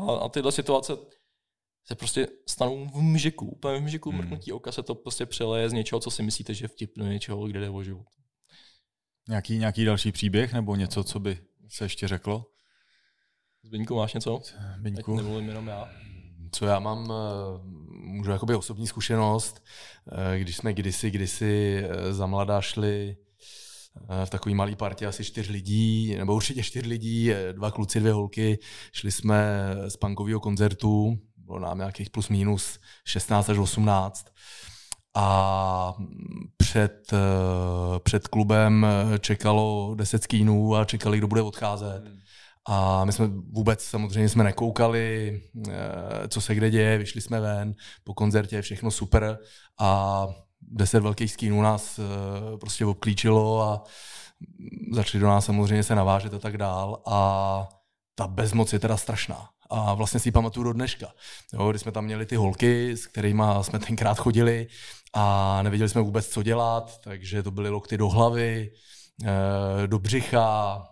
A, 0.02 0.16
a 0.16 0.28
tyhle 0.28 0.52
situace 0.52 0.92
se 1.84 1.94
prostě 1.94 2.28
stanou 2.48 2.86
v 2.86 3.02
mžiku, 3.02 3.46
úplně 3.46 3.78
v 3.78 3.82
mžiku 3.82 4.10
hmm. 4.10 4.18
mrknutí 4.18 4.52
oka 4.52 4.72
se 4.72 4.82
to 4.82 4.94
prostě 4.94 5.26
přeleje 5.26 5.70
z 5.70 5.72
něčeho, 5.72 6.00
co 6.00 6.10
si 6.10 6.22
myslíte, 6.22 6.54
že 6.54 6.68
vtipno, 6.68 7.06
něčeho, 7.06 7.46
kde 7.46 7.60
jde 7.60 7.70
o 7.70 7.82
život. 7.82 8.06
Nějaký, 9.28 9.58
nějaký 9.58 9.84
další 9.84 10.12
příběh 10.12 10.52
nebo 10.52 10.76
něco, 10.76 11.04
co 11.04 11.20
by 11.20 11.38
se 11.68 11.84
ještě 11.84 12.08
řeklo? 12.08 12.46
Zbyňku, 13.62 13.96
máš 13.96 14.14
něco? 14.14 14.40
Zbyňku. 14.78 15.12
Ať 15.12 15.16
nemluvím 15.16 15.48
jenom 15.48 15.66
já 15.66 15.90
co 16.52 16.66
já 16.66 16.78
mám, 16.78 17.12
eh, 17.12 17.14
můžu 18.16 18.30
jakoby 18.30 18.54
osobní 18.54 18.86
zkušenost, 18.86 19.64
eh, 20.12 20.38
když 20.38 20.56
jsme 20.56 20.72
kdysi, 20.72 21.10
kdysi 21.10 21.84
eh, 21.84 22.12
za 22.12 22.26
mladá 22.26 22.60
šli 22.60 23.16
v 24.24 24.30
takový 24.30 24.54
malý 24.54 24.76
partě 24.76 25.06
asi 25.06 25.24
čtyř 25.24 25.48
lidí, 25.48 26.16
nebo 26.16 26.34
určitě 26.34 26.62
čtyř 26.62 26.86
lidí, 26.86 27.32
dva 27.52 27.70
kluci, 27.70 28.00
dvě 28.00 28.12
holky. 28.12 28.58
Šli 28.92 29.12
jsme 29.12 29.70
z 29.88 29.96
punkového 29.96 30.40
koncertu, 30.40 31.18
bylo 31.36 31.58
nám 31.58 31.78
nějakých 31.78 32.10
plus 32.10 32.28
minus 32.28 32.78
16 33.04 33.50
až 33.50 33.58
18. 33.58 34.26
A 35.14 35.94
před, 36.56 37.12
před 38.02 38.28
klubem 38.28 38.86
čekalo 39.20 39.94
10 39.94 40.22
skínů 40.22 40.76
a 40.76 40.84
čekali, 40.84 41.18
kdo 41.18 41.26
bude 41.26 41.42
odcházet. 41.42 42.04
Hmm. 42.04 42.20
A 42.68 43.04
my 43.04 43.12
jsme 43.12 43.26
vůbec 43.50 43.84
samozřejmě 43.84 44.28
jsme 44.28 44.44
nekoukali, 44.44 45.40
eh, 45.68 46.28
co 46.28 46.40
se 46.40 46.54
kde 46.54 46.70
děje, 46.70 46.98
vyšli 46.98 47.20
jsme 47.20 47.40
ven, 47.40 47.74
po 48.04 48.14
koncertě 48.14 48.62
všechno 48.62 48.90
super 48.90 49.38
a 49.80 50.26
deset 50.60 51.00
velkých 51.00 51.32
skínů 51.32 51.62
nás 51.62 51.98
eh, 51.98 52.02
prostě 52.58 52.86
obklíčilo 52.86 53.62
a 53.62 53.84
začali 54.92 55.22
do 55.22 55.28
nás 55.28 55.44
samozřejmě 55.44 55.82
se 55.82 55.94
navážet 55.94 56.34
a 56.34 56.38
tak 56.38 56.58
dál 56.58 57.02
a 57.06 57.68
ta 58.14 58.26
bezmoc 58.26 58.72
je 58.72 58.78
teda 58.78 58.96
strašná. 58.96 59.48
A 59.70 59.94
vlastně 59.94 60.20
si 60.20 60.28
ji 60.28 60.32
pamatuju 60.32 60.64
do 60.64 60.72
dneška. 60.72 61.06
Jo, 61.52 61.70
kdy 61.70 61.78
jsme 61.78 61.92
tam 61.92 62.04
měli 62.04 62.26
ty 62.26 62.36
holky, 62.36 62.96
s 62.96 63.06
kterými 63.06 63.42
jsme 63.62 63.78
tenkrát 63.78 64.18
chodili 64.18 64.66
a 65.14 65.58
nevěděli 65.62 65.88
jsme 65.88 66.00
vůbec, 66.00 66.28
co 66.28 66.42
dělat, 66.42 67.00
takže 67.00 67.42
to 67.42 67.50
byly 67.50 67.70
lokty 67.70 67.98
do 67.98 68.08
hlavy, 68.08 68.72
eh, 69.24 69.86
do 69.86 69.98
břicha, 69.98 70.82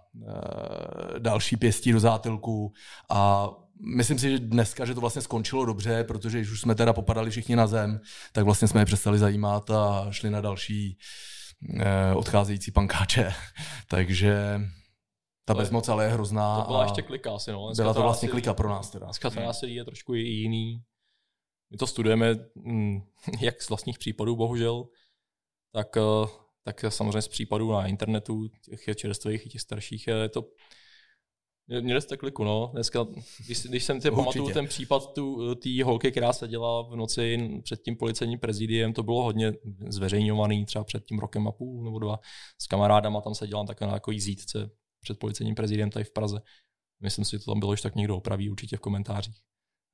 další 1.18 1.56
pěstí 1.56 1.92
do 1.92 2.00
zátilku 2.00 2.72
a 3.10 3.48
myslím 3.96 4.18
si, 4.18 4.30
že 4.30 4.38
dneska, 4.38 4.84
že 4.84 4.94
to 4.94 5.00
vlastně 5.00 5.22
skončilo 5.22 5.64
dobře, 5.64 6.04
protože 6.04 6.38
když 6.38 6.50
už 6.50 6.60
jsme 6.60 6.74
teda 6.74 6.92
popadali 6.92 7.30
všichni 7.30 7.56
na 7.56 7.66
zem, 7.66 8.00
tak 8.32 8.44
vlastně 8.44 8.68
jsme 8.68 8.80
je 8.80 8.84
přestali 8.84 9.18
zajímat 9.18 9.70
a 9.70 10.06
šli 10.10 10.30
na 10.30 10.40
další 10.40 10.98
e, 11.80 12.14
odcházející 12.14 12.70
pankáče. 12.70 13.32
Takže 13.88 14.60
ta 15.44 15.54
bezmoc 15.54 15.88
ale 15.88 16.04
je 16.04 16.10
hrozná. 16.10 16.60
To 16.60 16.66
byla 16.66 16.80
a 16.80 16.84
ještě 16.84 17.02
klika 17.02 17.34
asi, 17.34 17.52
no. 17.52 17.66
Dneska 17.66 17.82
byla 17.82 17.94
to 17.94 18.02
vlastně 18.02 18.28
klika 18.28 18.54
pro 18.54 18.68
nás 18.68 18.90
teda. 18.90 19.06
Dneska 19.06 19.30
to 19.30 19.40
násilí 19.40 19.74
je 19.74 19.84
trošku 19.84 20.14
i 20.14 20.20
jiný. 20.20 20.82
My 21.70 21.76
to 21.76 21.86
studujeme 21.86 22.34
mm, 22.54 23.00
jak 23.40 23.62
z 23.62 23.68
vlastních 23.68 23.98
případů, 23.98 24.36
bohužel, 24.36 24.84
tak, 25.72 25.96
eh, 25.96 26.00
tak 26.64 26.84
samozřejmě 26.88 27.22
z 27.22 27.28
případů 27.28 27.72
na 27.72 27.86
internetu, 27.86 28.48
těch 28.84 28.96
čerstvých 28.96 29.46
i 29.46 29.48
těch 29.48 29.60
starších, 29.60 30.06
je 30.06 30.28
to 30.28 30.48
mě- 31.66 31.80
Měli 31.80 32.02
jste 32.02 32.16
kliku, 32.16 32.44
no. 32.44 32.70
Dneska, 32.72 33.06
když, 33.46 33.62
když 33.62 33.84
jsem 33.84 34.00
si 34.00 34.10
pamatuju 34.10 34.50
ten 34.54 34.66
případ 34.66 35.12
té 35.62 35.84
holky, 35.84 36.10
která 36.10 36.32
seděla 36.32 36.82
v 36.82 36.96
noci 36.96 37.50
před 37.62 37.82
tím 37.82 37.96
policejním 37.96 38.38
prezidiem, 38.38 38.92
to 38.92 39.02
bylo 39.02 39.22
hodně 39.22 39.52
zveřejňovaný, 39.88 40.64
třeba 40.64 40.84
před 40.84 41.04
tím 41.04 41.18
rokem 41.18 41.48
a 41.48 41.52
půl 41.52 41.84
nebo 41.84 41.98
dva. 41.98 42.18
S 42.62 42.66
kamarádama 42.66 43.20
tam 43.20 43.34
seděla 43.34 43.64
takhle 43.64 43.86
na 43.86 43.92
takový 43.92 44.20
zítce 44.20 44.70
před 45.00 45.18
policejním 45.18 45.54
prezidiem 45.54 45.90
tady 45.90 46.04
v 46.04 46.12
Praze. 46.12 46.40
Myslím 47.00 47.24
si, 47.24 47.30
že 47.30 47.38
to 47.38 47.50
tam 47.50 47.60
bylo, 47.60 47.76
že 47.76 47.82
tak 47.82 47.94
někdo 47.94 48.16
opraví 48.16 48.50
určitě 48.50 48.76
v 48.76 48.80
komentářích. 48.80 49.40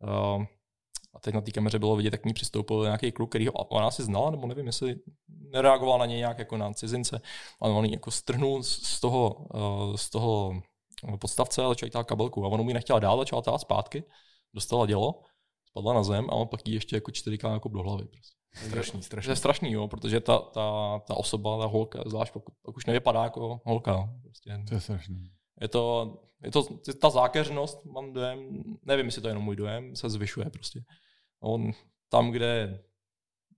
Uh, 0.02 0.44
a 1.14 1.20
teď 1.20 1.34
na 1.34 1.40
té 1.40 1.50
kameře 1.50 1.78
bylo 1.78 1.96
vidět, 1.96 2.12
jak 2.12 2.22
k 2.22 2.26
ní 2.26 2.32
přistoupil 2.34 2.82
nějaký 2.82 3.12
kluk, 3.12 3.30
který 3.30 3.46
ho 3.46 3.52
ona 3.52 3.86
asi 3.86 4.02
znala, 4.02 4.30
nebo 4.30 4.46
nevím, 4.46 4.66
jestli 4.66 4.96
nereagoval 5.28 5.98
na 5.98 6.06
něj 6.06 6.18
nějak 6.18 6.38
jako 6.38 6.56
na 6.56 6.72
cizince, 6.72 7.20
ale 7.60 7.72
on 7.72 7.84
ji 7.84 7.92
jako 7.92 8.10
strhnul 8.10 8.62
z 8.62 9.00
toho, 9.00 9.34
uh, 9.54 9.96
z 9.96 10.10
toho 10.10 10.62
podstavce 11.20 11.64
a 11.64 11.74
jí 11.84 11.90
tát 11.90 12.04
kabelku. 12.04 12.44
A 12.44 12.48
ona 12.48 12.62
mu 12.62 12.70
ji 12.70 12.74
nechtěla 12.74 12.98
dál, 12.98 13.18
začala 13.18 13.42
tát 13.42 13.58
zpátky, 13.58 14.04
dostala 14.54 14.86
dělo, 14.86 15.22
spadla 15.64 15.94
na 15.94 16.02
zem 16.02 16.30
a 16.30 16.32
on 16.32 16.48
pak 16.48 16.68
jí 16.68 16.74
ještě 16.74 16.96
jako 16.96 17.10
čtyřikrát 17.10 17.52
jako 17.52 17.68
do 17.68 17.82
hlavy. 17.82 18.04
Prostě. 18.04 18.40
Strašný, 18.66 19.00
To 19.00 19.04
strašný. 19.06 19.30
je 19.30 19.36
strašný, 19.36 19.72
jo, 19.72 19.88
protože 19.88 20.20
ta, 20.20 20.38
ta, 20.38 20.98
ta 21.06 21.14
osoba, 21.14 21.58
ta 21.58 21.66
holka, 21.66 22.02
zvlášť 22.06 22.32
pokud, 22.32 22.54
pokud 22.62 22.76
už 22.76 22.86
nevypadá 22.86 23.24
jako 23.24 23.60
holka. 23.64 24.10
Prostě 24.22 24.60
To 24.68 24.74
je 24.74 24.80
strašný. 24.80 25.30
Je 25.60 25.68
to, 25.68 26.16
je 26.44 26.50
to, 26.50 26.62
ta 27.00 27.10
zákeřnost, 27.10 27.84
mám 27.84 28.12
dojem, 28.12 28.62
nevím, 28.82 29.06
jestli 29.06 29.22
to 29.22 29.28
je 29.28 29.30
jenom 29.30 29.44
můj 29.44 29.56
dojem, 29.56 29.96
se 29.96 30.10
zvyšuje 30.10 30.50
prostě. 30.50 30.84
On 31.40 31.72
tam, 32.08 32.30
kde, 32.30 32.82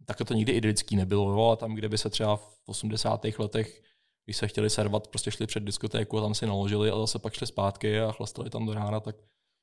tak 0.05 0.17
to 0.27 0.35
nikdy 0.35 0.53
idylický 0.53 0.97
nebylo, 0.97 1.31
jo, 1.31 1.41
ale 1.47 1.57
tam, 1.57 1.75
kde 1.75 1.89
by 1.89 1.99
se 1.99 2.11
třeba 2.11 2.37
v 2.37 2.61
80. 2.67 3.25
letech, 3.39 3.83
když 4.25 4.37
se 4.37 4.49
chtěli 4.49 4.71
servat, 4.71 5.09
prostě 5.09 5.31
šli 5.31 5.47
před 5.47 5.63
diskotéku 5.63 6.19
a 6.19 6.23
tam 6.23 6.35
si 6.35 6.47
naložili 6.47 6.91
a 6.91 6.99
zase 6.99 7.19
pak 7.19 7.35
šli 7.35 7.47
zpátky 7.47 8.01
a 8.01 8.13
chlastali 8.13 8.51
tam 8.51 8.67
do 8.67 8.75
rána, 8.75 9.01
tak, 9.01 9.17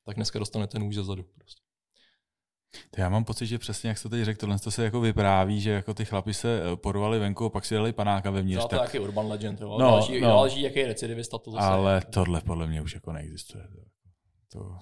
tak 0.04 0.16
dneska 0.16 0.38
dostanete 0.38 0.78
nůž 0.78 0.94
zezadu. 0.94 1.22
Prostě. 1.22 1.62
To 2.90 3.00
já 3.00 3.08
mám 3.08 3.24
pocit, 3.24 3.46
že 3.46 3.58
přesně 3.58 3.88
jak 3.88 3.98
jste 3.98 4.08
teď 4.08 4.24
řekl, 4.24 4.40
tohle 4.40 4.58
to 4.58 4.70
se 4.70 4.84
jako 4.84 5.00
vypráví, 5.00 5.60
že 5.60 5.70
jako 5.70 5.94
ty 5.94 6.04
chlapi 6.04 6.34
se 6.34 6.62
eh, 6.72 6.76
porvali 6.76 7.18
venku 7.18 7.44
a 7.44 7.50
pak 7.50 7.64
si 7.64 7.74
dali 7.74 7.92
panáka 7.92 8.30
vevnitř. 8.30 8.64
To 8.66 8.74
je 8.74 8.78
Tak, 8.78 8.88
taky 8.88 8.98
urban 8.98 9.26
legend, 9.26 9.60
jo. 9.60 9.68
No, 9.68 9.78
No, 9.78 9.90
záleží, 9.90 10.20
no. 10.20 10.28
no. 10.28 10.34
záleží, 10.34 10.62
jaký 10.62 10.78
je 10.78 10.86
recidivista 10.86 11.38
to 11.38 11.50
zase. 11.50 11.66
ale 11.66 12.00
tohle 12.10 12.40
podle 12.40 12.66
mě 12.66 12.82
už 12.82 12.94
jako 12.94 13.12
neexistuje. 13.12 13.64
To, 13.72 14.58
to 14.58 14.76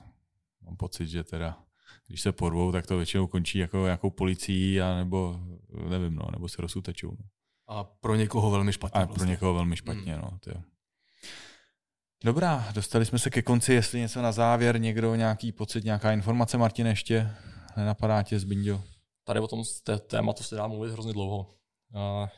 mám 0.65 0.77
pocit, 0.77 1.09
že 1.09 1.25
teda 1.25 1.59
když 2.07 2.21
se 2.21 2.33
porvou, 2.33 2.73
tak 2.73 2.87
to 2.87 2.97
většinou 2.97 3.27
končí 3.27 3.59
jako 3.59 3.85
nějakou 3.85 4.11
policií, 4.11 4.81
a 4.81 4.95
nebo 4.97 5.41
nevím, 5.89 6.15
no, 6.15 6.25
nebo 6.33 6.49
se 6.49 6.63
rozutečou. 6.63 7.11
No. 7.11 7.25
A 7.69 7.85
pro 7.85 8.15
někoho 8.15 8.51
velmi 8.51 8.73
špatně. 8.73 9.01
A 9.01 9.07
pro 9.07 9.15
vlastně. 9.15 9.31
někoho 9.31 9.55
velmi 9.55 9.77
špatně, 9.77 10.17
no. 10.17 10.31
To 10.41 10.51
jo. 10.51 10.57
Dobrá, 12.25 12.69
dostali 12.75 13.07
jsme 13.07 13.19
se 13.19 13.31
ke 13.31 13.43
konci, 13.43 13.73
jestli 13.73 14.01
něco 14.01 14.23
na 14.23 14.33
závěr, 14.33 14.81
někdo 14.81 15.15
nějaký 15.15 15.53
pocit, 15.53 15.85
nějaká 15.85 16.13
informace, 16.13 16.59
Martin, 16.59 16.87
ještě 16.87 17.31
nenapadá 17.79 18.23
tě, 18.23 18.39
Zbindio? 18.39 18.83
Tady 19.25 19.41
o 19.41 19.49
tom 19.49 19.65
té- 19.83 19.99
tématu 19.99 20.43
se 20.43 20.55
dá 20.57 20.67
mluvit 20.67 20.93
hrozně 20.93 21.13
dlouho. 21.13 21.47
A 21.95 22.29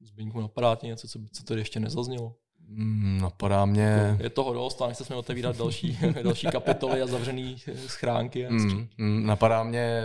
Zbyňku, 0.00 0.40
napadá 0.40 0.76
ti 0.76 0.86
něco, 0.86 1.08
co, 1.08 1.18
co 1.32 1.44
tady 1.44 1.60
ještě 1.60 1.80
nezaznělo? 1.80 2.36
Mm, 2.68 3.18
napadá 3.22 3.64
mě... 3.64 4.16
Je 4.20 4.30
toho 4.30 4.52
dost 4.52 4.82
a 4.82 4.86
nechce 4.86 5.04
jsme 5.04 5.16
otevírat 5.16 5.56
další, 5.56 5.98
další 6.22 6.46
kapitoly 6.46 7.02
a 7.02 7.06
zavřený 7.06 7.56
schránky. 7.86 8.46
A 8.46 8.50
Mm, 8.50 8.88
mm, 8.98 9.26
napadá 9.26 9.62
mě, 9.64 10.02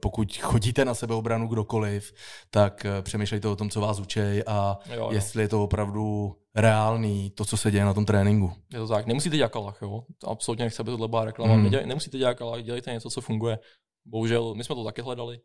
pokud 0.00 0.36
chodíte 0.36 0.84
na 0.84 0.94
sebeobranu 0.94 1.48
kdokoliv, 1.48 2.12
tak 2.50 2.84
eh, 2.84 3.02
přemýšlejte 3.02 3.48
o 3.48 3.56
tom, 3.56 3.70
co 3.70 3.80
vás 3.80 4.00
učej 4.00 4.42
a 4.46 4.78
Jo, 4.86 4.94
jo. 4.96 5.08
jestli 5.12 5.42
je 5.42 5.48
to 5.48 5.64
opravdu 5.64 6.36
reálný, 6.54 7.30
to, 7.30 7.44
co 7.44 7.56
se 7.56 7.70
děje 7.70 7.84
na 7.84 7.94
tom 7.94 8.04
tréninku. 8.04 8.52
Je 8.72 8.78
to 8.78 8.88
tak. 8.88 9.06
Nemusíte 9.06 9.36
dělat 9.36 9.52
kalach, 9.52 9.78
jo. 9.82 10.04
To 10.18 10.28
absolutně 10.28 10.64
nechci, 10.64 10.80
aby 10.80 10.90
tohle 10.90 11.08
byla 11.08 11.24
reklama. 11.24 11.56
Mm. 11.56 11.70
Nemusíte 11.70 12.18
dělat 12.18 12.34
kalach, 12.34 12.62
dělejte 12.62 12.92
něco, 12.92 13.10
co 13.10 13.20
funguje. 13.20 13.58
Bohužel, 14.04 14.54
my 14.54 14.64
jsme 14.64 14.74
to 14.74 14.84
taky 14.84 15.02
hledali. 15.02 15.40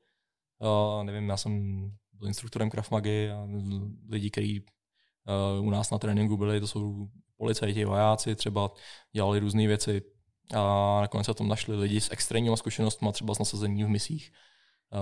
Uh, 0.59 1.03
nevím, 1.03 1.29
já 1.29 1.37
jsem 1.37 1.81
byl 2.13 2.27
instruktorem 2.27 2.69
Krav 2.69 2.91
Magy 2.91 3.31
a 3.31 3.47
lidi, 4.09 4.29
kteří 4.31 4.65
u 5.61 5.69
nás 5.69 5.91
na 5.91 5.97
tréninku 5.97 6.37
byli, 6.37 6.59
to 6.59 6.67
jsou 6.67 7.07
policajti, 7.37 7.85
vojáci, 7.85 8.35
třeba 8.35 8.71
dělali 9.11 9.39
různé 9.39 9.67
věci 9.67 10.01
a 10.53 10.97
nakonec 11.01 11.25
se 11.25 11.33
tam 11.33 11.47
našli 11.47 11.75
lidi 11.75 12.01
s 12.01 12.11
extrémníma 12.11 12.55
zkušenostmi, 12.55 13.09
třeba 13.11 13.35
s 13.35 13.39
nasazení 13.39 13.83
v 13.83 13.89
misích 13.89 14.31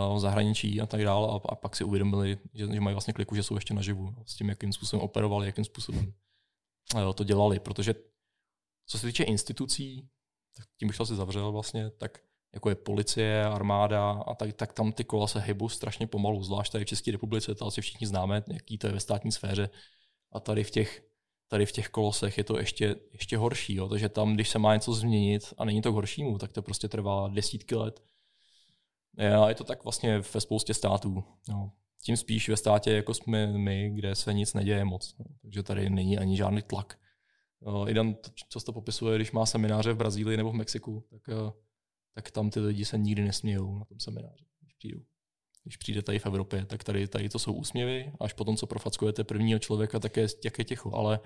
uh, 0.10 0.16
v 0.16 0.20
zahraničí 0.20 0.82
a 0.82 0.86
tak 0.86 1.04
dále 1.04 1.28
a, 1.28 1.40
a 1.50 1.56
pak 1.56 1.76
si 1.76 1.84
uvědomili, 1.84 2.38
že, 2.54 2.68
že 2.74 2.80
mají 2.80 2.94
vlastně 2.94 3.14
kliku, 3.14 3.36
že 3.36 3.44
jsou 3.44 3.56
ještě 3.56 3.74
naživu 3.74 4.16
s 4.26 4.36
tím, 4.36 4.50
jakým 4.50 4.74
způsobem 4.74 5.04
operovali, 5.04 5.46
jakým 5.46 5.66
způsobem 5.66 6.14
uh, 6.96 7.14
to 7.14 7.24
dělali, 7.24 7.60
protože 7.60 7.96
co 8.88 9.00
se 9.00 9.08
týče 9.08 9.24
institucí, 9.24 10.10
tak 10.58 10.66
tím 10.80 10.88
bych 10.88 10.98
to 10.98 11.04
asi 11.04 11.16
zavřel 11.16 11.52
vlastně, 11.52 11.90
tak 11.90 12.18
jako 12.54 12.70
je 12.70 12.76
policie, 12.76 13.46
armáda 13.46 14.12
a 14.12 14.36
tak, 14.36 14.54
tak 14.54 14.74
tam 14.74 14.92
ty 14.92 15.04
kola 15.04 15.28
se 15.28 15.40
hybou 15.40 15.70
strašně 15.70 16.08
pomalu, 16.08 16.44
zvlášť 16.44 16.72
tady 16.72 16.86
v 16.86 16.88
České 16.88 17.12
republice, 17.12 17.56
to 17.56 17.68
asi 17.68 17.82
všichni 17.82 18.08
známe, 18.08 18.44
jaký 18.54 18.78
to 18.78 18.88
je 18.88 18.94
ve 18.94 19.00
státní 19.00 19.32
sféře. 19.32 19.70
A 20.34 20.40
tady 20.40 20.64
v 20.64 20.72
těch, 20.72 21.04
tady 21.48 21.66
v 21.66 21.72
těch 21.72 21.90
kolosech 21.90 22.38
je 22.38 22.44
to 22.44 22.60
ještě, 22.60 22.96
ještě 23.12 23.38
horší, 23.38 23.76
jo? 23.76 23.90
takže 23.90 24.10
tam, 24.10 24.34
když 24.34 24.50
se 24.50 24.60
má 24.60 24.74
něco 24.74 24.94
změnit 24.94 25.54
a 25.58 25.66
není 25.66 25.82
to 25.82 25.92
k 25.92 25.96
horšímu, 25.96 26.38
tak 26.38 26.52
to 26.52 26.62
prostě 26.62 26.88
trvá 26.88 27.28
desítky 27.28 27.76
let. 27.76 28.04
A 29.18 29.50
je 29.50 29.56
to 29.56 29.64
tak 29.64 29.84
vlastně 29.84 30.20
ve 30.34 30.42
spoustě 30.42 30.74
států. 30.74 31.24
No. 31.50 31.72
Tím 32.02 32.18
spíš 32.18 32.50
ve 32.50 32.58
státě, 32.58 32.92
jako 32.92 33.14
jsme 33.14 33.58
my, 33.58 33.90
kde 33.90 34.16
se 34.16 34.34
nic 34.34 34.54
neděje 34.54 34.86
moc. 34.86 35.16
No. 35.20 35.26
Takže 35.42 35.64
tady 35.64 35.90
není 35.90 36.18
ani 36.18 36.38
žádný 36.38 36.62
tlak. 36.62 37.00
Uh, 37.60 37.90
Idan 37.90 38.16
to 38.66 38.74
popisuje, 38.74 39.16
když 39.16 39.32
má 39.32 39.46
semináře 39.46 39.94
v 39.94 39.98
Brazílii 39.98 40.38
nebo 40.38 40.52
v 40.52 40.56
Mexiku, 40.56 41.04
tak, 41.10 41.22
uh, 41.28 41.52
tak 42.16 42.32
tam 42.32 42.50
ty 42.50 42.60
lidi 42.60 42.86
se 42.86 42.98
nikdy 42.98 43.24
nesmějou 43.24 43.80
na 43.80 43.86
tom 43.86 44.00
semináři, 44.00 44.46
když 44.62 44.74
přijdou. 44.74 45.00
Když 45.64 45.78
přijde 45.78 46.02
tady 46.02 46.20
v 46.20 46.26
Evropě, 46.26 46.66
tak 46.66 46.84
tady, 46.84 47.08
tady 47.08 47.30
to 47.30 47.40
jsou 47.40 47.54
úsměvy, 47.54 48.14
až 48.20 48.34
potom, 48.34 48.58
co 48.58 48.68
profackujete 48.68 49.24
prvního 49.24 49.60
člověka, 49.60 50.00
tak 50.00 50.18
je, 50.18 50.28
jak 50.46 50.60
je 50.60 50.66
ticho, 50.66 50.96
ale, 50.96 51.20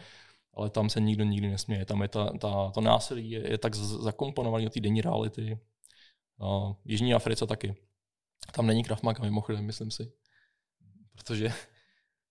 ale 0.53 0.69
tam 0.69 0.89
se 0.89 0.99
nikdo 0.99 1.23
nikdy 1.23 1.49
nesměje. 1.49 1.85
Tam 1.85 2.01
je 2.01 2.07
ta, 2.07 2.37
ta, 2.37 2.71
to 2.71 2.81
násilí 2.81 3.31
je, 3.31 3.51
je 3.51 3.57
tak 3.57 3.75
zakomponované 3.75 4.63
do 4.63 4.69
té 4.69 4.79
denní 4.79 5.01
reality. 5.01 5.59
Uh, 6.37 6.73
Jižní 6.85 7.13
Africe 7.13 7.47
taky. 7.47 7.75
Tam 8.53 8.67
není 8.67 8.83
Krav 8.83 9.03
Maga, 9.03 9.23
mimochodem, 9.23 9.65
myslím 9.65 9.91
si. 9.91 10.11
Protože, 11.11 11.53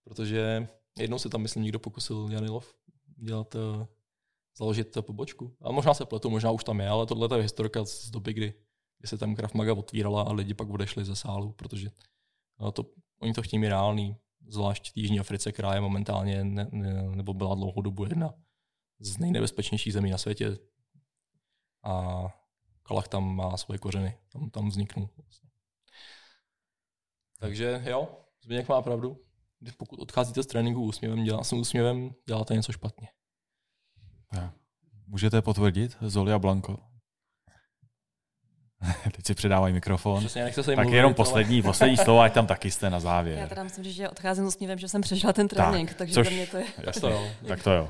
protože 0.04 0.66
jednou 0.98 1.18
se 1.18 1.28
tam, 1.28 1.42
myslím, 1.42 1.62
někdo 1.62 1.78
pokusil 1.78 2.28
Janilov 2.30 2.74
dělat, 3.16 3.54
uh, 3.54 3.86
založit 4.58 4.98
pobočku. 5.00 5.56
A 5.62 5.72
možná 5.72 5.94
se 5.94 6.04
pletu, 6.04 6.30
možná 6.30 6.50
už 6.50 6.64
tam 6.64 6.80
je, 6.80 6.88
ale 6.88 7.06
tohle 7.06 7.38
je 7.38 7.42
historka 7.42 7.84
z 7.84 8.10
doby, 8.10 8.32
kdy, 8.32 8.54
kdy 8.98 9.08
se 9.08 9.18
tam 9.18 9.36
Krav 9.36 9.54
Maga 9.54 9.74
otvírala 9.74 10.22
a 10.22 10.32
lidi 10.32 10.54
pak 10.54 10.68
odešli 10.68 11.04
ze 11.04 11.16
sálu, 11.16 11.52
protože 11.52 11.90
uh, 12.58 12.70
to, 12.70 12.84
oni 13.18 13.32
to 13.32 13.42
chtějí 13.42 13.60
mít 13.60 13.68
reálný, 13.68 14.16
zvlášť 14.48 14.92
v 14.92 14.96
Jižní 14.96 15.20
Africe, 15.20 15.52
která 15.52 15.74
je 15.74 15.80
momentálně, 15.80 16.44
ne, 16.44 16.68
ne, 16.72 17.02
nebo 17.02 17.34
byla 17.34 17.54
dlouhou 17.54 17.82
dobu 17.82 18.04
jedna 18.04 18.34
z 18.98 19.18
nejnebezpečnějších 19.18 19.92
zemí 19.92 20.10
na 20.10 20.18
světě. 20.18 20.58
A 21.82 22.24
Kalach 22.82 23.08
tam 23.08 23.36
má 23.36 23.56
svoje 23.56 23.78
kořeny, 23.78 24.18
tam, 24.32 24.50
tam 24.50 24.68
vzniknul. 24.68 25.10
Takže 27.38 27.82
jo, 27.86 28.08
Zběněk 28.42 28.68
má 28.68 28.82
pravdu. 28.82 29.22
Když 29.58 29.74
pokud 29.74 30.00
odcházíte 30.00 30.42
z 30.42 30.46
tréninku 30.46 30.82
úsměvem, 30.82 31.24
dělá, 31.24 31.44
s 31.44 31.52
úsměvem, 31.52 32.14
děláte 32.26 32.54
něco 32.54 32.72
špatně. 32.72 33.08
Můžete 35.06 35.42
potvrdit, 35.42 35.96
Zoli 36.00 36.32
a 36.32 36.38
Blanko? 36.38 36.78
Teď 39.16 39.26
si 39.26 39.34
předávají 39.34 39.74
mikrofon. 39.74 40.18
Přesně, 40.20 40.52
se 40.52 40.72
jim 40.72 40.76
Tak 40.76 40.84
mluvit, 40.84 40.96
jenom 40.96 41.14
poslední, 41.14 41.62
poslední 41.62 41.96
slovo, 41.96 42.20
ať 42.20 42.32
tam 42.32 42.46
taky 42.46 42.70
jste 42.70 42.90
na 42.90 42.96
Já 42.96 43.00
závěr. 43.00 43.48
teda 43.48 43.64
musím 43.64 43.84
říct, 43.84 43.94
že 43.94 44.08
odcházím 44.08 44.44
s 44.44 44.48
úsměvem, 44.48 44.78
že 44.78 44.88
jsem 44.88 45.00
přežila 45.00 45.32
ten 45.32 45.48
trénink, 45.48 45.94
takže 45.94 46.14
což- 46.14 46.30
mě 46.30 46.46
to 46.46 46.56
je... 46.56 46.64
Tak 46.84 47.00
to 47.00 47.08
jo. 47.08 47.28
Tak 47.48 47.62
to 47.62 47.72
jo. 47.72 47.88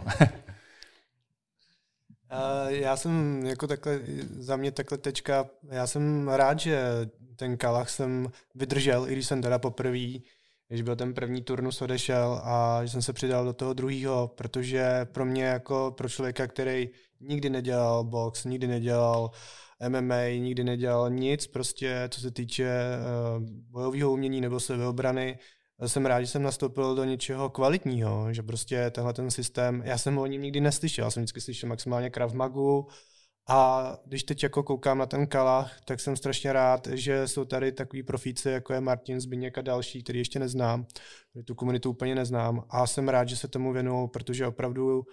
Uh, 2.33 2.69
já 2.69 2.97
jsem 2.97 3.43
jako 3.47 3.67
takhle, 3.67 4.01
za 4.39 4.57
mě 4.57 4.73
takhle 4.73 4.99
tečka, 4.99 5.47
já 5.71 5.87
jsem 5.87 6.29
rád, 6.29 6.61
že 6.61 6.81
ten 7.37 7.57
kalach 7.57 7.91
jsem 7.91 8.29
vydržel, 8.55 9.09
i 9.09 9.13
když 9.13 9.27
jsem 9.27 9.43
teda 9.43 9.59
poprvé 9.59 10.19
když 10.69 10.83
byl 10.83 10.97
ten 10.97 11.15
první 11.15 11.43
turnus 11.43 11.83
odešel 11.83 12.41
a 12.45 12.81
že 12.85 12.91
jsem 12.91 13.03
se 13.03 13.13
přidal 13.13 13.45
do 13.45 13.53
toho 13.53 13.73
druhého, 13.73 14.29
protože 14.29 15.05
pro 15.05 15.25
mě 15.25 15.45
jako 15.45 15.95
pro 15.97 16.09
člověka, 16.09 16.47
který 16.47 16.89
nikdy 17.21 17.51
nedělal 17.51 18.05
box, 18.05 18.45
nikdy 18.45 18.67
nedělal 18.67 19.31
MMA, 19.89 20.29
nikdy 20.39 20.65
nedělal 20.65 21.11
nic, 21.11 21.47
prostě 21.47 22.09
co 22.11 22.21
se 22.21 22.31
týče 22.31 22.71
uh, 23.39 23.43
bojového 23.71 24.13
umění 24.13 24.41
nebo 24.41 24.61
sebeobrany, 24.61 25.39
jsem 25.87 26.07
rád, 26.07 26.21
že 26.21 26.27
jsem 26.27 26.43
nastoupil 26.43 26.95
do 26.95 27.05
něčeho 27.05 27.51
kvalitního, 27.51 28.33
že 28.33 28.43
prostě 28.43 28.91
tenhle 28.91 29.13
ten 29.13 29.31
systém, 29.31 29.83
já 29.85 29.99
jsem 29.99 30.19
o 30.19 30.27
něm 30.27 30.43
nikdy 30.43 30.61
neslyšel, 30.61 31.05
já 31.05 31.11
jsem 31.11 31.23
vždycky 31.23 31.41
slyšel 31.41 31.69
maximálně 31.69 32.11
Krav 32.11 32.33
Magu, 32.33 32.89
a 33.49 33.93
když 34.05 34.23
teď 34.23 34.43
jako 34.43 34.63
koukám 34.63 34.99
na 34.99 35.07
ten 35.07 35.27
Kalach, 35.27 35.81
tak 35.85 36.01
jsem 36.01 36.17
strašně 36.17 36.53
rád, 36.53 36.87
že 36.87 37.29
jsou 37.29 37.45
tady 37.45 37.73
takový 37.73 38.03
profíci, 38.03 38.49
jako 38.51 38.73
je 38.73 38.81
Martin 38.81 39.21
Zbyněk 39.21 39.59
a 39.59 39.63
další, 39.63 40.03
který 40.03 40.19
ještě 40.19 40.39
neznám, 40.39 40.87
tu 41.45 41.55
komunitu 41.55 41.91
úplně 41.91 42.15
neznám. 42.15 42.65
A 42.71 42.87
jsem 42.87 43.09
rád, 43.09 43.29
že 43.29 43.37
se 43.37 43.49
tomu 43.49 43.73
věnují, 43.73 44.09
protože 44.09 44.47
opravdu 44.47 45.05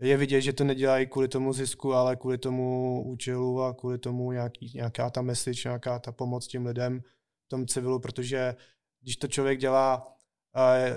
je 0.00 0.16
vidět, 0.16 0.40
že 0.40 0.52
to 0.52 0.64
nedělají 0.64 1.06
kvůli 1.06 1.28
tomu 1.28 1.52
zisku, 1.52 1.94
ale 1.94 2.16
kvůli 2.16 2.38
tomu 2.38 3.02
účelu 3.06 3.62
a 3.62 3.74
kvůli 3.74 3.98
tomu 3.98 4.32
nějaký, 4.32 4.72
nějaká 4.74 5.10
ta 5.10 5.22
message, 5.22 5.60
nějaká 5.64 5.98
ta 5.98 6.12
pomoc 6.12 6.46
těm 6.46 6.66
lidem 6.66 7.00
v 7.46 7.48
tom 7.48 7.66
civilu, 7.66 7.98
protože 7.98 8.54
když 9.00 9.16
to 9.16 9.28
člověk 9.28 9.58
dělá 9.58 10.12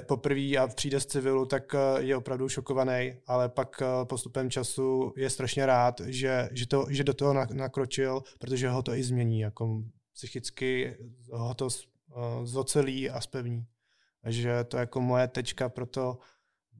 poprvé 0.07 0.57
a 0.57 0.67
přijde 0.67 0.99
z 0.99 1.05
civilu, 1.05 1.45
tak 1.45 1.75
eh, 1.75 2.01
je 2.03 2.17
opravdu 2.17 2.49
šokovaný, 2.49 3.13
ale 3.27 3.49
pak 3.49 3.81
eh, 3.81 4.05
postupem 4.05 4.49
času 4.49 5.13
je 5.17 5.29
strašně 5.29 5.65
rád, 5.65 6.01
že, 6.05 6.49
že, 6.51 6.67
to, 6.67 6.85
že 6.89 7.03
do 7.03 7.13
toho 7.13 7.33
nakročil, 7.33 8.23
protože 8.39 8.69
ho 8.69 8.81
to 8.81 8.93
i 8.93 9.03
změní, 9.03 9.39
jako 9.39 9.83
psychicky 10.13 10.97
ho 11.31 11.53
to 11.53 11.67
eh, 11.69 12.15
zocelí 12.43 13.09
a 13.09 13.21
spevní. 13.21 13.65
Takže 14.23 14.63
to 14.63 14.77
je 14.77 14.79
jako 14.79 15.01
moje 15.01 15.27
tečka 15.27 15.69
pro 15.69 15.85
to, 15.85 16.17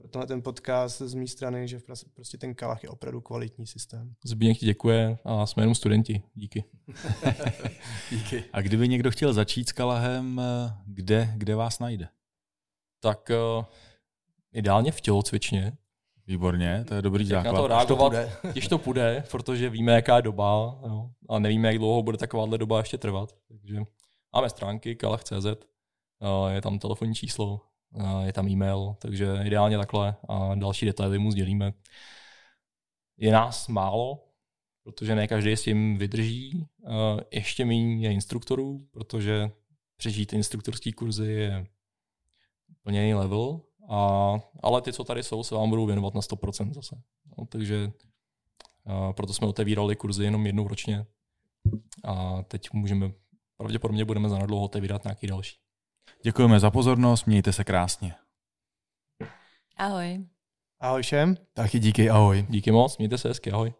tenhle 0.10 0.28
ten 0.28 0.42
podcast 0.42 1.02
z 1.02 1.14
mé 1.14 1.28
strany, 1.28 1.68
že 1.68 1.80
prostě 2.14 2.38
ten 2.38 2.56
Kalach 2.56 2.84
je 2.84 2.90
opravdu 2.90 3.22
kvalitní 3.22 3.68
systém. 3.68 4.16
Zbigněk 4.26 4.58
ti 4.58 4.66
děkuje 4.66 5.18
a 5.24 5.46
jsme 5.46 5.64
jenom 5.64 5.76
studenti. 5.76 6.22
Díky. 6.34 6.64
Díky. 8.12 8.44
A 8.54 8.62
kdyby 8.62 8.88
někdo 8.88 9.12
chtěl 9.12 9.34
začít 9.34 9.70
s 9.70 9.72
Kalahem, 9.72 10.42
kde, 10.86 11.34
kde 11.36 11.56
vás 11.56 11.80
najde? 11.80 12.08
tak 13.06 13.32
uh, 13.58 13.66
ideálně 14.54 14.92
v 14.92 15.02
tělocvičně. 15.02 15.78
Výborně, 16.28 16.86
to 16.88 16.94
je 16.94 17.02
dobrý 17.02 17.26
základ. 17.26 17.52
Na 17.52 17.58
to 17.60 17.68
reagovat, 17.68 18.14
když 18.52 18.68
to 18.68 18.78
půjde, 18.78 19.24
protože 19.32 19.70
víme, 19.70 19.92
jaká 19.92 20.16
je 20.16 20.22
doba 20.22 20.80
jo, 20.88 21.10
a 21.30 21.40
nevíme, 21.40 21.68
jak 21.68 21.78
dlouho 21.78 22.04
bude 22.04 22.18
takováhle 22.18 22.58
doba 22.58 22.80
ještě 22.80 22.98
trvat. 22.98 23.36
Takže 23.48 23.82
máme 24.36 24.50
stránky 24.50 24.96
kalach.cz, 24.96 25.46
uh, 25.46 26.52
je 26.52 26.62
tam 26.62 26.80
telefonní 26.80 27.16
číslo, 27.16 27.62
je 28.24 28.34
tam 28.34 28.48
e-mail, 28.48 28.96
takže 29.00 29.38
ideálně 29.44 29.78
takhle 29.78 30.16
a 30.30 30.56
další 30.56 30.86
detaily 30.86 31.20
mu 31.20 31.32
sdělíme. 31.32 31.74
Je 33.18 33.32
nás 33.32 33.68
málo, 33.68 34.24
protože 34.84 35.16
ne 35.16 35.28
každý 35.28 35.52
s 35.52 35.64
tím 35.64 35.98
vydrží. 35.98 36.68
Ještě 37.32 37.66
méně 37.66 38.14
instruktorů, 38.14 38.88
protože 38.92 39.52
přežít 39.98 40.34
instruktorský 40.34 40.94
kurzy 40.94 41.32
je 41.32 41.68
úplně 42.80 43.02
jiný 43.02 43.14
level, 43.14 43.62
a, 43.90 44.34
ale 44.64 44.82
ty, 44.82 44.94
co 44.94 45.04
tady 45.04 45.24
jsou, 45.24 45.44
se 45.44 45.56
vám 45.56 45.70
budou 45.70 45.86
věnovat 45.86 46.14
na 46.14 46.22
100% 46.22 46.74
zase. 46.74 47.02
No, 47.38 47.46
takže 47.46 47.92
proto 49.16 49.34
jsme 49.34 49.48
otevírali 49.48 49.96
kurzy 49.96 50.24
jenom 50.24 50.46
jednou 50.46 50.68
ročně 50.68 51.06
a 52.04 52.44
teď 52.44 52.74
můžeme, 52.74 53.12
pravděpodobně 53.58 54.06
budeme 54.06 54.30
za 54.30 54.40
nadlouho 54.40 54.64
otevírat 54.64 55.04
nějaký 55.04 55.28
další. 55.28 55.65
Děkujeme 56.24 56.60
za 56.60 56.72
pozornost, 56.72 57.26
mějte 57.26 57.54
se 57.54 57.64
krásně. 57.64 58.16
Ahoj. 59.78 60.26
Ahoj 60.80 61.02
všem. 61.02 61.38
Taky 61.54 61.80
díky, 61.80 62.10
ahoj. 62.10 62.46
Díky 62.50 62.72
moc, 62.72 62.98
mějte 62.98 63.18
se 63.18 63.28
hezky, 63.28 63.52
ahoj. 63.52 63.74